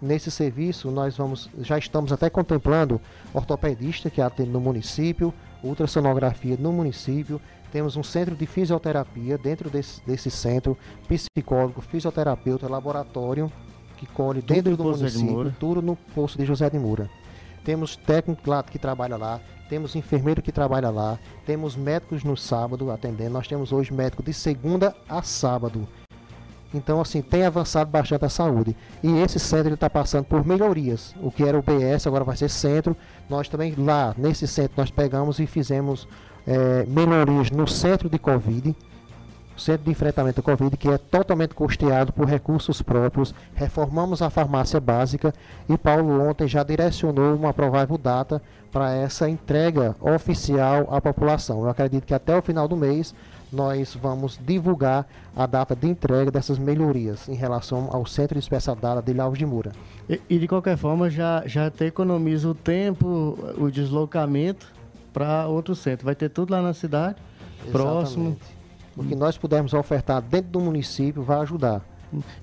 Nesse 0.00 0.30
serviço, 0.30 0.90
nós 0.90 1.16
vamos, 1.16 1.50
já 1.58 1.76
estamos 1.76 2.12
até 2.12 2.30
contemplando 2.30 3.00
ortopedista 3.34 4.08
que 4.08 4.20
atende 4.20 4.50
no 4.50 4.60
município, 4.60 5.34
ultrassonografia 5.62 6.56
no 6.58 6.72
município, 6.72 7.40
temos 7.72 7.96
um 7.96 8.02
centro 8.02 8.36
de 8.36 8.46
fisioterapia 8.46 9.36
dentro 9.36 9.68
desse, 9.68 10.00
desse 10.06 10.30
centro, 10.30 10.78
psicólogo, 11.08 11.80
fisioterapeuta, 11.80 12.68
laboratório 12.68 13.50
que 13.96 14.06
colhe 14.06 14.40
tudo 14.40 14.54
dentro 14.54 14.76
do 14.76 14.84
município, 14.84 15.54
tudo 15.58 15.82
no 15.82 15.96
posto 15.96 16.38
de 16.38 16.44
José 16.44 16.70
de 16.70 16.78
Moura. 16.78 17.10
Temos 17.64 17.96
técnico 17.96 18.48
lá 18.48 18.62
que 18.62 18.78
trabalha 18.78 19.16
lá, 19.16 19.40
temos 19.68 19.96
enfermeiro 19.96 20.40
que 20.40 20.52
trabalha 20.52 20.88
lá, 20.88 21.18
temos 21.44 21.76
médicos 21.76 22.22
no 22.22 22.36
sábado 22.36 22.90
atendendo. 22.90 23.30
Nós 23.30 23.48
temos 23.48 23.72
hoje 23.72 23.92
médico 23.92 24.22
de 24.22 24.32
segunda 24.32 24.94
a 25.08 25.22
sábado. 25.22 25.86
Então, 26.72 27.00
assim, 27.00 27.22
tem 27.22 27.44
avançado 27.44 27.90
bastante 27.90 28.24
a 28.24 28.28
saúde. 28.28 28.76
E 29.02 29.20
esse 29.20 29.38
centro 29.38 29.72
está 29.72 29.88
passando 29.88 30.24
por 30.24 30.44
melhorias. 30.46 31.14
O 31.22 31.30
que 31.30 31.42
era 31.42 31.58
o 31.58 31.62
BS 31.62 32.06
agora 32.06 32.24
vai 32.24 32.36
ser 32.36 32.50
centro. 32.50 32.96
Nós 33.28 33.48
também 33.48 33.74
lá, 33.76 34.14
nesse 34.18 34.46
centro, 34.46 34.74
nós 34.76 34.90
pegamos 34.90 35.38
e 35.38 35.46
fizemos 35.46 36.06
é, 36.46 36.84
melhorias 36.86 37.50
no 37.50 37.66
centro 37.66 38.08
de 38.08 38.18
Covid, 38.18 38.76
centro 39.56 39.84
de 39.84 39.90
enfrentamento 39.90 40.40
à 40.40 40.42
Covid, 40.42 40.76
que 40.76 40.88
é 40.88 40.98
totalmente 40.98 41.54
custeado 41.54 42.12
por 42.12 42.26
recursos 42.26 42.82
próprios. 42.82 43.34
Reformamos 43.54 44.20
a 44.20 44.28
farmácia 44.30 44.78
básica 44.78 45.34
e 45.68 45.76
Paulo 45.76 46.28
ontem 46.28 46.46
já 46.46 46.62
direcionou 46.62 47.34
uma 47.34 47.52
provável 47.52 47.96
data 47.96 48.42
para 48.70 48.94
essa 48.94 49.28
entrega 49.28 49.96
oficial 50.00 50.88
à 50.90 51.00
população. 51.00 51.62
Eu 51.62 51.70
acredito 51.70 52.04
que 52.04 52.14
até 52.14 52.36
o 52.36 52.42
final 52.42 52.68
do 52.68 52.76
mês 52.76 53.14
nós 53.52 53.94
vamos 53.94 54.38
divulgar 54.44 55.06
a 55.34 55.46
data 55.46 55.74
de 55.74 55.88
entrega 55.88 56.30
dessas 56.30 56.58
melhorias 56.58 57.28
em 57.28 57.34
relação 57.34 57.88
ao 57.90 58.04
Centro 58.06 58.34
de 58.34 58.40
Especialidade 58.40 59.12
de 59.12 59.20
Alves 59.20 59.38
de 59.38 59.46
Moura. 59.46 59.72
E, 60.08 60.20
e, 60.28 60.38
de 60.38 60.46
qualquer 60.46 60.76
forma, 60.76 61.08
já, 61.08 61.42
já 61.46 61.66
até 61.66 61.86
economiza 61.86 62.48
o 62.48 62.54
tempo, 62.54 63.38
o 63.56 63.70
deslocamento 63.70 64.72
para 65.12 65.46
outro 65.46 65.74
centro. 65.74 66.04
Vai 66.04 66.14
ter 66.14 66.28
tudo 66.28 66.50
lá 66.50 66.62
na 66.62 66.74
cidade, 66.74 67.16
Exatamente. 67.66 67.72
próximo. 67.72 68.36
O 68.96 69.04
que 69.04 69.14
nós 69.14 69.38
pudermos 69.38 69.74
ofertar 69.74 70.20
dentro 70.20 70.50
do 70.50 70.60
município 70.60 71.22
vai 71.22 71.40
ajudar. 71.40 71.82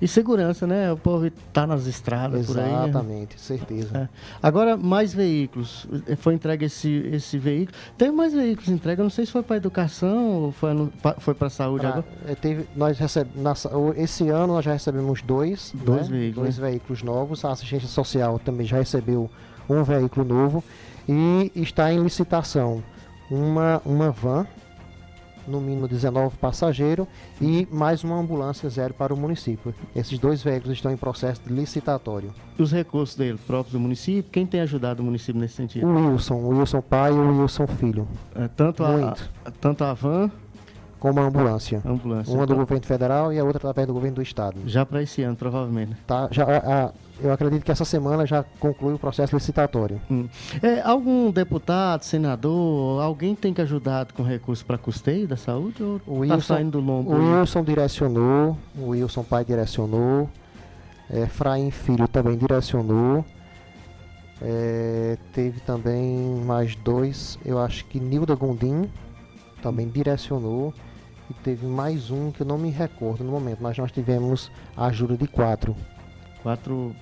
E 0.02 0.08
segurança, 0.08 0.68
né? 0.68 0.92
O 0.92 0.98
povo 0.98 1.26
está 1.26 1.66
nas 1.66 1.88
estradas 1.88 2.50
Exatamente, 2.50 2.72
por 2.72 2.78
aí. 2.78 2.90
Exatamente, 2.90 3.42
certeza. 3.42 3.98
É. 3.98 4.10
Agora, 4.42 4.78
mais 4.78 5.14
veículos. 5.14 5.88
Foi 6.18 6.34
entregue 6.34 6.66
esse, 6.66 6.90
esse 7.12 7.38
veículo. 7.38 7.78
Teve 7.98 8.12
mais 8.12 8.34
veículos 8.34 8.70
entregue, 8.70 9.02
não 9.02 9.10
sei 9.10 9.26
se 9.26 9.32
foi 9.32 9.44
para 9.44 9.58
educação 9.58 10.44
ou 10.44 10.52
foi, 10.52 10.72
foi 11.20 11.34
para 11.34 11.48
a 11.48 11.50
saúde 11.50 11.82
pra, 11.82 11.90
agora. 11.90 12.06
É, 12.28 12.36
teve, 12.36 12.68
nós 12.76 12.98
recebe, 12.98 13.30
na, 13.36 13.54
esse 13.98 14.30
ano 14.30 14.54
nós 14.54 14.66
já 14.66 14.74
recebemos 14.74 15.22
dois, 15.22 15.74
dois, 15.74 16.10
né? 16.10 16.18
veículos, 16.18 16.44
dois 16.44 16.58
né? 16.58 16.70
veículos 16.70 17.04
novos. 17.04 17.46
A 17.46 17.52
assistência 17.52 17.88
social 17.88 18.40
também 18.40 18.66
já 18.66 18.78
recebeu 18.78 19.30
um 19.70 19.84
veículo 19.84 20.26
novo. 20.26 20.64
E 21.08 21.52
está 21.56 21.92
em 21.94 22.02
licitação 22.02 22.84
uma, 23.30 23.82
uma 23.86 24.12
van 24.12 24.46
no 25.48 25.62
mínimo 25.62 25.88
19 25.88 26.38
passageiros 26.38 27.08
e 27.42 27.68
mais 27.72 28.04
uma 28.04 28.18
ambulância 28.18 28.70
zero 28.70 28.94
para 28.94 29.14
o 29.14 29.18
município. 29.18 29.74
Esses 29.96 30.18
dois 30.20 30.42
veículos 30.42 30.78
estão 30.78 30.92
em 30.92 30.98
processo 30.98 31.42
de 31.46 31.54
licitatório. 31.54 32.34
E 32.58 32.62
os 32.62 32.72
recursos 32.72 33.16
dele, 33.16 33.40
próprios 33.46 33.74
do 33.74 33.80
município, 33.80 34.32
quem 34.32 34.46
tem 34.46 34.62
ajudado 34.62 35.02
o 35.02 35.06
município 35.06 35.40
nesse 35.40 35.56
sentido? 35.56 35.88
O 35.88 36.12
Wilson, 36.12 36.36
o 36.36 36.60
Wilson 36.60 36.82
pai 36.82 37.12
e 37.12 37.16
o 37.16 37.42
Wilson 37.42 37.68
filho. 37.68 38.08
É, 38.36 38.48
tanto, 38.48 38.84
a, 38.84 39.16
a, 39.46 39.52
tanto 39.52 39.84
a 39.84 39.94
van 39.94 40.32
como 41.00 41.20
a 41.20 41.24
ambulância. 41.24 41.82
ambulância. 41.86 42.34
Uma 42.34 42.48
do 42.48 42.56
governo 42.56 42.86
federal 42.86 43.32
e 43.32 43.40
a 43.40 43.44
outra 43.44 43.58
através 43.58 43.88
do 43.88 43.94
governo 43.94 44.16
do 44.16 44.22
estado. 44.22 44.60
Já 44.66 44.86
para 44.86 45.04
esse 45.04 45.22
ano, 45.22 45.36
provavelmente. 45.36 45.96
Tá, 46.08 46.28
já, 46.32 46.44
a, 46.46 46.92
eu 47.20 47.32
acredito 47.32 47.64
que 47.64 47.72
essa 47.72 47.86
semana 47.86 48.26
já 48.26 48.44
conclui 48.60 48.94
o 48.94 49.00
processo 49.00 49.36
licitatório. 49.36 50.02
Hum. 50.10 50.28
É, 50.62 50.82
algum 50.82 51.32
deputado, 51.32 52.04
senador, 52.04 53.02
alguém 53.02 53.36
tem 53.36 53.54
que 53.54 53.62
ajudar 53.62 54.12
com 54.12 54.24
recursos 54.24 54.64
para 54.64 54.78
custeio 54.78 55.28
da 55.28 55.38
saúde 55.38 55.82
ou 55.82 56.02
o 56.06 56.20
Wilson, 56.20 56.36
tá 56.36 56.42
saindo 56.42 56.72
do 56.72 56.80
lombo? 56.80 57.14
O 57.14 57.40
Wilson 57.40 57.64
direcionou, 57.64 58.58
o 58.78 58.90
Wilson 58.90 59.24
pai 59.24 59.46
direcionou, 59.46 60.30
é, 61.10 61.26
Fraim 61.28 61.72
Filho 61.72 62.08
também 62.08 62.38
direcionou. 62.38 63.24
É, 64.42 65.18
teve 65.32 65.62
também 65.62 66.42
mais 66.46 66.76
dois, 66.76 67.40
eu 67.46 67.58
acho 67.58 67.86
que 67.86 68.00
Nilda 68.00 68.36
Gondim 68.36 68.90
também 69.62 69.88
direcionou. 69.88 70.74
E 71.28 71.34
teve 71.34 71.66
mais 71.66 72.12
um 72.12 72.30
que 72.30 72.42
eu 72.42 72.46
não 72.46 72.58
me 72.58 72.70
recordo 72.70 73.24
no 73.24 73.32
momento, 73.32 73.58
mas 73.60 73.76
nós 73.78 73.92
tivemos 73.92 74.52
a 74.78 74.86
ajuda 74.88 75.18
de 75.18 75.28
quatro. 75.28 75.76
Quatro 76.44 76.96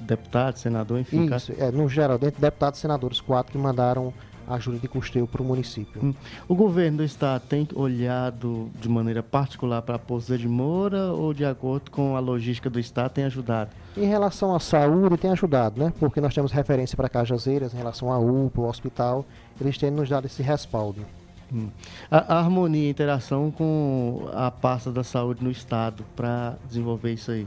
deputados, 0.00 0.60
senadores, 0.60 1.06
enfim. 1.06 1.34
Isso, 1.34 1.52
é, 1.58 1.70
no 1.70 1.88
geral, 1.88 2.18
dentro 2.18 2.36
de 2.36 2.42
deputados 2.42 2.78
e 2.78 2.82
senadores, 2.82 3.20
quatro 3.20 3.52
que 3.52 3.58
mandaram 3.58 4.12
ajuda 4.54 4.78
de 4.78 4.88
custeio 4.88 5.26
para 5.26 5.42
o 5.42 5.44
município. 5.44 6.04
Hum. 6.04 6.14
O 6.48 6.54
governo 6.54 6.98
do 6.98 7.04
estado 7.04 7.42
tem 7.48 7.66
olhado 7.74 8.70
de 8.80 8.88
maneira 8.88 9.22
particular 9.22 9.82
para 9.82 9.96
a 9.96 9.98
Pouso 9.98 10.36
de 10.36 10.48
Moura 10.48 11.12
ou 11.12 11.32
de 11.32 11.44
acordo 11.44 11.90
com 11.90 12.16
a 12.16 12.20
logística 12.20 12.68
do 12.68 12.78
estado 12.78 13.12
tem 13.12 13.24
ajudado? 13.24 13.70
Em 13.96 14.06
relação 14.06 14.54
à 14.54 14.60
saúde 14.60 15.16
tem 15.16 15.30
ajudado, 15.30 15.80
né? 15.80 15.92
Porque 15.98 16.20
nós 16.20 16.34
temos 16.34 16.52
referência 16.52 16.96
para 16.96 17.08
Cajazeiras 17.08 17.74
em 17.74 17.76
relação 17.76 18.12
à 18.12 18.18
UPA, 18.18 18.60
o 18.60 18.68
hospital, 18.68 19.24
eles 19.60 19.78
têm 19.78 19.90
nos 19.90 20.08
dado 20.08 20.26
esse 20.26 20.42
respaldo. 20.42 21.04
Hum. 21.52 21.68
A, 22.10 22.34
a, 22.34 22.38
harmonia 22.38 22.86
e 22.86 22.90
interação 22.90 23.50
com 23.50 24.28
a 24.32 24.50
pasta 24.52 24.92
da 24.92 25.02
saúde 25.02 25.42
no 25.42 25.50
estado 25.50 26.04
para 26.14 26.56
desenvolver 26.68 27.12
isso 27.12 27.32
aí. 27.32 27.46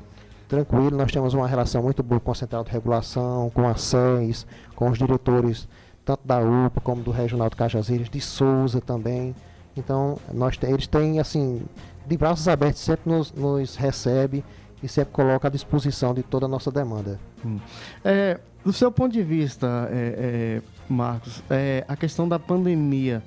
Tranquilo, 0.54 0.96
nós 0.96 1.12
temos 1.12 1.34
uma 1.34 1.48
relação 1.48 1.82
muito 1.82 2.04
boa 2.04 2.20
com 2.22 2.30
a 2.30 2.36
Central 2.36 2.64
de 2.64 2.70
Regulação, 2.70 3.50
com 3.56 3.68
a 3.68 3.76
SES, 3.76 4.46
com 4.76 4.88
os 4.88 5.00
diretores 5.00 5.68
tanto 6.06 6.28
da 6.28 6.38
UPA 6.42 6.80
como 6.80 7.02
do 7.02 7.10
Regional 7.10 7.50
de 7.50 7.56
Cajazeiras, 7.56 8.08
de 8.08 8.22
Souza 8.22 8.80
também. 8.80 9.34
Então, 9.76 10.20
nós 10.32 10.56
eles 10.62 10.86
têm, 10.86 11.20
assim, 11.20 11.64
de 12.06 12.16
braços 12.16 12.48
abertos, 12.48 12.84
sempre 12.84 13.12
nos, 13.12 13.32
nos 13.32 13.76
recebe 13.76 14.46
e 14.84 14.88
sempre 14.88 15.12
coloca 15.12 15.48
à 15.48 15.50
disposição 15.50 16.14
de 16.14 16.22
toda 16.22 16.46
a 16.46 16.48
nossa 16.48 16.70
demanda. 16.70 17.20
Hum. 17.44 17.58
É, 18.06 18.40
do 18.64 18.72
seu 18.72 18.92
ponto 18.92 19.12
de 19.12 19.24
vista, 19.24 19.90
é, 19.90 20.62
é, 20.62 20.62
Marcos, 20.88 21.42
é, 21.50 21.84
a 21.88 21.96
questão 21.96 22.30
da 22.30 22.38
pandemia, 22.38 23.24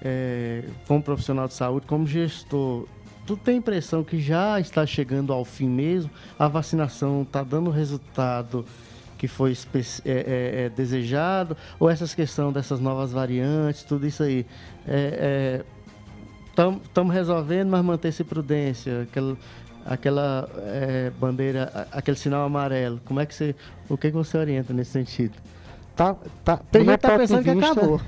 é, 0.00 0.62
como 0.86 1.02
profissional 1.02 1.48
de 1.48 1.54
saúde, 1.54 1.88
como 1.88 2.06
gestor, 2.06 2.86
tu 3.26 3.36
tem 3.36 3.54
a 3.54 3.58
impressão 3.58 4.02
que 4.04 4.20
já 4.20 4.58
está 4.60 4.84
chegando 4.86 5.32
ao 5.32 5.44
fim 5.44 5.68
mesmo? 5.68 6.10
A 6.38 6.48
vacinação 6.48 7.22
está 7.22 7.42
dando 7.42 7.68
o 7.68 7.72
resultado 7.72 8.64
que 9.22 9.28
foi 9.28 9.52
é, 9.52 10.10
é, 10.10 10.64
é, 10.64 10.68
desejado? 10.68 11.56
Ou 11.78 11.88
essas 11.88 12.12
questões 12.12 12.52
dessas 12.52 12.80
novas 12.80 13.12
variantes, 13.12 13.84
tudo 13.84 14.04
isso 14.04 14.22
aí? 14.24 14.44
Estamos 16.50 16.80
é, 16.84 17.18
é, 17.18 17.20
resolvendo, 17.20 17.70
mas 17.70 17.84
manter-se 17.84 18.24
prudência, 18.24 19.02
aquela, 19.02 19.36
aquela 19.86 20.48
bandeira, 21.20 21.86
aquele 21.92 22.16
sinal 22.16 22.44
amarelo. 22.44 23.00
Como 23.04 23.20
é 23.20 23.26
que 23.26 23.32
você, 23.32 23.54
o 23.88 23.96
que, 23.96 24.10
que 24.10 24.16
você 24.16 24.36
orienta 24.36 24.72
nesse 24.72 24.90
sentido? 24.90 25.34
Tá, 25.94 26.16
tá, 26.42 26.56
Tem 26.56 26.84
gente 26.84 26.98
tá 26.98 27.16
pensando 27.16 27.42
vista, 27.42 27.60
que 27.60 27.64
acabou. 27.64 28.00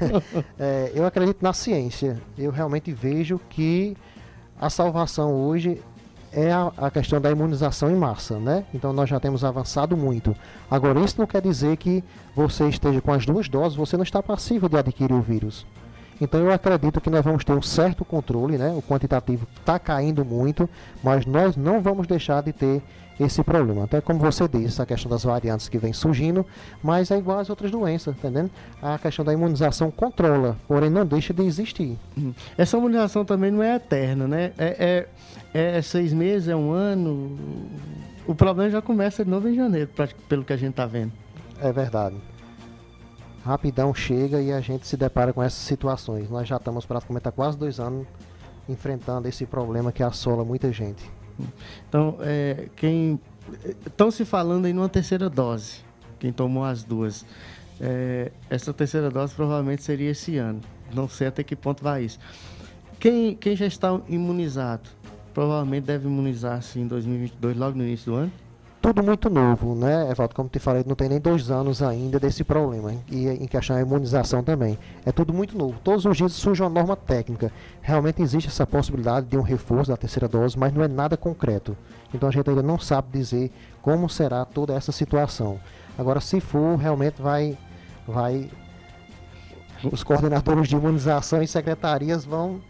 é, 0.58 0.92
eu 0.94 1.04
acredito 1.04 1.42
na 1.42 1.52
ciência. 1.52 2.18
Eu 2.38 2.50
realmente 2.50 2.92
vejo 2.92 3.38
que 3.50 3.94
a 4.62 4.70
salvação 4.70 5.34
hoje 5.34 5.82
é 6.32 6.52
a, 6.52 6.72
a, 6.76 6.88
questão 6.88 7.20
da 7.20 7.28
imunização 7.28 7.90
em 7.90 7.96
massa, 7.96 8.38
né? 8.38 8.64
Então 8.72 8.92
nós 8.92 9.10
já 9.10 9.18
temos 9.18 9.42
avançado 9.44 9.96
muito. 9.96 10.36
Agora, 10.70 11.00
isso 11.00 11.16
não 11.18 11.26
quer 11.26 11.42
dizer 11.42 11.76
que 11.76 12.02
você 12.34 12.68
esteja 12.68 13.00
com 13.00 13.12
as 13.12 13.26
duas 13.26 13.48
doses, 13.48 13.76
você 13.76 13.96
não 13.96 14.04
está 14.04 14.22
passível 14.22 14.68
de 14.68 14.76
adquirir 14.76 15.12
o 15.12 15.20
vírus. 15.20 15.66
Então 16.22 16.38
eu 16.38 16.52
acredito 16.52 17.00
que 17.00 17.10
nós 17.10 17.24
vamos 17.24 17.44
ter 17.44 17.52
um 17.52 17.60
certo 17.60 18.04
controle, 18.04 18.56
né? 18.56 18.72
O 18.76 18.80
quantitativo 18.80 19.44
está 19.58 19.76
caindo 19.76 20.24
muito, 20.24 20.70
mas 21.02 21.26
nós 21.26 21.56
não 21.56 21.82
vamos 21.82 22.06
deixar 22.06 22.40
de 22.44 22.52
ter 22.52 22.80
esse 23.18 23.42
problema. 23.42 23.82
Até 23.84 24.00
como 24.00 24.20
você 24.20 24.46
disse, 24.46 24.80
a 24.80 24.86
questão 24.86 25.10
das 25.10 25.24
variantes 25.24 25.68
que 25.68 25.78
vem 25.78 25.92
surgindo, 25.92 26.46
mas 26.80 27.10
é 27.10 27.18
igual 27.18 27.40
às 27.40 27.50
outras 27.50 27.72
doenças, 27.72 28.14
entendendo? 28.16 28.52
A 28.80 28.96
questão 29.00 29.24
da 29.24 29.32
imunização 29.32 29.90
controla, 29.90 30.56
porém 30.68 30.88
não 30.88 31.04
deixa 31.04 31.34
de 31.34 31.42
existir. 31.42 31.98
Hum. 32.16 32.32
Essa 32.56 32.76
imunização 32.76 33.24
também 33.24 33.50
não 33.50 33.60
é 33.60 33.74
eterna, 33.74 34.28
né? 34.28 34.52
É, 34.56 35.08
é, 35.52 35.78
é 35.78 35.82
seis 35.82 36.12
meses, 36.12 36.46
é 36.46 36.54
um 36.54 36.70
ano. 36.70 37.36
O 38.28 38.34
problema 38.36 38.70
já 38.70 38.80
começa 38.80 39.24
de 39.24 39.30
novo 39.30 39.48
em 39.48 39.56
janeiro, 39.56 39.90
pelo 40.28 40.44
que 40.44 40.52
a 40.52 40.56
gente 40.56 40.70
está 40.70 40.86
vendo. 40.86 41.12
É 41.60 41.72
verdade. 41.72 42.14
Rapidão 43.44 43.92
chega 43.92 44.40
e 44.40 44.52
a 44.52 44.60
gente 44.60 44.86
se 44.86 44.96
depara 44.96 45.32
com 45.32 45.42
essas 45.42 45.60
situações. 45.60 46.30
Nós 46.30 46.46
já 46.46 46.56
estamos 46.56 46.86
praticamente 46.86 47.28
há 47.28 47.32
quase 47.32 47.58
dois 47.58 47.80
anos 47.80 48.06
enfrentando 48.68 49.26
esse 49.26 49.44
problema 49.46 49.90
que 49.90 50.02
assola 50.02 50.44
muita 50.44 50.72
gente. 50.72 51.02
Então, 51.88 52.18
é, 52.20 52.68
quem 52.76 53.18
estão 53.84 54.10
se 54.10 54.24
falando 54.24 54.66
em 54.66 54.72
uma 54.72 54.88
terceira 54.88 55.28
dose, 55.28 55.80
quem 56.18 56.32
tomou 56.32 56.64
as 56.64 56.84
duas. 56.84 57.26
É, 57.80 58.30
essa 58.48 58.72
terceira 58.72 59.10
dose 59.10 59.34
provavelmente 59.34 59.82
seria 59.82 60.10
esse 60.10 60.36
ano. 60.36 60.60
Não 60.94 61.08
sei 61.08 61.26
até 61.26 61.42
que 61.42 61.56
ponto 61.56 61.82
vai 61.82 62.04
isso. 62.04 62.20
Quem, 63.00 63.34
quem 63.34 63.56
já 63.56 63.66
está 63.66 64.00
imunizado, 64.08 64.88
provavelmente 65.34 65.84
deve 65.84 66.06
imunizar-se 66.06 66.78
em 66.78 66.86
2022, 66.86 67.56
logo 67.56 67.76
no 67.76 67.82
início 67.82 68.12
do 68.12 68.18
ano? 68.18 68.32
Tudo 68.82 69.00
muito 69.00 69.30
novo, 69.30 69.76
né, 69.76 70.10
Evaldo? 70.10 70.34
Como 70.34 70.48
te 70.48 70.58
falei, 70.58 70.82
não 70.84 70.96
tem 70.96 71.08
nem 71.08 71.20
dois 71.20 71.52
anos 71.52 71.80
ainda 71.80 72.18
desse 72.18 72.42
problema. 72.42 72.92
E 73.08 73.28
em 73.28 73.46
questão 73.46 73.76
da 73.76 73.82
imunização 73.82 74.42
também. 74.42 74.76
É 75.06 75.12
tudo 75.12 75.32
muito 75.32 75.56
novo. 75.56 75.78
Todos 75.84 76.04
os 76.04 76.16
dias 76.16 76.32
surge 76.32 76.60
uma 76.60 76.68
norma 76.68 76.96
técnica. 76.96 77.52
Realmente 77.80 78.20
existe 78.20 78.48
essa 78.48 78.66
possibilidade 78.66 79.26
de 79.28 79.38
um 79.38 79.42
reforço 79.42 79.92
da 79.92 79.96
terceira 79.96 80.26
dose, 80.26 80.58
mas 80.58 80.74
não 80.74 80.82
é 80.82 80.88
nada 80.88 81.16
concreto. 81.16 81.76
Então 82.12 82.28
a 82.28 82.32
gente 82.32 82.50
ainda 82.50 82.62
não 82.62 82.76
sabe 82.76 83.06
dizer 83.12 83.52
como 83.80 84.08
será 84.08 84.44
toda 84.44 84.74
essa 84.74 84.90
situação. 84.90 85.60
Agora, 85.96 86.20
se 86.20 86.40
for, 86.40 86.76
realmente 86.76 87.22
vai. 87.22 87.56
vai 88.06 88.50
os 89.90 90.04
coordenadores 90.04 90.68
de 90.68 90.76
imunização 90.76 91.42
e 91.42 91.48
secretarias 91.48 92.24
vão 92.24 92.60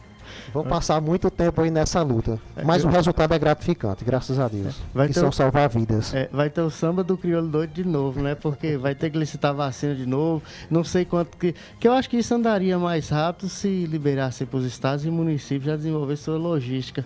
Vão 0.53 0.65
passar 0.65 1.01
muito 1.01 1.31
tempo 1.31 1.61
aí 1.61 1.71
nessa 1.71 2.03
luta. 2.03 2.39
É, 2.57 2.65
Mas 2.65 2.85
o 2.85 2.89
resultado 2.89 3.33
é 3.33 3.39
gratificante, 3.39 4.05
graças 4.05 4.39
a 4.39 4.49
Deus. 4.49 4.81
Vai 4.95 5.09
que 5.09 5.15
são 5.15 5.29
o, 5.29 5.33
salvar 5.33 5.69
vidas. 5.69 6.15
É, 6.15 6.29
vai 6.33 6.51
ter 6.51 6.61
o 6.61 6.71
samba 6.71 7.03
do 7.03 7.17
crioulo 7.17 7.49
doido 7.49 7.73
de 7.73 7.85
novo, 7.85 8.21
né? 8.21 8.35
Porque 8.35 8.77
vai 8.77 8.95
ter 8.95 9.11
que 9.11 9.19
licitar 9.19 9.55
vacina 9.55 9.95
de 9.95 10.07
novo. 10.07 10.43
Não 10.71 10.85
sei 10.85 11.05
quanto 11.05 11.37
que. 11.37 11.55
Que 11.79 11.89
eu 11.89 11.93
acho 11.93 12.09
que 12.09 12.17
isso 12.17 12.35
andaria 12.35 12.79
mais 12.79 13.09
rápido 13.09 13.49
se 13.49 13.87
liberassem 13.87 14.47
para 14.47 14.59
os 14.59 14.65
estados 14.65 15.05
e 15.05 15.11
municípios 15.11 15.65
já 15.65 15.77
desenvolver 15.77 16.17
sua 16.17 16.37
logística. 16.37 17.05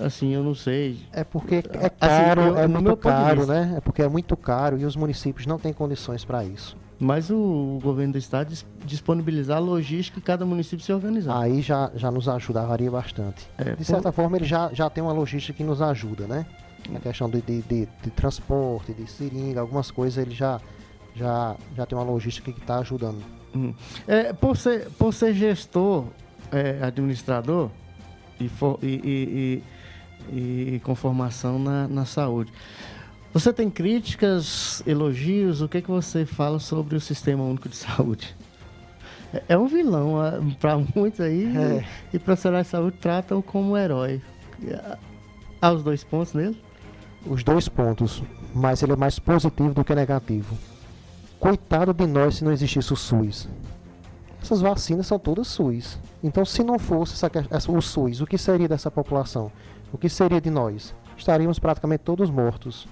Assim, 0.00 0.32
eu 0.32 0.44
não 0.44 0.54
sei. 0.54 1.00
É 1.12 1.24
porque 1.24 1.56
é 1.56 1.86
assim, 1.86 1.96
caro, 1.98 2.40
assim, 2.40 2.50
eu, 2.50 2.58
é 2.58 2.66
muito 2.68 2.96
caro, 2.96 3.46
né? 3.46 3.74
É 3.76 3.80
porque 3.80 4.02
é 4.02 4.08
muito 4.08 4.36
caro 4.36 4.78
e 4.78 4.84
os 4.84 4.94
municípios 4.94 5.46
não 5.46 5.58
têm 5.58 5.72
condições 5.72 6.24
para 6.24 6.44
isso 6.44 6.76
mas 7.02 7.30
o, 7.30 7.34
o, 7.34 7.80
governo 7.82 8.12
do 8.12 8.18
estado 8.18 8.54
disponibilizar 8.84 9.56
a 9.56 9.60
logística 9.60 10.20
e 10.20 10.22
cada 10.22 10.46
município 10.46 10.84
se 10.84 10.92
organizar. 10.92 11.36
Aí 11.36 11.60
já, 11.60 11.90
já 11.96 12.12
nos 12.12 12.28
ajudaria 12.28 12.88
bastante. 12.88 13.50
É, 13.58 13.74
de 13.74 13.84
certa 13.84 14.12
por... 14.12 14.22
forma, 14.22 14.36
ele 14.36 14.44
já, 14.44 14.70
já 14.72 14.88
tem 14.88 15.02
uma 15.02 15.12
logística 15.12 15.56
que 15.56 15.64
nos 15.64 15.82
ajuda, 15.82 16.28
né? 16.28 16.46
Na 16.88 17.00
questão 17.00 17.28
de, 17.28 17.42
de, 17.42 17.60
de, 17.62 17.88
de 18.04 18.10
transporte, 18.10 18.94
de 18.94 19.10
seringa, 19.10 19.60
algumas 19.60 19.90
coisas 19.90 20.24
ele 20.24 20.32
já, 20.32 20.60
já, 21.16 21.56
já 21.76 21.84
tem 21.86 21.98
uma 21.98 22.04
logística 22.04 22.52
que 22.52 22.60
está 22.60 22.78
ajudando. 22.78 23.20
Hum. 23.52 23.74
É, 24.06 24.32
por, 24.32 24.56
ser, 24.56 24.88
por 24.90 25.12
ser 25.12 25.34
gestor, 25.34 26.04
é, 26.52 26.78
administrador 26.82 27.68
e, 28.38 28.48
for, 28.48 28.78
e, 28.80 28.86
e, 28.86 29.62
e, 30.32 30.74
e, 30.76 30.80
com 30.80 30.94
formação 30.94 31.58
na, 31.58 31.88
na 31.88 32.04
saúde, 32.04 32.52
você 33.32 33.52
tem 33.52 33.70
críticas, 33.70 34.82
elogios? 34.86 35.62
O 35.62 35.68
que, 35.68 35.78
é 35.78 35.80
que 35.80 35.90
você 35.90 36.26
fala 36.26 36.58
sobre 36.58 36.96
o 36.96 37.00
Sistema 37.00 37.42
Único 37.42 37.68
de 37.68 37.76
Saúde? 37.76 38.36
É, 39.32 39.42
é 39.50 39.58
um 39.58 39.66
vilão 39.66 40.16
para 40.60 40.76
muitos 40.94 41.20
aí 41.20 41.44
é. 41.56 41.84
e 42.12 42.18
profissionais 42.18 42.66
de 42.66 42.70
saúde 42.70 42.98
tratam 43.00 43.40
como 43.40 43.76
herói. 43.76 44.20
Há 45.60 45.72
os 45.72 45.82
dois 45.82 46.04
pontos 46.04 46.34
nele? 46.34 46.60
Os 47.26 47.42
dois 47.42 47.68
pontos, 47.68 48.22
mas 48.54 48.82
ele 48.82 48.92
é 48.92 48.96
mais 48.96 49.18
positivo 49.18 49.72
do 49.72 49.84
que 49.84 49.94
negativo. 49.94 50.56
Coitado 51.40 51.94
de 51.94 52.06
nós 52.06 52.36
se 52.36 52.44
não 52.44 52.52
existisse 52.52 52.92
o 52.92 52.96
SUS. 52.96 53.48
essas 54.40 54.60
vacinas 54.60 55.06
são 55.06 55.18
todas 55.18 55.48
SUS. 55.48 55.98
Então, 56.22 56.44
se 56.44 56.62
não 56.62 56.78
fosse 56.78 57.14
essa, 57.14 57.30
essa, 57.50 57.72
o 57.72 57.80
SUS, 57.80 58.20
o 58.20 58.26
que 58.26 58.36
seria 58.36 58.68
dessa 58.68 58.90
população? 58.90 59.50
O 59.92 59.98
que 59.98 60.08
seria 60.08 60.40
de 60.40 60.50
nós? 60.50 60.94
Estaríamos 61.16 61.58
praticamente 61.58 62.02
todos 62.04 62.30
mortos. 62.30 62.86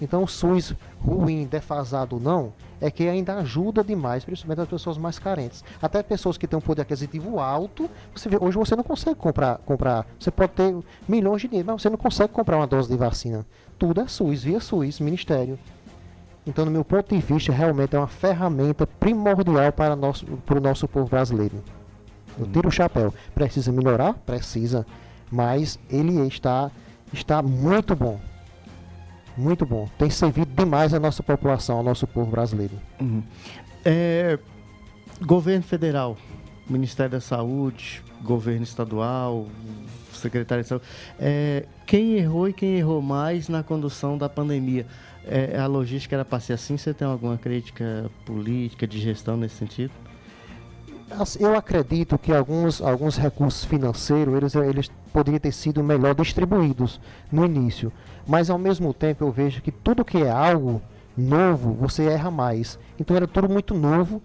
Então, 0.00 0.22
o 0.22 0.28
SUS 0.28 0.74
ruim, 1.00 1.44
defasado 1.44 2.16
ou 2.16 2.22
não, 2.22 2.52
é 2.80 2.90
que 2.90 3.08
ainda 3.08 3.36
ajuda 3.36 3.82
demais, 3.82 4.24
principalmente 4.24 4.60
as 4.60 4.68
pessoas 4.68 4.98
mais 4.98 5.18
carentes. 5.18 5.64
Até 5.80 6.02
pessoas 6.02 6.36
que 6.36 6.46
têm 6.46 6.58
um 6.58 6.62
poder 6.62 6.82
aquisitivo 6.82 7.38
alto, 7.40 7.88
você 8.14 8.28
vê, 8.28 8.36
hoje 8.38 8.58
você 8.58 8.76
não 8.76 8.84
consegue 8.84 9.16
comprar, 9.16 9.58
comprar. 9.58 10.06
Você 10.18 10.30
pode 10.30 10.52
ter 10.52 10.76
milhões 11.08 11.40
de 11.40 11.48
dinheiro, 11.48 11.66
mas 11.66 11.82
você 11.82 11.88
não 11.88 11.96
consegue 11.96 12.32
comprar 12.32 12.58
uma 12.58 12.66
dose 12.66 12.88
de 12.88 12.96
vacina. 12.96 13.46
Tudo 13.78 14.00
é 14.00 14.06
SUS, 14.06 14.42
via 14.42 14.60
SUS, 14.60 15.00
Ministério. 15.00 15.58
Então, 16.46 16.64
no 16.64 16.70
meu 16.70 16.84
ponto 16.84 17.14
de 17.14 17.20
vista, 17.20 17.52
realmente 17.52 17.96
é 17.96 17.98
uma 17.98 18.06
ferramenta 18.06 18.86
primordial 18.86 19.72
para, 19.72 19.96
nosso, 19.96 20.24
para 20.24 20.58
o 20.58 20.60
nosso 20.60 20.86
povo 20.86 21.08
brasileiro. 21.08 21.62
Eu 22.38 22.46
tiro 22.46 22.68
o 22.68 22.70
chapéu. 22.70 23.12
Precisa 23.34 23.72
melhorar? 23.72 24.14
Precisa. 24.14 24.86
Mas 25.30 25.78
ele 25.90 26.24
está, 26.28 26.70
está 27.12 27.42
muito 27.42 27.96
bom. 27.96 28.20
Muito 29.36 29.66
bom. 29.66 29.88
Tem 29.98 30.08
servido 30.08 30.50
demais 30.54 30.94
a 30.94 31.00
nossa 31.00 31.22
população, 31.22 31.78
ao 31.78 31.82
nosso 31.82 32.06
povo 32.06 32.30
brasileiro. 32.30 32.74
Uhum. 33.00 33.22
É, 33.84 34.38
governo 35.20 35.62
federal, 35.62 36.16
Ministério 36.68 37.12
da 37.12 37.20
Saúde, 37.20 38.02
governo 38.22 38.64
estadual, 38.64 39.46
secretário 40.12 40.64
de 40.64 40.68
saúde. 40.68 40.84
É, 41.18 41.66
quem 41.86 42.14
errou 42.14 42.48
e 42.48 42.52
quem 42.52 42.76
errou 42.76 43.00
mais 43.02 43.48
na 43.48 43.62
condução 43.62 44.16
da 44.18 44.28
pandemia? 44.28 44.86
É, 45.24 45.58
a 45.58 45.66
logística 45.66 46.16
era 46.16 46.24
para 46.24 46.40
ser 46.40 46.54
assim? 46.54 46.76
Você 46.76 46.94
tem 46.94 47.06
alguma 47.06 47.36
crítica 47.36 48.10
política, 48.24 48.86
de 48.86 48.98
gestão 48.98 49.36
nesse 49.36 49.56
sentido? 49.56 49.92
Eu 51.38 51.56
acredito 51.56 52.18
que 52.18 52.32
alguns, 52.32 52.82
alguns 52.82 53.16
recursos 53.16 53.64
financeiros 53.64 54.34
eles, 54.34 54.54
eles 54.54 54.90
poderiam 55.12 55.38
ter 55.38 55.52
sido 55.52 55.82
melhor 55.82 56.14
distribuídos 56.14 57.00
no 57.30 57.44
início. 57.44 57.92
Mas 58.26 58.50
ao 58.50 58.58
mesmo 58.58 58.92
tempo 58.92 59.24
eu 59.24 59.30
vejo 59.30 59.62
que 59.62 59.70
tudo 59.70 60.04
que 60.04 60.18
é 60.18 60.30
algo 60.30 60.82
novo, 61.16 61.72
você 61.74 62.04
erra 62.04 62.30
mais. 62.30 62.78
Então 62.98 63.16
era 63.16 63.26
tudo 63.26 63.48
muito 63.48 63.72
novo, 63.72 64.20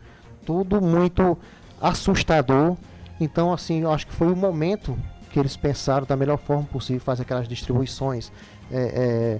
tudo 0.46 0.82
muito 0.82 1.38
assustador. 1.80 2.76
Então, 3.20 3.54
assim, 3.54 3.82
eu 3.82 3.92
acho 3.92 4.08
que 4.08 4.14
foi 4.14 4.32
o 4.32 4.36
momento 4.36 4.98
que 5.30 5.40
eles 5.40 5.56
pensaram 5.56 6.06
da 6.06 6.16
melhor 6.16 6.38
forma 6.38 6.64
possível 6.64 7.00
fazer 7.00 7.22
aquelas 7.22 7.48
distribuições. 7.48 8.32
É, 8.72 9.40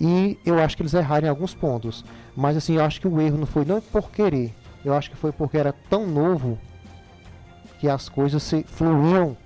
e 0.00 0.38
eu 0.44 0.58
acho 0.58 0.76
que 0.76 0.82
eles 0.82 0.92
erraram 0.92 1.26
em 1.26 1.30
alguns 1.30 1.54
pontos. 1.54 2.04
Mas 2.36 2.56
assim, 2.56 2.76
eu 2.76 2.84
acho 2.84 3.00
que 3.00 3.08
o 3.08 3.20
erro 3.20 3.38
não 3.38 3.46
foi 3.46 3.64
não 3.64 3.80
por 3.80 4.10
querer. 4.10 4.54
Eu 4.84 4.94
acho 4.94 5.10
que 5.10 5.16
foi 5.16 5.32
porque 5.32 5.56
era 5.56 5.72
tão 5.72 6.06
novo 6.06 6.58
que 7.80 7.88
as 7.88 8.08
coisas 8.08 8.42
se 8.42 8.62
fluíam 8.64 9.36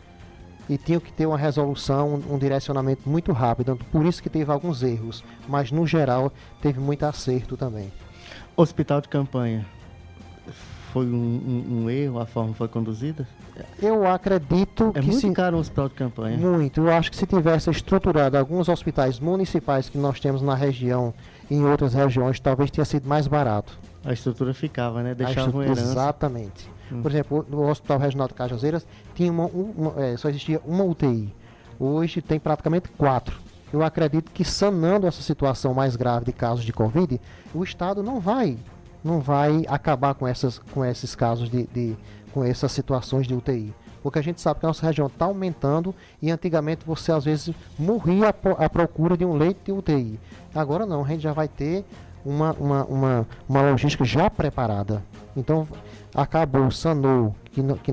e 0.68 0.76
tinham 0.76 1.01
que 1.01 1.12
ter 1.12 1.26
uma 1.26 1.39
resolução, 1.39 2.22
um, 2.28 2.39
direcionamento 2.39 3.09
muito 3.09 3.32
rápido. 3.32 3.72
Então, 3.72 3.86
por 3.91 4.05
isso 4.05 4.22
que 4.22 4.28
teve 4.28 4.53
alguns 4.53 4.82
erros. 4.82 5.24
Mas 5.49 5.72
no 5.72 5.86
geral 5.86 6.32
teve 6.61 6.78
muito 6.78 7.05
acerto 7.05 7.57
também. 7.57 7.91
Hospital 8.57 9.01
de 9.01 9.09
campanha. 9.09 9.64
Foi 10.93 11.07
um, 11.07 11.64
um, 11.68 11.82
um 11.84 11.91
erro 11.91 12.18
a 12.18 12.26
forma 12.26 12.55
foi 12.55 12.68
conduzida? 12.68 13.26
Eu 13.80 14.07
acredito 14.07 14.93
é 14.95 15.01
que 15.01 15.07
muito 15.07 15.20
se... 15.20 15.32
caro 15.32 15.57
um 15.57 15.61
hospital 15.61 15.89
de 15.89 15.95
campanha. 15.95 16.36
Muito. 16.36 16.80
Eu 16.80 16.93
acho 16.93 17.11
que 17.11 17.16
se 17.16 17.26
tivesse 17.26 17.70
estruturado 17.70 18.36
alguns 18.36 18.68
hospitais 18.68 19.18
municipais 19.18 19.89
que 19.89 19.99
nós 19.99 20.20
temos 20.20 20.43
na 20.43 20.55
região 20.55 21.12
e 21.51 21.55
em 21.55 21.64
outras 21.64 21.95
regiões, 21.95 22.41
talvez 22.41 22.70
tenha 22.70 22.84
sido 22.84 23.09
mais 23.09 23.26
barato. 23.26 23.78
A 24.09 24.12
estrutura 24.14 24.54
ficava, 24.54 25.02
né? 25.02 25.14
Deixava 25.14 25.50
uma 25.50 25.64
herança. 25.64 25.82
Exatamente. 25.82 26.70
Hum. 26.90 27.02
Por 27.02 27.11
exemplo, 27.11 27.46
no 27.48 27.68
Hospital 27.68 27.98
Regional 27.98 28.26
de 28.26 28.34
Cajazeiras 28.34 28.86
tinha 29.14 29.30
uma, 29.30 29.44
uma, 29.46 30.02
é, 30.02 30.16
só 30.16 30.30
existia 30.30 30.61
uma 30.64 30.82
UTI. 30.82 31.34
Hoje 31.78 32.22
tem 32.22 32.40
praticamente 32.40 32.88
quatro. 32.88 33.38
Eu 33.70 33.82
acredito 33.82 34.30
que 34.32 34.44
sanando 34.44 35.06
essa 35.06 35.20
situação 35.20 35.74
mais 35.74 35.94
grave 35.94 36.24
de 36.24 36.32
casos 36.32 36.64
de 36.64 36.72
Covid, 36.72 37.20
o 37.54 37.62
Estado 37.62 38.02
não 38.02 38.18
vai, 38.18 38.56
não 39.04 39.20
vai 39.20 39.64
acabar 39.68 40.14
com, 40.14 40.26
essas, 40.26 40.59
com 40.59 40.82
esses 40.82 41.14
casos 41.14 41.50
de, 41.50 41.66
de 41.66 41.96
com 42.32 42.42
essas 42.42 42.72
situações 42.72 43.26
de 43.26 43.34
UTI. 43.34 43.74
Porque 44.02 44.18
a 44.18 44.22
gente 44.22 44.40
sabe 44.40 44.61
que 44.61 44.66
a 44.66 44.68
nossa 44.68 44.86
região 44.86 45.06
está 45.06 45.26
aumentando 45.26 45.94
e 46.22 46.30
antigamente 46.30 46.84
você 46.86 47.12
às 47.12 47.24
vezes 47.24 47.54
morria 47.78 48.28
à 48.28 48.68
procura 48.68 49.16
de 49.16 49.24
um 49.24 49.36
leito 49.36 49.61
de 49.64 49.72
UTI. 49.72 50.18
Agora 50.54 50.86
não, 50.86 51.04
a 51.04 51.09
gente 51.09 51.20
já 51.20 51.32
vai 51.32 51.48
ter 51.48 51.84
uma, 52.28 52.52
uma, 52.52 52.84
uma, 52.84 53.26
uma 53.48 53.62
logística 53.62 54.04
já 54.04 54.28
preparada. 54.28 55.02
Então 55.36 55.66
acabou, 56.14 56.70
sanou, 56.70 57.34
que, 57.52 57.62
que 57.82 57.92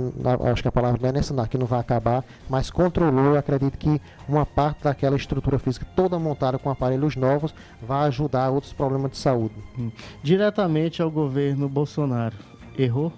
acho 0.51 0.61
que 0.61 0.67
a 0.67 0.71
palavra 0.71 1.11
não 1.11 1.19
é 1.19 1.21
sanar, 1.21 1.47
que 1.47 1.57
não 1.57 1.65
vai 1.65 1.79
acabar, 1.79 2.23
mas 2.49 2.69
controlou. 2.69 3.37
Acredito 3.37 3.77
que 3.77 4.01
uma 4.27 4.45
parte 4.45 4.83
daquela 4.83 5.15
estrutura 5.15 5.59
física 5.59 5.85
toda 5.95 6.19
montada 6.19 6.57
com 6.57 6.69
aparelhos 6.69 7.15
novos 7.15 7.53
vai 7.81 8.07
ajudar 8.07 8.49
outros 8.49 8.73
problemas 8.73 9.11
de 9.11 9.17
saúde. 9.17 9.55
Hum. 9.77 9.91
Diretamente 10.23 11.01
ao 11.01 11.09
governo 11.09 11.69
Bolsonaro. 11.69 12.35
Errou? 12.77 13.13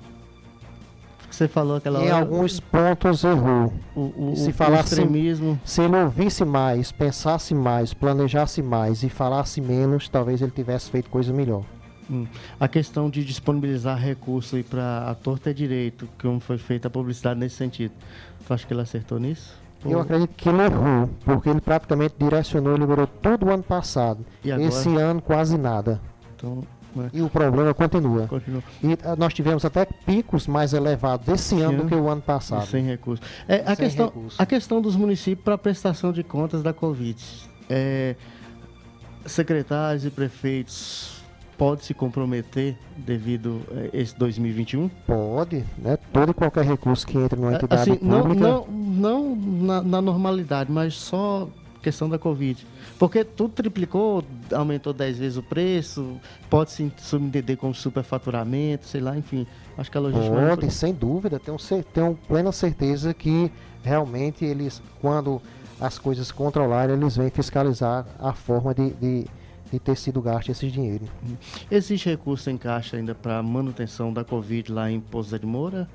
Você 1.30 1.48
falou 1.48 1.78
aquela 1.78 2.00
em 2.00 2.04
hora. 2.04 2.10
Em 2.10 2.12
alguns 2.12 2.60
pontos 2.60 3.24
errou. 3.24 3.74
O, 3.96 4.32
o, 4.32 4.36
se 4.36 4.52
falasse, 4.52 4.96
extremismo. 4.96 5.60
Se 5.64 5.82
ele 5.82 5.96
ouvisse 5.96 6.44
mais, 6.46 6.92
pensasse 6.92 7.54
mais, 7.54 7.94
planejasse 7.94 8.62
mais 8.62 9.04
e 9.04 9.10
falasse 9.10 9.62
menos, 9.62 10.10
talvez 10.10 10.42
ele 10.42 10.52
tivesse 10.52 10.90
feito 10.90 11.10
coisa 11.10 11.34
melhor. 11.34 11.64
Hum. 12.10 12.26
A 12.60 12.68
questão 12.68 13.10
de 13.10 13.24
disponibilizar 13.24 13.98
recursos 13.98 14.64
para 14.64 15.10
a 15.10 15.16
torta 15.16 15.50
é 15.50 15.54
direito, 15.54 16.08
como 16.22 16.40
foi 16.40 16.58
feita 16.58 16.88
a 16.88 16.92
publicidade 16.92 17.40
nesse 17.40 17.56
sentido. 17.56 17.92
Tu 18.46 18.54
acha 18.54 18.66
que 18.66 18.74
ele 18.74 18.82
acertou 18.82 19.20
nisso? 19.20 19.54
Eu 19.86 20.00
acredito 20.00 20.34
que 20.36 20.50
ele 20.50 20.64
errou, 20.64 21.10
porque 21.24 21.50
ele 21.50 21.62
praticamente 21.62 22.16
direcionou 22.18 22.76
e 22.76 22.80
liberou 22.80 23.06
todo 23.06 23.46
o 23.46 23.52
ano 23.52 23.64
passado. 23.64 24.26
Esse 24.44 24.90
ano 24.96 25.22
quase 25.22 25.58
nada. 25.58 26.02
Então, 26.36 26.64
né? 26.96 27.10
E 27.14 27.22
o 27.22 27.30
problema 27.30 27.74
continua. 27.74 28.28
continua. 28.28 28.64
E 28.84 28.94
uh, 28.94 28.98
nós 29.18 29.34
tivemos 29.34 29.64
até 29.66 29.86
picos 29.86 30.48
mais 30.48 30.74
elevados 30.74 31.28
esse 31.28 31.60
ano 31.62 31.84
do 31.84 31.88
que 31.88 31.96
o 31.96 32.10
ano 32.10 32.22
passado. 32.22 32.64
E 32.66 32.68
sem 32.68 32.86
recursos. 32.86 33.26
É, 33.48 33.62
a, 33.66 33.76
sem 33.76 33.86
questão, 33.86 34.06
recurso. 34.08 34.42
a 34.42 34.46
questão 34.46 34.82
dos 34.82 34.96
municípios 34.96 35.44
para 35.44 35.58
prestação 35.58 36.12
de 36.12 36.24
contas 36.24 36.64
da 36.64 36.74
Covid. 36.74 37.24
É, 37.70 38.16
secretários 39.26 40.06
e 40.06 40.10
prefeitos 40.10 41.18
pode 41.58 41.84
se 41.84 41.94
comprometer 41.94 42.78
devido 42.96 43.62
a 43.72 43.98
esse 43.98 44.18
2021? 44.18 44.88
Pode, 45.06 45.66
né? 45.78 45.98
Todo 46.14 46.32
e 46.32 46.34
qualquer 46.34 46.64
recurso 46.64 47.06
que 47.06 47.18
entre 47.18 47.40
numa 47.40 47.54
entidade 47.54 47.82
assim, 47.82 47.96
pública... 47.96 48.48
Não, 48.48 48.68
não, 48.68 49.36
não 49.36 49.36
na, 49.36 49.82
na 49.82 50.02
normalidade, 50.02 50.72
mas 50.72 50.94
só 50.94 51.50
questão 51.82 52.08
da 52.08 52.20
Covid. 52.20 52.66
Porque 52.98 53.24
tudo 53.24 53.54
triplicou, 53.54 54.24
aumentou 54.52 54.92
10 54.92 55.20
vezes 55.20 55.38
o 55.38 55.44
preço, 55.44 56.20
pode 56.50 56.72
se 56.72 56.92
subentender 56.98 57.56
como 57.56 57.74
superfaturamento, 57.74 58.86
sei 58.86 59.02
lá, 59.02 59.18
enfim. 59.18 59.46
Acho 59.78 59.92
que 59.92 59.98
a 59.98 60.02
logística. 60.02 60.36
Pode, 60.36 60.62
foi... 60.62 60.70
sem 60.72 60.94
dúvida. 60.94 61.40
Tenho, 61.40 61.58
tenho 61.94 62.20
plena 62.28 62.52
certeza 62.52 63.14
que 63.14 63.52
realmente 63.84 64.44
eles, 64.44 64.82
quando 65.00 65.42
as 65.80 66.00
coisas 66.00 66.32
controlarem, 66.32 66.96
eles 66.96 67.16
vêm 67.16 67.30
fiscalizar 67.30 68.06
a 68.20 68.34
forma 68.34 68.74
de, 68.74 68.90
de, 68.92 69.26
de 69.72 69.80
ter 69.80 69.96
sido 69.96 70.20
gasto 70.20 70.50
esse 70.50 70.68
dinheiro. 70.70 71.06
Existe 71.70 72.10
recurso 72.10 72.50
em 72.50 72.58
caixa 72.58 72.98
ainda 72.98 73.14
para 73.14 73.44
manutenção 73.44 74.12
da 74.12 74.24
Covid 74.24 74.72
lá 74.72 74.90
em 74.90 75.00
Pouso 75.00 75.38
de 75.38 75.46
Moura? 75.46 75.88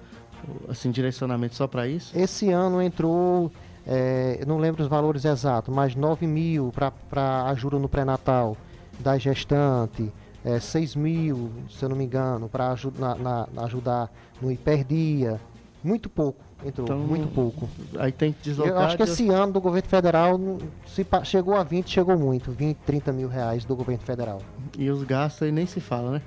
Assim, 0.68 0.90
direcionamento 0.90 1.54
só 1.54 1.66
para 1.66 1.86
isso? 1.86 2.16
Esse 2.16 2.50
ano 2.50 2.80
entrou 2.82 3.50
é, 3.86 4.38
eu 4.40 4.46
não 4.46 4.58
lembro 4.58 4.82
os 4.82 4.88
valores 4.88 5.24
exatos, 5.24 5.74
mas 5.74 5.94
9 5.94 6.26
mil 6.26 6.72
para 6.72 7.44
ajuda 7.46 7.78
no 7.78 7.88
pré-natal 7.88 8.56
da 9.00 9.18
gestante, 9.18 10.12
é, 10.44 10.60
6 10.60 10.96
mil, 10.96 11.50
se 11.70 11.84
eu 11.84 11.88
não 11.88 11.96
me 11.96 12.04
engano, 12.04 12.48
para 12.48 12.70
ajudar, 12.72 13.16
na, 13.16 13.48
ajudar 13.64 14.10
no 14.40 14.50
hiperdia. 14.50 15.40
Muito 15.82 16.08
pouco 16.08 16.52
entrou, 16.64 16.86
então, 16.86 16.98
muito 16.98 17.28
pouco. 17.28 17.68
Aí 17.98 18.12
tem 18.12 18.32
que 18.32 18.42
deslocar. 18.42 18.72
Eu 18.72 18.78
acho 18.80 18.96
que 18.96 19.02
esse 19.02 19.28
ano 19.28 19.52
do 19.52 19.60
governo 19.60 19.88
federal, 19.88 20.40
se 20.86 21.06
chegou 21.24 21.54
a 21.54 21.62
20, 21.62 21.90
chegou 21.90 22.16
muito. 22.16 22.52
20, 22.52 22.76
30 22.78 23.12
mil 23.12 23.28
reais 23.28 23.64
do 23.64 23.74
governo 23.74 24.02
federal. 24.02 24.40
E 24.78 24.90
os 24.90 25.02
gastos 25.02 25.42
aí 25.42 25.52
nem 25.52 25.66
se 25.66 25.80
fala, 25.80 26.12
né? 26.12 26.22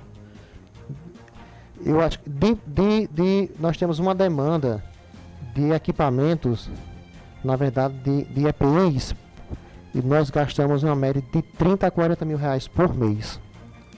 Eu 1.84 2.00
acho 2.00 2.18
que 2.20 2.30
de, 2.30 2.56
de, 2.66 3.06
de, 3.08 3.50
nós 3.58 3.76
temos 3.76 3.98
uma 3.98 4.14
demanda 4.14 4.82
de 5.54 5.70
equipamentos 5.72 6.70
na 7.46 7.56
verdade, 7.56 7.94
de, 8.02 8.24
de 8.24 8.46
EPIs, 8.46 9.14
e 9.94 10.02
nós 10.02 10.28
gastamos 10.30 10.82
uma 10.82 10.96
média 10.96 11.22
de 11.32 11.40
30 11.40 11.86
a 11.86 11.90
40 11.90 12.24
mil 12.24 12.36
reais 12.36 12.66
por 12.66 12.92
mês. 12.92 13.40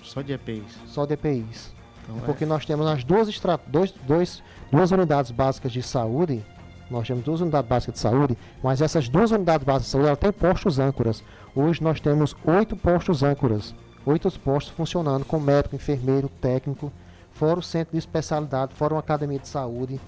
Só 0.03 0.22
de 0.22 0.32
EPIs? 0.32 0.78
Só 0.86 1.07
de 1.07 1.14
EPIs. 1.14 1.72
Então, 2.05 2.20
porque 2.20 2.44
é. 2.44 2.46
nós 2.46 2.64
temos 2.64 2.86
as 2.86 3.03
duas, 3.03 3.28
dois, 3.66 3.94
dois, 4.07 4.42
duas 4.70 4.90
unidades 4.90 5.30
básicas 5.30 5.72
de 5.72 5.82
saúde, 5.82 6.44
nós 6.90 7.07
temos 7.07 7.24
duas 7.24 7.40
unidades 7.40 7.68
básicas 7.68 7.94
de 7.94 8.01
saúde, 8.01 8.38
mas 8.62 8.80
essas 8.80 9.09
duas 9.09 9.30
unidades 9.30 9.66
básicas 9.66 9.86
de 9.86 9.90
saúde, 9.90 10.16
tem 10.16 10.32
postos 10.32 10.78
âncoras. 10.78 11.24
Hoje 11.55 11.82
nós 11.82 12.01
temos 12.01 12.36
oito 12.46 12.76
postos 12.76 13.22
âncoras, 13.22 13.74
oito 14.07 14.30
postos 14.40 14.74
funcionando 14.74 15.24
com 15.24 15.40
médico, 15.40 15.74
enfermeiro, 15.74 16.28
técnico, 16.40 16.92
fora 17.32 17.59
o 17.59 17.62
centro 17.62 17.92
de 17.92 17.99
especialidade, 17.99 18.74
fora 18.74 18.94
uma 18.94 19.01
academia 19.01 19.38
de 19.38 19.49
saúde. 19.49 20.01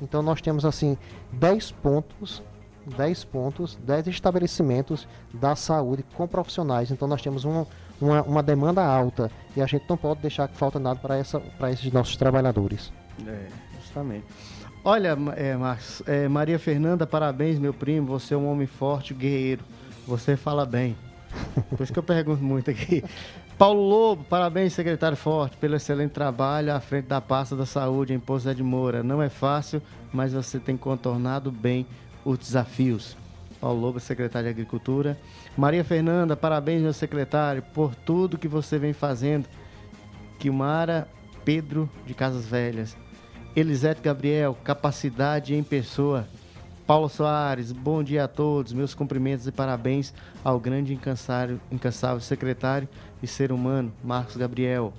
Então 0.00 0.22
nós 0.22 0.40
temos 0.40 0.64
assim 0.64 0.98
10 1.32 1.70
pontos, 1.72 2.42
10 2.86 3.24
pontos, 3.24 3.78
10 3.84 4.08
estabelecimentos 4.08 5.06
da 5.32 5.54
saúde 5.56 6.04
com 6.14 6.26
profissionais. 6.26 6.90
Então 6.90 7.06
nós 7.08 7.22
temos 7.22 7.44
um, 7.44 7.64
uma, 8.00 8.22
uma 8.22 8.42
demanda 8.42 8.84
alta 8.84 9.30
e 9.56 9.62
a 9.62 9.66
gente 9.66 9.84
não 9.88 9.96
pode 9.96 10.20
deixar 10.20 10.48
que 10.48 10.56
falta 10.56 10.78
nada 10.78 11.00
para 11.00 11.70
esses 11.70 11.92
nossos 11.92 12.16
trabalhadores. 12.16 12.92
É, 13.26 13.46
justamente. 13.80 14.24
Olha, 14.84 15.16
é, 15.36 15.56
Marcos, 15.56 16.02
é, 16.06 16.26
Maria 16.26 16.58
Fernanda, 16.58 17.06
parabéns, 17.06 17.58
meu 17.58 17.72
primo. 17.72 18.08
Você 18.18 18.34
é 18.34 18.36
um 18.36 18.50
homem 18.50 18.66
forte, 18.66 19.14
guerreiro. 19.14 19.62
Você 20.06 20.36
fala 20.36 20.66
bem. 20.66 20.96
Por 21.70 21.82
isso 21.82 21.92
que 21.92 21.98
eu 21.98 22.02
pergunto 22.02 22.42
muito 22.42 22.70
aqui. 22.70 23.04
Paulo 23.56 23.80
Lobo, 23.80 24.24
parabéns, 24.24 24.72
secretário 24.72 25.16
Forte, 25.16 25.56
pelo 25.56 25.76
excelente 25.76 26.10
trabalho 26.10 26.74
à 26.74 26.80
frente 26.80 27.06
da 27.06 27.20
pasta 27.20 27.54
da 27.54 27.64
saúde 27.64 28.12
em 28.12 28.18
Pouso 28.18 28.52
de 28.52 28.62
Moura. 28.62 29.04
Não 29.04 29.22
é 29.22 29.28
fácil, 29.28 29.80
mas 30.12 30.32
você 30.32 30.58
tem 30.58 30.76
contornado 30.76 31.52
bem 31.52 31.86
os 32.24 32.38
desafios. 32.38 33.16
Paulo 33.60 33.80
Lobo, 33.80 34.00
secretário 34.00 34.46
de 34.46 34.50
Agricultura. 34.50 35.16
Maria 35.56 35.84
Fernanda, 35.84 36.36
parabéns, 36.36 36.82
meu 36.82 36.92
secretário, 36.92 37.62
por 37.72 37.94
tudo 37.94 38.36
que 38.36 38.48
você 38.48 38.78
vem 38.78 38.92
fazendo. 38.92 39.46
Quilmara 40.38 41.08
Pedro 41.44 41.88
de 42.04 42.12
Casas 42.12 42.44
Velhas. 42.44 42.96
Elisete 43.54 44.00
Gabriel, 44.00 44.56
capacidade 44.64 45.54
em 45.54 45.62
pessoa. 45.62 46.26
Paulo 46.86 47.08
Soares, 47.08 47.70
bom 47.70 48.02
dia 48.02 48.24
a 48.24 48.28
todos. 48.28 48.72
Meus 48.72 48.94
cumprimentos 48.94 49.46
e 49.46 49.52
parabéns 49.52 50.12
ao 50.42 50.58
grande 50.58 50.92
incansável, 50.92 51.60
incansável 51.70 52.20
secretário 52.20 52.88
e 53.22 53.26
ser 53.26 53.52
humano, 53.52 53.92
Marcos 54.02 54.36
Gabriel. 54.36 54.92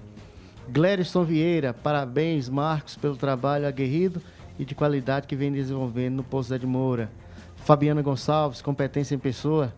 Glériston 0.69 1.25
Vieira, 1.25 1.73
parabéns, 1.73 2.47
Marcos, 2.47 2.95
pelo 2.95 3.17
trabalho 3.17 3.67
aguerrido 3.67 4.21
e 4.57 4.65
de 4.65 4.75
qualidade 4.75 5.27
que 5.27 5.35
vem 5.35 5.51
desenvolvendo 5.51 6.15
no 6.15 6.23
Poço 6.23 6.57
de 6.57 6.65
Moura. 6.65 7.11
Fabiana 7.57 8.01
Gonçalves, 8.01 8.61
competência 8.61 9.15
em 9.15 9.19
pessoa. 9.19 9.73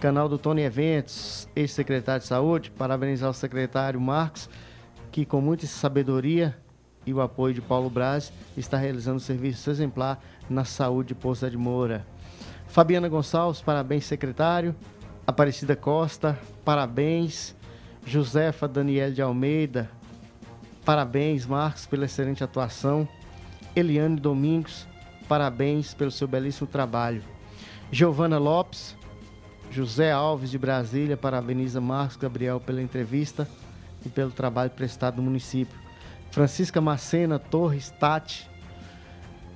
Canal 0.00 0.28
do 0.28 0.38
Tony 0.38 0.62
Eventos, 0.62 1.46
ex-secretário 1.54 2.22
de 2.22 2.26
Saúde, 2.26 2.70
parabenizar 2.70 3.28
o 3.28 3.34
secretário 3.34 4.00
Marcos, 4.00 4.48
que 5.12 5.26
com 5.26 5.40
muita 5.40 5.66
sabedoria 5.66 6.56
e 7.04 7.12
o 7.12 7.20
apoio 7.20 7.54
de 7.54 7.60
Paulo 7.60 7.90
Braz 7.90 8.32
está 8.56 8.76
realizando 8.76 9.20
serviço 9.20 9.70
exemplar 9.70 10.18
na 10.48 10.64
saúde 10.64 11.08
de 11.08 11.14
Poço 11.14 11.50
de 11.50 11.56
Moura. 11.56 12.06
Fabiana 12.66 13.08
Gonçalves, 13.08 13.60
parabéns, 13.60 14.04
secretário. 14.04 14.74
Aparecida 15.26 15.76
Costa, 15.76 16.38
parabéns. 16.64 17.54
Josefa 18.06 18.66
Daniel 18.66 19.12
de 19.12 19.20
Almeida, 19.20 19.90
parabéns, 20.84 21.44
Marcos, 21.46 21.86
pela 21.86 22.06
excelente 22.06 22.42
atuação. 22.42 23.06
Eliane 23.74 24.16
Domingos, 24.16 24.86
parabéns 25.28 25.94
pelo 25.94 26.10
seu 26.10 26.26
belíssimo 26.26 26.66
trabalho. 26.66 27.22
Giovana 27.92 28.38
Lopes, 28.38 28.96
José 29.70 30.10
Alves 30.10 30.50
de 30.50 30.58
Brasília, 30.58 31.16
parabeniza 31.16 31.80
Marcos 31.80 32.16
Gabriel 32.16 32.60
pela 32.60 32.82
entrevista 32.82 33.48
e 34.04 34.08
pelo 34.08 34.30
trabalho 34.30 34.70
prestado 34.70 35.16
no 35.16 35.22
município. 35.22 35.78
Francisca 36.30 36.80
Macena 36.80 37.38
Torres 37.38 37.90
Tati, 37.90 38.48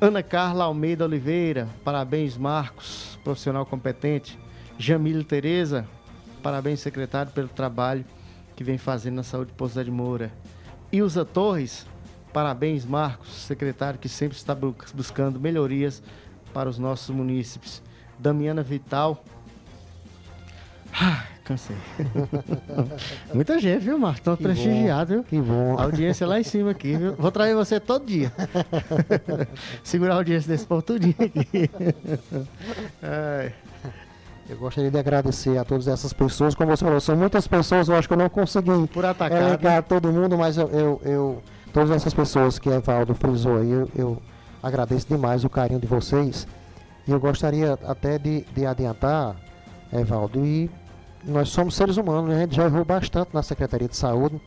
Ana 0.00 0.22
Carla 0.22 0.64
Almeida 0.64 1.04
Oliveira, 1.04 1.68
parabéns 1.84 2.36
Marcos, 2.36 3.18
profissional 3.24 3.64
competente. 3.64 4.38
Jamile 4.76 5.24
Tereza, 5.24 5.86
parabéns 6.42 6.80
secretário 6.80 7.32
pelo 7.32 7.48
trabalho 7.48 8.04
que 8.56 8.64
vem 8.64 8.76
fazendo 8.76 9.16
na 9.16 9.22
saúde 9.22 9.50
de 9.50 9.56
Pouso 9.56 9.82
de 9.82 9.90
Moura. 9.90 10.32
Ilza 10.92 11.24
Torres, 11.24 11.86
parabéns 12.34 12.84
Marcos, 12.84 13.32
secretário 13.32 13.98
que 13.98 14.08
sempre 14.08 14.36
está 14.36 14.56
buscando 14.92 15.38
melhorias 15.38 16.02
para 16.52 16.68
os 16.68 16.78
nossos 16.78 17.14
munícipes. 17.14 17.80
Damiana 18.18 18.62
Vital, 18.62 19.24
ah, 20.92 21.24
cansei. 21.44 21.76
Muita 23.32 23.58
gente, 23.60 23.82
viu, 23.82 23.98
Marcos? 23.98 24.18
Estão 24.18 24.36
prestigiados, 24.36 25.14
viu? 25.14 25.24
Que 25.24 25.40
bom. 25.40 25.78
A 25.78 25.84
audiência 25.84 26.26
lá 26.26 26.40
em 26.40 26.44
cima 26.44 26.72
aqui, 26.72 26.96
viu? 26.96 27.14
Vou 27.14 27.30
trazer 27.30 27.54
você 27.54 27.78
todo 27.78 28.04
dia. 28.04 28.32
Segurar 29.82 30.14
a 30.14 30.16
audiência 30.16 30.48
desse 30.48 30.66
povo 30.66 30.82
tudinho 30.82 31.14
aqui. 31.18 31.70
Ai. 33.02 33.52
Eu 34.48 34.58
gostaria 34.58 34.90
de 34.90 34.98
agradecer 34.98 35.56
a 35.56 35.64
todas 35.64 35.88
essas 35.88 36.12
pessoas. 36.12 36.54
Como 36.54 36.70
você 36.70 36.84
falou, 36.84 37.00
são 37.00 37.16
muitas 37.16 37.46
pessoas, 37.48 37.88
eu 37.88 37.96
acho 37.96 38.06
que 38.06 38.12
eu 38.14 38.18
não 38.18 38.28
consegui 38.28 38.86
Por 38.92 39.04
atacar, 39.04 39.82
todo 39.84 40.12
mundo, 40.12 40.36
mas 40.36 40.58
eu, 40.58 40.68
eu, 40.68 41.02
eu, 41.04 41.42
todas 41.74 41.90
essas 41.90 42.14
pessoas 42.14 42.58
que 42.58 42.70
Evaldo 42.70 43.14
frisou 43.14 43.58
aí, 43.58 43.70
eu, 43.70 43.90
eu 43.96 44.22
agradeço 44.62 45.08
demais 45.08 45.44
o 45.44 45.50
carinho 45.50 45.80
de 45.80 45.88
vocês. 45.88 46.46
E 47.06 47.10
eu 47.10 47.18
gostaria 47.18 47.76
até 47.84 48.16
de, 48.16 48.42
de 48.54 48.64
adiantar, 48.64 49.36
Evaldo, 49.92 50.46
e 50.46 50.70
nós 51.24 51.48
somos 51.48 51.74
seres 51.74 51.96
humanos, 51.96 52.30
né? 52.30 52.36
a 52.36 52.40
gente 52.42 52.54
já 52.54 52.64
errou 52.64 52.84
bastante 52.84 53.30
na 53.34 53.42
Secretaria 53.42 53.88
de 53.88 53.96
Saúde 53.96 54.40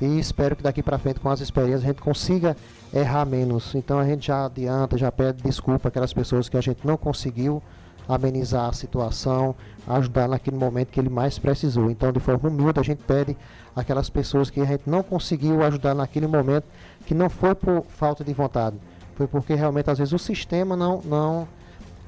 e 0.00 0.18
espero 0.18 0.54
que 0.54 0.62
daqui 0.62 0.82
para 0.82 0.98
frente 0.98 1.18
com 1.18 1.28
as 1.28 1.40
experiências 1.40 1.82
a 1.82 1.86
gente 1.88 2.00
consiga 2.00 2.56
errar 2.94 3.24
menos. 3.24 3.74
Então 3.74 3.98
a 3.98 4.04
gente 4.04 4.28
já 4.28 4.46
adianta, 4.46 4.96
já 4.96 5.10
pede 5.10 5.42
desculpa 5.42 5.88
aquelas 5.88 6.12
pessoas 6.12 6.48
que 6.48 6.56
a 6.56 6.60
gente 6.60 6.86
não 6.86 6.96
conseguiu 6.96 7.60
amenizar 8.08 8.68
a 8.68 8.72
situação, 8.72 9.54
ajudar 9.86 10.28
naquele 10.28 10.56
momento 10.56 10.88
que 10.88 11.00
ele 11.00 11.08
mais 11.08 11.38
precisou. 11.38 11.90
Então, 11.90 12.12
de 12.12 12.20
forma 12.20 12.48
humilde, 12.48 12.78
a 12.78 12.82
gente 12.82 13.02
pede 13.04 13.36
aquelas 13.74 14.10
pessoas 14.10 14.50
que 14.50 14.60
a 14.60 14.64
gente 14.64 14.88
não 14.88 15.02
conseguiu 15.02 15.62
ajudar 15.62 15.94
naquele 15.94 16.26
momento, 16.26 16.64
que 17.06 17.14
não 17.14 17.30
foi 17.30 17.54
por 17.54 17.84
falta 17.88 18.22
de 18.22 18.32
vontade, 18.32 18.76
foi 19.14 19.26
porque 19.26 19.54
realmente 19.54 19.90
às 19.90 19.98
vezes 19.98 20.12
o 20.12 20.18
sistema 20.18 20.76
não 20.76 21.00
não 21.02 21.48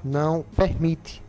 não 0.05 0.45
permite, 0.55 1.23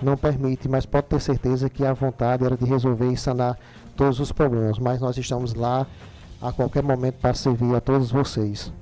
não 0.00 0.16
permite, 0.16 0.68
mas 0.68 0.86
pode 0.86 1.08
ter 1.08 1.20
certeza 1.20 1.68
que 1.68 1.84
a 1.84 1.92
vontade 1.92 2.44
era 2.44 2.56
de 2.56 2.64
resolver 2.64 3.10
e 3.10 3.16
sanar 3.16 3.58
todos 3.96 4.20
os 4.20 4.30
problemas. 4.30 4.78
Mas 4.78 5.00
nós 5.00 5.16
estamos 5.16 5.54
lá 5.54 5.86
a 6.40 6.52
qualquer 6.52 6.82
momento 6.82 7.16
para 7.16 7.34
servir 7.34 7.74
a 7.74 7.80
todos 7.80 8.10
vocês. 8.10 8.72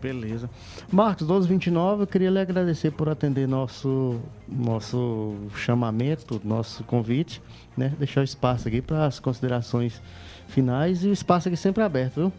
Beleza. 0.00 0.50
Marcos, 0.92 1.26
1229, 1.26 2.02
eu 2.02 2.06
queria 2.06 2.30
lhe 2.30 2.38
agradecer 2.38 2.90
por 2.90 3.08
atender 3.08 3.48
nosso, 3.48 4.20
nosso 4.48 5.34
chamamento, 5.54 6.40
nosso 6.44 6.84
convite, 6.84 7.42
né? 7.76 7.92
Deixar 7.98 8.20
o 8.20 8.24
espaço 8.24 8.68
aqui 8.68 8.82
para 8.82 9.06
as 9.06 9.18
considerações 9.18 10.00
finais 10.48 11.04
e 11.04 11.08
o 11.08 11.12
espaço 11.12 11.48
aqui 11.48 11.56
sempre 11.56 11.82
aberto, 11.82 12.14
viu? 12.14 12.32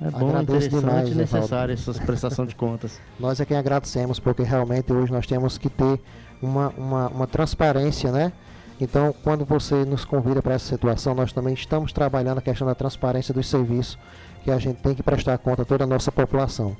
É 0.00 0.10
bom, 0.10 0.30
Agradeço 0.30 0.66
interessante 0.66 1.12
e 1.12 1.14
necessário 1.14 1.74
essa 1.74 1.92
prestação 1.94 2.44
de 2.44 2.56
contas. 2.56 3.00
Nós 3.20 3.38
é 3.38 3.44
quem 3.44 3.56
agradecemos, 3.56 4.18
porque 4.18 4.42
realmente 4.42 4.92
hoje 4.92 5.12
nós 5.12 5.26
temos 5.26 5.56
que 5.56 5.68
ter 5.68 6.00
uma, 6.40 6.70
uma, 6.70 7.08
uma 7.08 7.26
transparência, 7.26 8.10
né? 8.10 8.32
Então, 8.80 9.14
quando 9.22 9.44
você 9.44 9.84
nos 9.84 10.04
convida 10.04 10.42
para 10.42 10.54
essa 10.54 10.66
situação, 10.66 11.14
nós 11.14 11.32
também 11.32 11.54
estamos 11.54 11.92
trabalhando 11.92 12.38
a 12.38 12.42
questão 12.42 12.66
da 12.66 12.74
transparência 12.74 13.32
dos 13.32 13.48
serviços 13.48 13.96
que 14.42 14.50
a 14.50 14.58
gente 14.58 14.78
tem 14.82 14.94
que 14.94 15.02
prestar 15.02 15.38
conta 15.38 15.62
a 15.62 15.64
toda 15.64 15.84
a 15.84 15.86
nossa 15.86 16.10
população. 16.10 16.76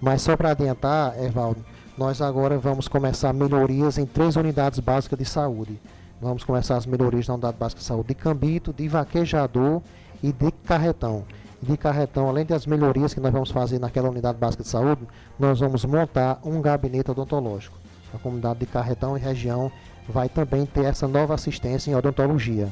Mas 0.00 0.22
só 0.22 0.36
para 0.36 0.50
adiantar, 0.50 1.22
Evaldo, 1.22 1.64
nós 1.96 2.22
agora 2.22 2.58
vamos 2.58 2.88
começar 2.88 3.32
melhorias 3.32 3.98
em 3.98 4.06
três 4.06 4.36
unidades 4.36 4.78
básicas 4.78 5.18
de 5.18 5.24
saúde. 5.24 5.78
Vamos 6.20 6.44
começar 6.44 6.76
as 6.76 6.86
melhorias 6.86 7.28
na 7.28 7.34
unidade 7.34 7.56
básica 7.58 7.80
de 7.80 7.86
saúde 7.86 8.08
de 8.08 8.14
Cambito, 8.14 8.72
de 8.72 8.88
Vaquejador 8.88 9.82
e 10.22 10.32
de 10.32 10.50
Carretão. 10.50 11.24
De 11.62 11.76
Carretão, 11.76 12.28
além 12.28 12.46
das 12.46 12.64
melhorias 12.66 13.12
que 13.12 13.20
nós 13.20 13.32
vamos 13.32 13.50
fazer 13.50 13.78
naquela 13.78 14.08
unidade 14.08 14.38
básica 14.38 14.62
de 14.62 14.68
saúde, 14.68 15.06
nós 15.38 15.60
vamos 15.60 15.84
montar 15.84 16.38
um 16.44 16.60
gabinete 16.62 17.10
odontológico. 17.10 17.76
A 18.14 18.18
comunidade 18.18 18.60
de 18.60 18.66
Carretão 18.66 19.16
e 19.16 19.20
região 19.20 19.70
vai 20.08 20.28
também 20.28 20.64
ter 20.66 20.84
essa 20.84 21.06
nova 21.06 21.34
assistência 21.34 21.90
em 21.90 21.94
odontologia. 21.94 22.68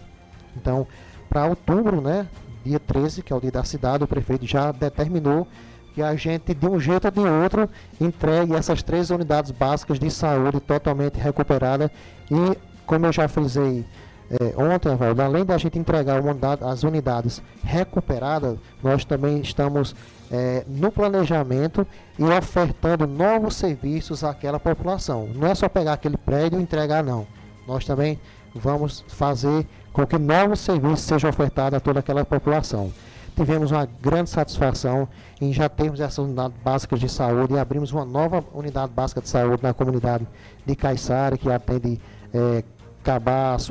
Então, 0.57 0.87
para 1.29 1.47
outubro, 1.47 2.01
né, 2.01 2.27
dia 2.65 2.81
13, 2.81 3.23
que 3.23 3.33
é 3.33 3.37
o 3.37 3.41
dia 3.41 3.51
da 3.51 3.65
cidade, 3.65 4.05
o 4.05 4.07
prefeito 4.07 4.47
já 4.47 4.73
determinou 4.73 5.47
que 5.95 6.03
a 6.03 6.15
gente, 6.15 6.55
de 6.55 6.67
um 6.67 6.79
jeito 6.79 7.07
ou 7.07 7.11
de 7.11 7.21
outro, 7.21 7.69
entregue 8.01 8.55
essas 8.55 8.83
três 8.83 9.11
unidades 9.11 9.51
básicas 9.51 9.99
de 9.99 10.11
saúde 10.11 10.61
totalmente 10.61 11.19
recuperadas. 11.19 11.91
E, 12.31 12.59
como 12.87 13.07
eu 13.07 13.13
já 13.13 13.27
frisei 13.27 13.85
é, 14.31 14.55
ontem, 14.63 14.91
além 15.25 15.45
da 15.45 15.57
gente 15.57 15.79
entregar 15.79 16.21
unidade, 16.21 16.63
as 16.63 16.83
unidades 16.83 17.43
recuperadas, 17.65 18.59
nós 18.83 19.05
também 19.05 19.41
estamos 19.41 19.97
é, 20.31 20.65
no 20.69 20.93
planejamento 20.93 21.87
e 22.19 22.25
ofertando 22.25 23.07
novos 23.07 23.57
serviços 23.57 24.23
àquela 24.23 24.61
população. 24.61 25.29
Não 25.35 25.49
é 25.49 25.55
só 25.55 25.69
pegar 25.69 25.95
aquele 25.95 26.19
prédio 26.19 26.61
e 26.61 26.63
entregar, 26.63 27.03
não. 27.03 27.27
Nós 27.67 27.87
também 27.87 28.21
vamos 28.55 29.03
fazer 29.09 29.67
com 29.99 30.07
que 30.07 30.17
novos 30.17 30.61
serviços 30.61 31.01
sejam 31.01 31.29
ofertados 31.29 31.77
a 31.77 31.81
toda 31.81 31.99
aquela 31.99 32.25
população 32.25 32.93
tivemos 33.35 33.73
uma 33.73 33.85
grande 34.01 34.31
satisfação 34.31 35.09
em 35.41 35.53
já 35.53 35.69
termos 35.69 35.99
essas 35.99 36.19
unidades 36.19 36.57
básicas 36.63 37.01
de 37.01 37.09
saúde 37.09 37.55
e 37.55 37.59
abrimos 37.59 37.91
uma 37.91 38.05
nova 38.05 38.45
unidade 38.55 38.93
básica 38.93 39.21
de 39.21 39.29
saúde 39.29 39.61
na 39.61 39.75
comunidade 39.75 40.25
de 40.65 40.77
Caiçara, 40.77 41.37
que 41.37 41.51
atende 41.51 42.01
é, 42.33 42.63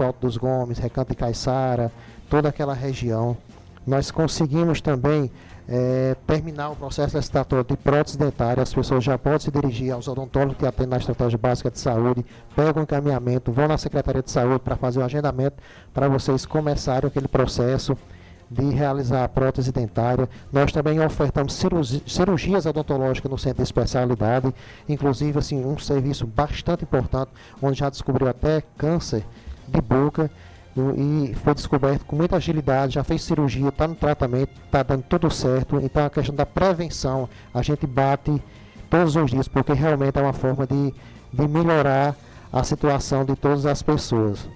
Alto 0.04 0.20
dos 0.20 0.36
Gomes, 0.36 0.78
Recanto 0.80 1.12
de 1.12 1.16
Caiçara, 1.16 1.92
toda 2.30 2.50
aquela 2.50 2.74
região. 2.74 3.38
Nós 3.86 4.12
conseguimos 4.12 4.82
também 4.82 5.32
é, 5.68 6.16
terminar 6.26 6.70
o 6.70 6.76
processo 6.76 7.18
licitatório 7.18 7.66
de 7.66 7.76
prótese 7.76 8.18
dentária, 8.18 8.64
as 8.64 8.74
pessoas 8.74 9.04
já 9.04 9.18
podem 9.18 9.40
se 9.40 9.52
dirigir 9.52 9.92
aos 9.92 10.08
odontólogos 10.08 10.58
que 10.58 10.66
atendem 10.66 10.92
na 10.92 10.98
estratégia 10.98 11.38
básica 11.38 11.70
de 11.70 11.80
saúde, 11.80 12.26
pegam 12.56 12.82
o 12.82 12.84
encaminhamento, 12.84 13.52
vão 13.52 13.68
na 13.68 13.78
Secretaria 13.78 14.24
de 14.24 14.32
Saúde 14.32 14.60
para 14.60 14.78
fazer 14.78 15.00
o 15.00 15.04
agendamento 15.04 15.58
para 15.94 16.08
vocês 16.08 16.46
começarem 16.46 17.08
aquele 17.08 17.28
processo 17.28 17.98
de 18.50 18.64
realizar 18.70 19.26
a 19.26 19.28
prótese 19.28 19.74
dentária. 19.74 20.30
Nós 20.54 20.72
também 20.72 21.00
ofertamos 21.02 21.54
cirurgi 21.54 22.02
cirurgias 22.08 22.66
odontológicas 22.66 23.30
no 23.30 23.38
centro 23.38 23.58
de 23.58 23.64
especialidade, 23.64 24.54
inclusive 24.88 25.38
assim, 25.38 25.66
um 25.66 25.78
serviço 25.78 26.26
bastante 26.26 26.84
importante, 26.84 27.32
onde 27.62 27.80
já 27.80 27.90
descobriu 27.90 28.30
até 28.30 28.64
câncer 28.78 29.26
de 29.68 29.82
boca 29.82 30.32
e 30.96 31.34
foi 31.36 31.54
descoberto 31.54 32.06
com 32.06 32.16
muita 32.16 32.36
agilidade, 32.38 32.96
já 32.96 33.04
fez 33.04 33.24
cirurgia, 33.24 33.70
está 33.70 33.88
no 33.88 33.96
tratamento, 33.96 34.52
está 34.66 34.84
dando 34.84 35.04
tudo 35.04 35.30
certo. 35.32 35.80
Então 35.80 36.06
a 36.06 36.10
questão 36.10 36.36
da 36.36 36.46
prevenção, 36.46 37.28
a 37.54 37.62
gente 37.62 37.88
bate 37.88 38.42
todos 38.90 39.16
os 39.16 39.32
dias, 39.32 39.48
porque 39.48 39.74
realmente 39.74 40.18
é 40.18 40.22
uma 40.22 40.34
forma 40.34 40.68
de, 40.68 40.94
de 41.34 41.48
melhorar 41.48 42.16
a 42.52 42.64
situação 42.64 43.26
de 43.26 43.36
todas 43.36 43.66
as 43.66 43.82
pessoas. 43.82 44.48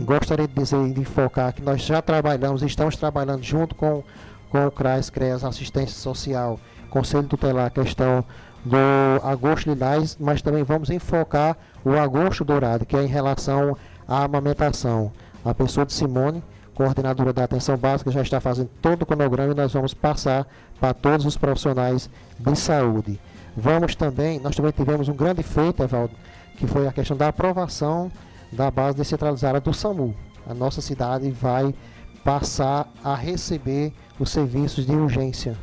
Gostaria 0.00 0.46
de 0.46 0.54
dizer 0.54 0.92
de 0.92 1.04
focar 1.04 1.52
que 1.52 1.62
nós 1.62 1.82
já 1.82 2.02
trabalhamos, 2.02 2.62
estamos 2.62 2.96
trabalhando 2.96 3.42
junto 3.42 3.74
com, 3.74 4.02
com 4.50 4.66
o 4.66 4.70
CRAS, 4.70 5.08
CREAS, 5.08 5.44
Assistência 5.44 5.98
Social, 5.98 6.60
Conselho 6.90 7.26
Tutelar, 7.26 7.66
a 7.66 7.70
questão 7.70 8.24
do 8.64 8.76
agosto 9.22 9.70
lilás, 9.70 10.16
mas 10.20 10.42
também 10.42 10.64
vamos 10.64 10.90
enfocar 10.90 11.56
o 11.84 11.92
agosto 11.92 12.44
dourado, 12.44 12.84
que 12.84 12.96
é 12.96 13.02
em 13.02 13.06
relação 13.06 13.76
a 14.06 14.24
amamentação. 14.24 15.12
A 15.44 15.54
pessoa 15.54 15.86
de 15.86 15.92
Simone, 15.92 16.42
coordenadora 16.74 17.32
da 17.32 17.44
atenção 17.44 17.76
básica, 17.76 18.10
já 18.10 18.22
está 18.22 18.40
fazendo 18.40 18.70
todo 18.82 19.02
o 19.02 19.06
cronograma 19.06 19.52
e 19.52 19.56
nós 19.56 19.72
vamos 19.72 19.94
passar 19.94 20.46
para 20.80 20.92
todos 20.92 21.24
os 21.24 21.36
profissionais 21.36 22.10
de 22.38 22.56
saúde. 22.56 23.20
Vamos 23.56 23.94
também, 23.94 24.38
nós 24.38 24.54
também 24.54 24.72
tivemos 24.72 25.08
um 25.08 25.14
grande 25.14 25.42
feito, 25.42 25.82
Evaldo, 25.82 26.14
que 26.58 26.66
foi 26.66 26.86
a 26.86 26.92
questão 26.92 27.16
da 27.16 27.28
aprovação 27.28 28.10
da 28.52 28.70
base 28.70 28.96
descentralizada 28.96 29.60
do 29.60 29.72
SAMU. 29.72 30.14
A 30.48 30.54
nossa 30.54 30.80
cidade 30.80 31.30
vai 31.30 31.74
passar 32.22 32.88
a 33.02 33.14
receber 33.14 33.92
os 34.18 34.30
serviços 34.30 34.86
de 34.86 34.92
urgência. 34.92 35.56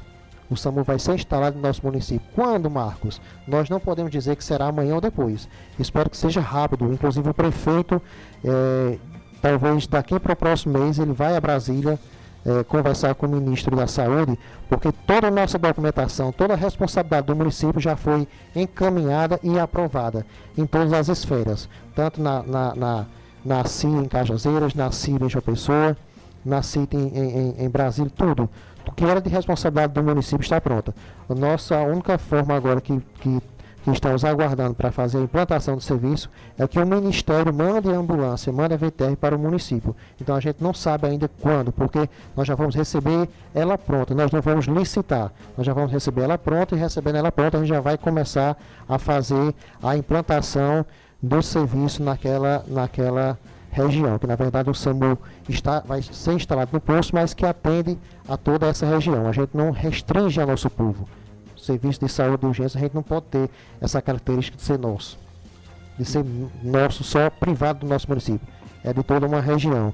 O 0.50 0.56
SAMU 0.56 0.84
vai 0.84 1.00
ser 1.00 1.16
instalado 1.16 1.56
no 1.56 1.62
nosso 1.62 1.86
município. 1.86 2.28
Quando, 2.36 2.70
Marcos? 2.70 3.22
Nós 3.48 3.70
não 3.70 3.80
podemos 3.80 4.12
dizer 4.12 4.36
que 4.36 4.44
será 4.44 4.68
amanhã 4.68 4.96
ou 4.96 5.02
depois. 5.02 5.48
Espero 5.80 6.10
que 6.10 6.18
seja 6.18 6.42
rápido. 6.42 6.92
Inclusive 6.92 7.30
o 7.30 7.34
prefeito 7.34 8.02
é, 8.44 8.98
talvez 9.42 9.88
daqui 9.88 10.20
para 10.20 10.34
o 10.34 10.36
próximo 10.36 10.80
mês 10.80 11.00
ele 11.00 11.12
vai 11.12 11.36
a 11.36 11.42
Brasília 11.42 12.00
é, 12.46 12.64
conversar 12.64 13.16
com 13.16 13.26
o 13.26 13.30
ministro 13.30 13.76
da 13.76 13.88
Saúde, 13.88 14.38
porque 14.70 14.92
toda 14.92 15.28
a 15.28 15.32
nossa 15.32 15.58
documentação, 15.58 16.32
toda 16.32 16.54
a 16.54 16.58
responsabilidade 16.58 17.28
do 17.28 17.36
município 17.36 17.80
já 17.80 17.96
foi 17.96 18.28
encaminhada 18.56 19.40
e 19.42 19.58
aprovada 19.58 20.26
em 20.58 20.66
todas 20.66 20.94
as 20.94 21.08
esferas, 21.08 21.70
tanto 21.96 22.22
na, 22.22 22.44
na, 22.44 22.76
na, 22.76 23.06
na 23.46 23.66
CI 23.66 23.88
em 23.88 24.06
Cajazeiras, 24.06 24.74
na 24.74 24.92
CI 24.92 25.12
em 25.22 25.30
João 25.30 25.42
Pessoa, 25.42 25.96
na 26.44 26.62
CIT 26.62 26.96
em, 26.96 27.08
em, 27.18 27.56
em 27.66 27.70
Brasília, 27.70 28.12
tudo. 28.16 28.50
Que 28.96 29.06
era 29.06 29.22
de 29.22 29.30
responsabilidade 29.30 29.94
do 29.94 30.04
município 30.04 30.42
está 30.42 30.60
pronta. 30.60 30.94
A 31.30 31.36
nossa 31.36 31.80
única 31.82 32.18
forma 32.18 32.54
agora 32.56 32.82
que, 32.82 33.00
que 33.20 33.42
que 33.84 33.92
estamos 33.92 34.24
aguardando 34.24 34.74
para 34.74 34.92
fazer 34.92 35.18
a 35.18 35.22
implantação 35.22 35.76
do 35.76 35.82
serviço 35.82 36.30
é 36.58 36.66
que 36.68 36.80
o 36.80 36.86
Ministério 36.86 37.54
mande 37.54 37.90
a 37.90 37.98
ambulância, 37.98 38.52
mande 38.52 38.74
a 38.74 38.78
VTR 38.78 39.16
para 39.18 39.36
o 39.36 39.40
município. 39.40 39.96
Então 40.20 40.36
a 40.36 40.40
gente 40.40 40.64
não 40.64 40.74
sabe 40.74 41.08
ainda 41.08 41.30
quando, 41.42 41.72
porque 41.72 42.10
nós 42.36 42.48
já 42.48 42.56
vamos 42.56 42.76
receber 42.76 43.28
ela 43.54 43.78
pronta, 43.78 44.16
nós 44.16 44.32
não 44.32 44.42
vamos 44.42 44.66
licitar, 44.66 45.32
nós 45.58 45.66
já 45.66 45.74
vamos 45.74 45.92
receber 45.92 46.22
ela 46.22 46.38
pronta 46.38 46.76
e 46.76 46.80
recebendo 46.80 47.18
ela 47.18 47.32
pronta 47.32 47.58
a 47.58 47.60
gente 47.60 47.70
já 47.70 47.82
vai 47.82 47.98
começar 47.98 48.58
a 48.88 48.98
fazer 48.98 49.54
a 49.82 49.98
implantação 49.98 50.86
do 51.22 51.42
serviço 51.42 52.02
naquela, 52.02 52.64
naquela 52.68 53.38
região, 53.74 54.18
que 54.18 54.28
na 54.28 54.36
verdade 54.36 54.70
o 54.70 54.74
SAMU 54.74 55.18
está, 55.50 55.82
vai 55.82 56.02
ser 56.02 56.34
instalado 56.34 56.72
no 56.72 56.80
posto, 56.80 57.14
mas 57.14 57.34
que 57.34 57.46
atende 57.46 57.98
a 58.28 58.38
toda 58.38 58.68
essa 58.68 58.86
região. 58.86 59.28
A 59.28 59.32
gente 59.32 59.56
não 59.56 59.72
restringe 59.72 60.40
ao 60.40 60.48
nosso 60.48 60.70
povo 60.70 61.08
serviço 61.64 62.00
de 62.02 62.12
saúde 62.12 62.42
de 62.42 62.46
urgência, 62.46 62.78
a 62.78 62.82
gente 62.82 62.94
não 62.94 63.04
pode 63.04 63.26
ter 63.28 63.50
essa 63.80 64.02
característica 64.02 64.58
de 64.58 64.64
ser 64.64 64.78
nosso, 64.78 65.18
de 65.98 66.06
ser 66.06 66.26
nosso 66.62 67.04
só 67.04 67.30
privado 67.30 67.80
do 67.80 67.88
nosso 67.88 68.08
município, 68.10 68.46
é 68.84 68.94
de 68.94 69.02
toda 69.04 69.26
uma 69.26 69.40
região. 69.40 69.94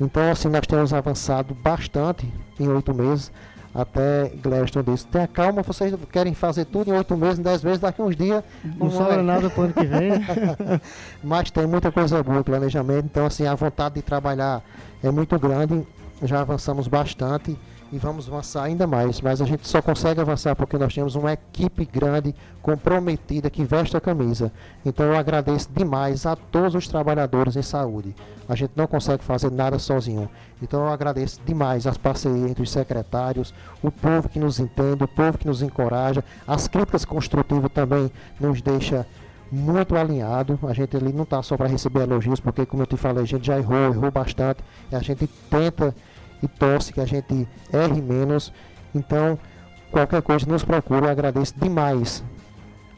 Então, 0.00 0.30
assim, 0.30 0.48
nós 0.48 0.66
temos 0.66 0.92
avançado 0.92 1.54
bastante 1.54 2.32
em 2.58 2.68
oito 2.68 2.92
meses. 2.94 3.30
Até 3.74 4.30
Gladstone 4.40 4.84
disse, 4.84 5.06
tenha 5.06 5.26
calma, 5.26 5.62
vocês 5.62 5.92
querem 6.12 6.32
fazer 6.32 6.64
tudo 6.66 6.90
em 6.90 6.96
oito 6.96 7.16
meses, 7.16 7.40
em 7.40 7.42
dez 7.42 7.64
meses, 7.64 7.80
daqui 7.80 8.00
uns 8.00 8.14
dias. 8.14 8.44
Não 8.62 8.88
sobra 8.88 9.14
é. 9.14 9.22
nada 9.22 9.50
para 9.50 9.60
o 9.60 9.64
ano 9.64 9.74
que 9.74 9.84
vem. 9.84 10.10
Mas 11.24 11.50
tem 11.50 11.66
muita 11.66 11.90
coisa 11.90 12.22
boa, 12.22 12.44
planejamento. 12.44 13.06
Então, 13.06 13.26
assim, 13.26 13.46
a 13.46 13.54
vontade 13.56 13.96
de 13.96 14.02
trabalhar 14.02 14.62
é 15.02 15.10
muito 15.10 15.36
grande. 15.40 15.84
Já 16.22 16.40
avançamos 16.40 16.86
bastante 16.86 17.58
e 17.92 17.98
vamos 17.98 18.28
avançar 18.28 18.64
ainda 18.64 18.86
mais. 18.86 19.20
Mas 19.20 19.40
a 19.40 19.44
gente 19.44 19.66
só 19.68 19.80
consegue 19.80 20.20
avançar 20.20 20.54
porque 20.56 20.76
nós 20.76 20.94
temos 20.94 21.14
uma 21.14 21.32
equipe 21.32 21.84
grande, 21.84 22.34
comprometida, 22.62 23.50
que 23.50 23.64
veste 23.64 23.96
a 23.96 24.00
camisa. 24.00 24.52
Então 24.84 25.06
eu 25.06 25.16
agradeço 25.16 25.68
demais 25.74 26.26
a 26.26 26.34
todos 26.36 26.74
os 26.74 26.88
trabalhadores 26.88 27.56
em 27.56 27.62
saúde. 27.62 28.14
A 28.48 28.54
gente 28.54 28.72
não 28.76 28.86
consegue 28.86 29.22
fazer 29.24 29.50
nada 29.50 29.78
sozinho. 29.78 30.28
Então 30.62 30.80
eu 30.80 30.88
agradeço 30.88 31.40
demais 31.44 31.86
as 31.86 31.96
parcerias 31.96 32.50
entre 32.50 32.62
os 32.62 32.70
secretários, 32.70 33.54
o 33.82 33.90
povo 33.90 34.28
que 34.28 34.38
nos 34.38 34.58
entende, 34.58 35.04
o 35.04 35.08
povo 35.08 35.38
que 35.38 35.46
nos 35.46 35.62
encoraja, 35.62 36.24
as 36.46 36.68
críticas 36.68 37.04
construtivas 37.04 37.70
também 37.72 38.10
nos 38.40 38.60
deixa 38.60 39.06
muito 39.50 39.96
alinhado. 39.96 40.58
A 40.64 40.72
gente 40.72 40.96
ali 40.96 41.12
não 41.12 41.22
está 41.22 41.42
só 41.42 41.56
para 41.56 41.68
receber 41.68 42.02
elogios, 42.02 42.40
porque 42.40 42.66
como 42.66 42.82
eu 42.82 42.86
te 42.86 42.96
falei, 42.96 43.22
a 43.22 43.26
gente 43.26 43.46
já 43.46 43.58
errou, 43.58 43.92
errou 43.92 44.10
bastante. 44.10 44.62
E 44.90 44.96
a 44.96 45.00
gente 45.00 45.26
tenta 45.48 45.94
e 46.44 46.48
torce 46.48 46.92
que 46.92 47.00
a 47.00 47.06
gente 47.06 47.48
erre 47.72 48.02
menos. 48.02 48.52
Então, 48.94 49.38
qualquer 49.90 50.22
coisa 50.22 50.46
nos 50.46 50.62
procura. 50.62 51.06
Eu 51.06 51.10
agradeço 51.10 51.54
demais 51.56 52.22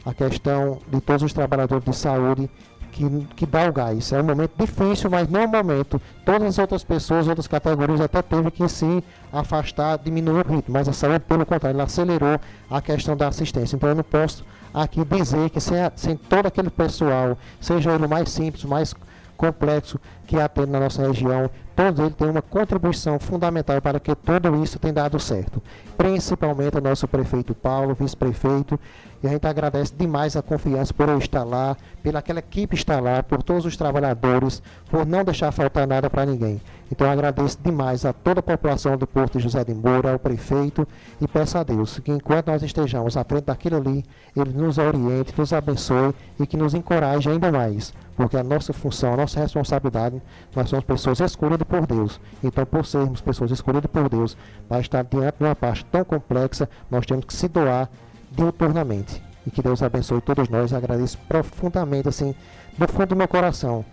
a 0.05 0.13
questão 0.13 0.79
de 0.91 1.01
todos 1.01 1.23
os 1.23 1.33
trabalhadores 1.33 1.85
de 1.85 1.95
saúde 1.95 2.49
que, 2.91 3.27
que 3.35 3.45
dá 3.45 3.69
o 3.69 3.73
gás. 3.73 4.11
É 4.11 4.21
um 4.21 4.25
momento 4.25 4.51
difícil, 4.57 5.09
mas 5.09 5.29
não 5.29 5.47
momento. 5.47 6.01
Todas 6.25 6.47
as 6.47 6.59
outras 6.59 6.83
pessoas, 6.83 7.27
outras 7.27 7.47
categorias 7.47 8.01
até 8.01 8.21
teve 8.21 8.51
que 8.51 8.67
se 8.67 9.03
afastar, 9.31 9.97
diminuir 9.97 10.45
o 10.45 10.55
ritmo, 10.55 10.73
mas 10.73 10.89
a 10.89 10.93
saúde, 10.93 11.19
pelo 11.21 11.45
contrário, 11.45 11.79
acelerou 11.81 12.39
a 12.69 12.81
questão 12.81 13.15
da 13.15 13.27
assistência. 13.27 13.75
Então 13.75 13.89
eu 13.89 13.95
não 13.95 14.03
posso 14.03 14.45
aqui 14.73 15.03
dizer 15.05 15.49
que 15.49 15.59
sem, 15.59 15.77
sem 15.95 16.17
todo 16.17 16.47
aquele 16.47 16.69
pessoal, 16.69 17.37
seja 17.61 17.93
ele 17.93 18.07
mais 18.07 18.29
simples, 18.29 18.63
mais 18.65 18.93
complexo 19.37 19.99
que 20.27 20.37
atende 20.37 20.69
na 20.69 20.81
nossa 20.81 21.07
região, 21.07 21.49
todos 21.73 22.01
eles 22.01 22.15
têm 22.15 22.29
uma 22.29 22.41
contribuição 22.41 23.17
fundamental 23.17 23.81
para 23.81 23.97
que 23.97 24.13
tudo 24.13 24.61
isso 24.61 24.77
tenha 24.77 24.93
dado 24.93 25.17
certo. 25.19 25.63
Principalmente 25.97 26.77
o 26.77 26.81
nosso 26.81 27.07
prefeito 27.07 27.55
Paulo, 27.55 27.95
vice-prefeito, 27.95 28.77
e 29.23 29.27
a 29.27 29.31
gente 29.31 29.47
agradece 29.47 29.93
demais 29.97 30.35
a 30.35 30.41
confiança 30.41 30.93
por 30.93 31.07
eu 31.07 31.17
estar 31.17 31.43
lá, 31.43 31.77
pela 32.03 32.19
aquela 32.19 32.39
equipe 32.39 32.75
estar 32.75 33.01
lá, 33.01 33.23
por 33.23 33.41
todos 33.41 33.65
os 33.65 33.77
trabalhadores, 33.77 34.61
por 34.91 35.05
não 35.05 35.23
deixar 35.23 35.51
faltar 35.51 35.87
nada 35.87 36.09
para 36.09 36.25
ninguém. 36.25 36.61
Então 36.91 37.09
agradeço 37.09 37.57
demais 37.63 38.05
a 38.05 38.11
toda 38.11 38.41
a 38.41 38.43
população 38.43 38.97
do 38.97 39.07
Porto 39.07 39.39
José 39.39 39.63
de 39.63 39.73
Moura, 39.73 40.11
ao 40.11 40.19
prefeito, 40.19 40.85
e 41.21 41.27
peço 41.27 41.57
a 41.57 41.63
Deus 41.63 41.99
que 41.99 42.11
enquanto 42.11 42.47
nós 42.47 42.61
estejamos 42.61 43.15
à 43.15 43.23
frente 43.23 43.45
daquilo 43.45 43.77
ali, 43.77 44.05
ele 44.35 44.51
nos 44.51 44.77
oriente, 44.77 45.33
nos 45.37 45.53
abençoe 45.53 46.13
e 46.39 46.45
que 46.45 46.57
nos 46.57 46.73
encoraje 46.73 47.29
ainda 47.29 47.51
mais 47.51 47.93
porque 48.17 48.35
a 48.35 48.43
nossa 48.43 48.73
função, 48.73 49.13
a 49.13 49.17
nossa 49.17 49.39
responsabilidade, 49.39 50.16
nós 50.55 50.69
somos 50.69 50.85
pessoas 50.85 51.19
escolhidas 51.19 51.67
por 51.67 51.85
Deus. 51.85 52.19
Então, 52.43 52.65
por 52.65 52.85
sermos 52.85 53.21
pessoas 53.21 53.51
escolhidas 53.51 53.89
por 53.89 54.09
Deus, 54.09 54.37
para 54.67 54.81
estar 54.81 55.03
diante 55.03 55.37
de 55.37 55.43
uma 55.43 55.55
parte 55.55 55.85
tão 55.85 56.03
complexa, 56.03 56.69
nós 56.89 57.05
temos 57.05 57.25
que 57.25 57.33
se 57.33 57.47
doar 57.47 57.89
diuturnamente. 58.31 59.21
E 59.45 59.51
que 59.51 59.61
Deus 59.61 59.81
abençoe 59.81 60.21
todos 60.21 60.49
nós. 60.49 60.73
Agradeço 60.73 61.17
profundamente, 61.27 62.09
assim, 62.09 62.35
do 62.77 62.87
fundo 62.87 63.07
do 63.07 63.15
meu 63.15 63.27
coração, 63.27 63.85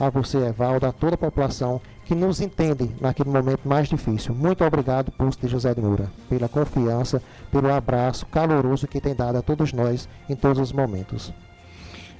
a 0.00 0.08
você, 0.08 0.38
Evaldo, 0.38 0.86
a 0.86 0.92
toda 0.92 1.14
a 1.14 1.18
população 1.18 1.80
que 2.04 2.14
nos 2.14 2.40
entende 2.40 2.90
naquele 3.00 3.30
momento 3.30 3.68
mais 3.68 3.88
difícil. 3.88 4.34
Muito 4.34 4.64
obrigado, 4.64 5.12
Pulso 5.12 5.38
de 5.40 5.48
José 5.48 5.74
de 5.74 5.80
Moura, 5.80 6.10
pela 6.28 6.48
confiança, 6.48 7.22
pelo 7.50 7.72
abraço 7.72 8.26
caloroso 8.26 8.88
que 8.88 9.00
tem 9.00 9.14
dado 9.14 9.36
a 9.36 9.42
todos 9.42 9.72
nós 9.72 10.08
em 10.28 10.34
todos 10.34 10.58
os 10.58 10.72
momentos. 10.72 11.32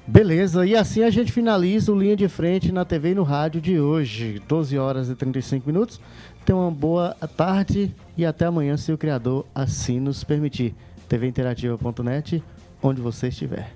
Beleza, 0.06 0.66
e 0.66 0.74
assim 0.74 1.04
a 1.04 1.10
gente 1.10 1.30
finaliza 1.30 1.92
o 1.92 1.98
Linha 1.98 2.16
de 2.16 2.28
Frente 2.28 2.72
na 2.72 2.84
TV 2.84 3.10
e 3.10 3.14
no 3.14 3.22
rádio 3.22 3.60
de 3.60 3.78
hoje, 3.78 4.42
12 4.48 4.76
horas 4.76 5.08
e 5.08 5.14
35 5.14 5.66
minutos. 5.66 6.00
Tenha 6.44 6.58
uma 6.58 6.70
boa 6.72 7.16
tarde 7.36 7.94
e 8.16 8.26
até 8.26 8.46
amanhã, 8.46 8.76
se 8.76 8.92
o 8.92 8.98
Criador 8.98 9.46
assim 9.54 10.00
nos 10.00 10.24
permitir. 10.24 10.74
tvinterativa.net, 11.08 12.42
onde 12.82 13.00
você 13.00 13.28
estiver. 13.28 13.72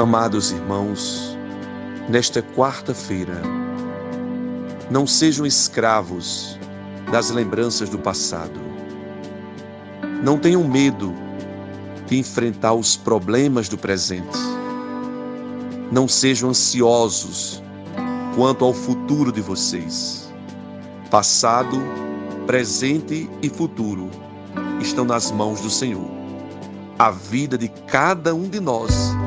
Amados 0.00 0.50
irmãos, 0.50 1.36
nesta 2.08 2.40
quarta-feira, 2.40 3.42
não 4.90 5.06
sejam 5.06 5.44
escravos 5.44 6.58
das 7.12 7.28
lembranças 7.28 7.90
do 7.90 7.98
passado. 7.98 8.58
Não 10.22 10.38
tenham 10.38 10.66
medo 10.66 11.12
de 12.06 12.18
enfrentar 12.18 12.72
os 12.72 12.96
problemas 12.96 13.68
do 13.68 13.76
presente. 13.76 14.38
Não 15.92 16.08
sejam 16.08 16.48
ansiosos 16.48 17.62
quanto 18.34 18.64
ao 18.64 18.72
futuro 18.72 19.30
de 19.30 19.42
vocês. 19.42 20.32
Passado, 21.10 21.78
presente 22.46 23.28
e 23.42 23.50
futuro 23.50 24.10
estão 24.80 25.04
nas 25.04 25.30
mãos 25.30 25.60
do 25.60 25.68
Senhor. 25.68 26.10
A 26.98 27.10
vida 27.10 27.58
de 27.58 27.68
cada 27.68 28.34
um 28.34 28.48
de 28.48 28.60
nós 28.60 29.19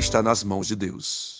está 0.00 0.22
nas 0.22 0.42
mãos 0.42 0.66
de 0.66 0.74
Deus. 0.74 1.39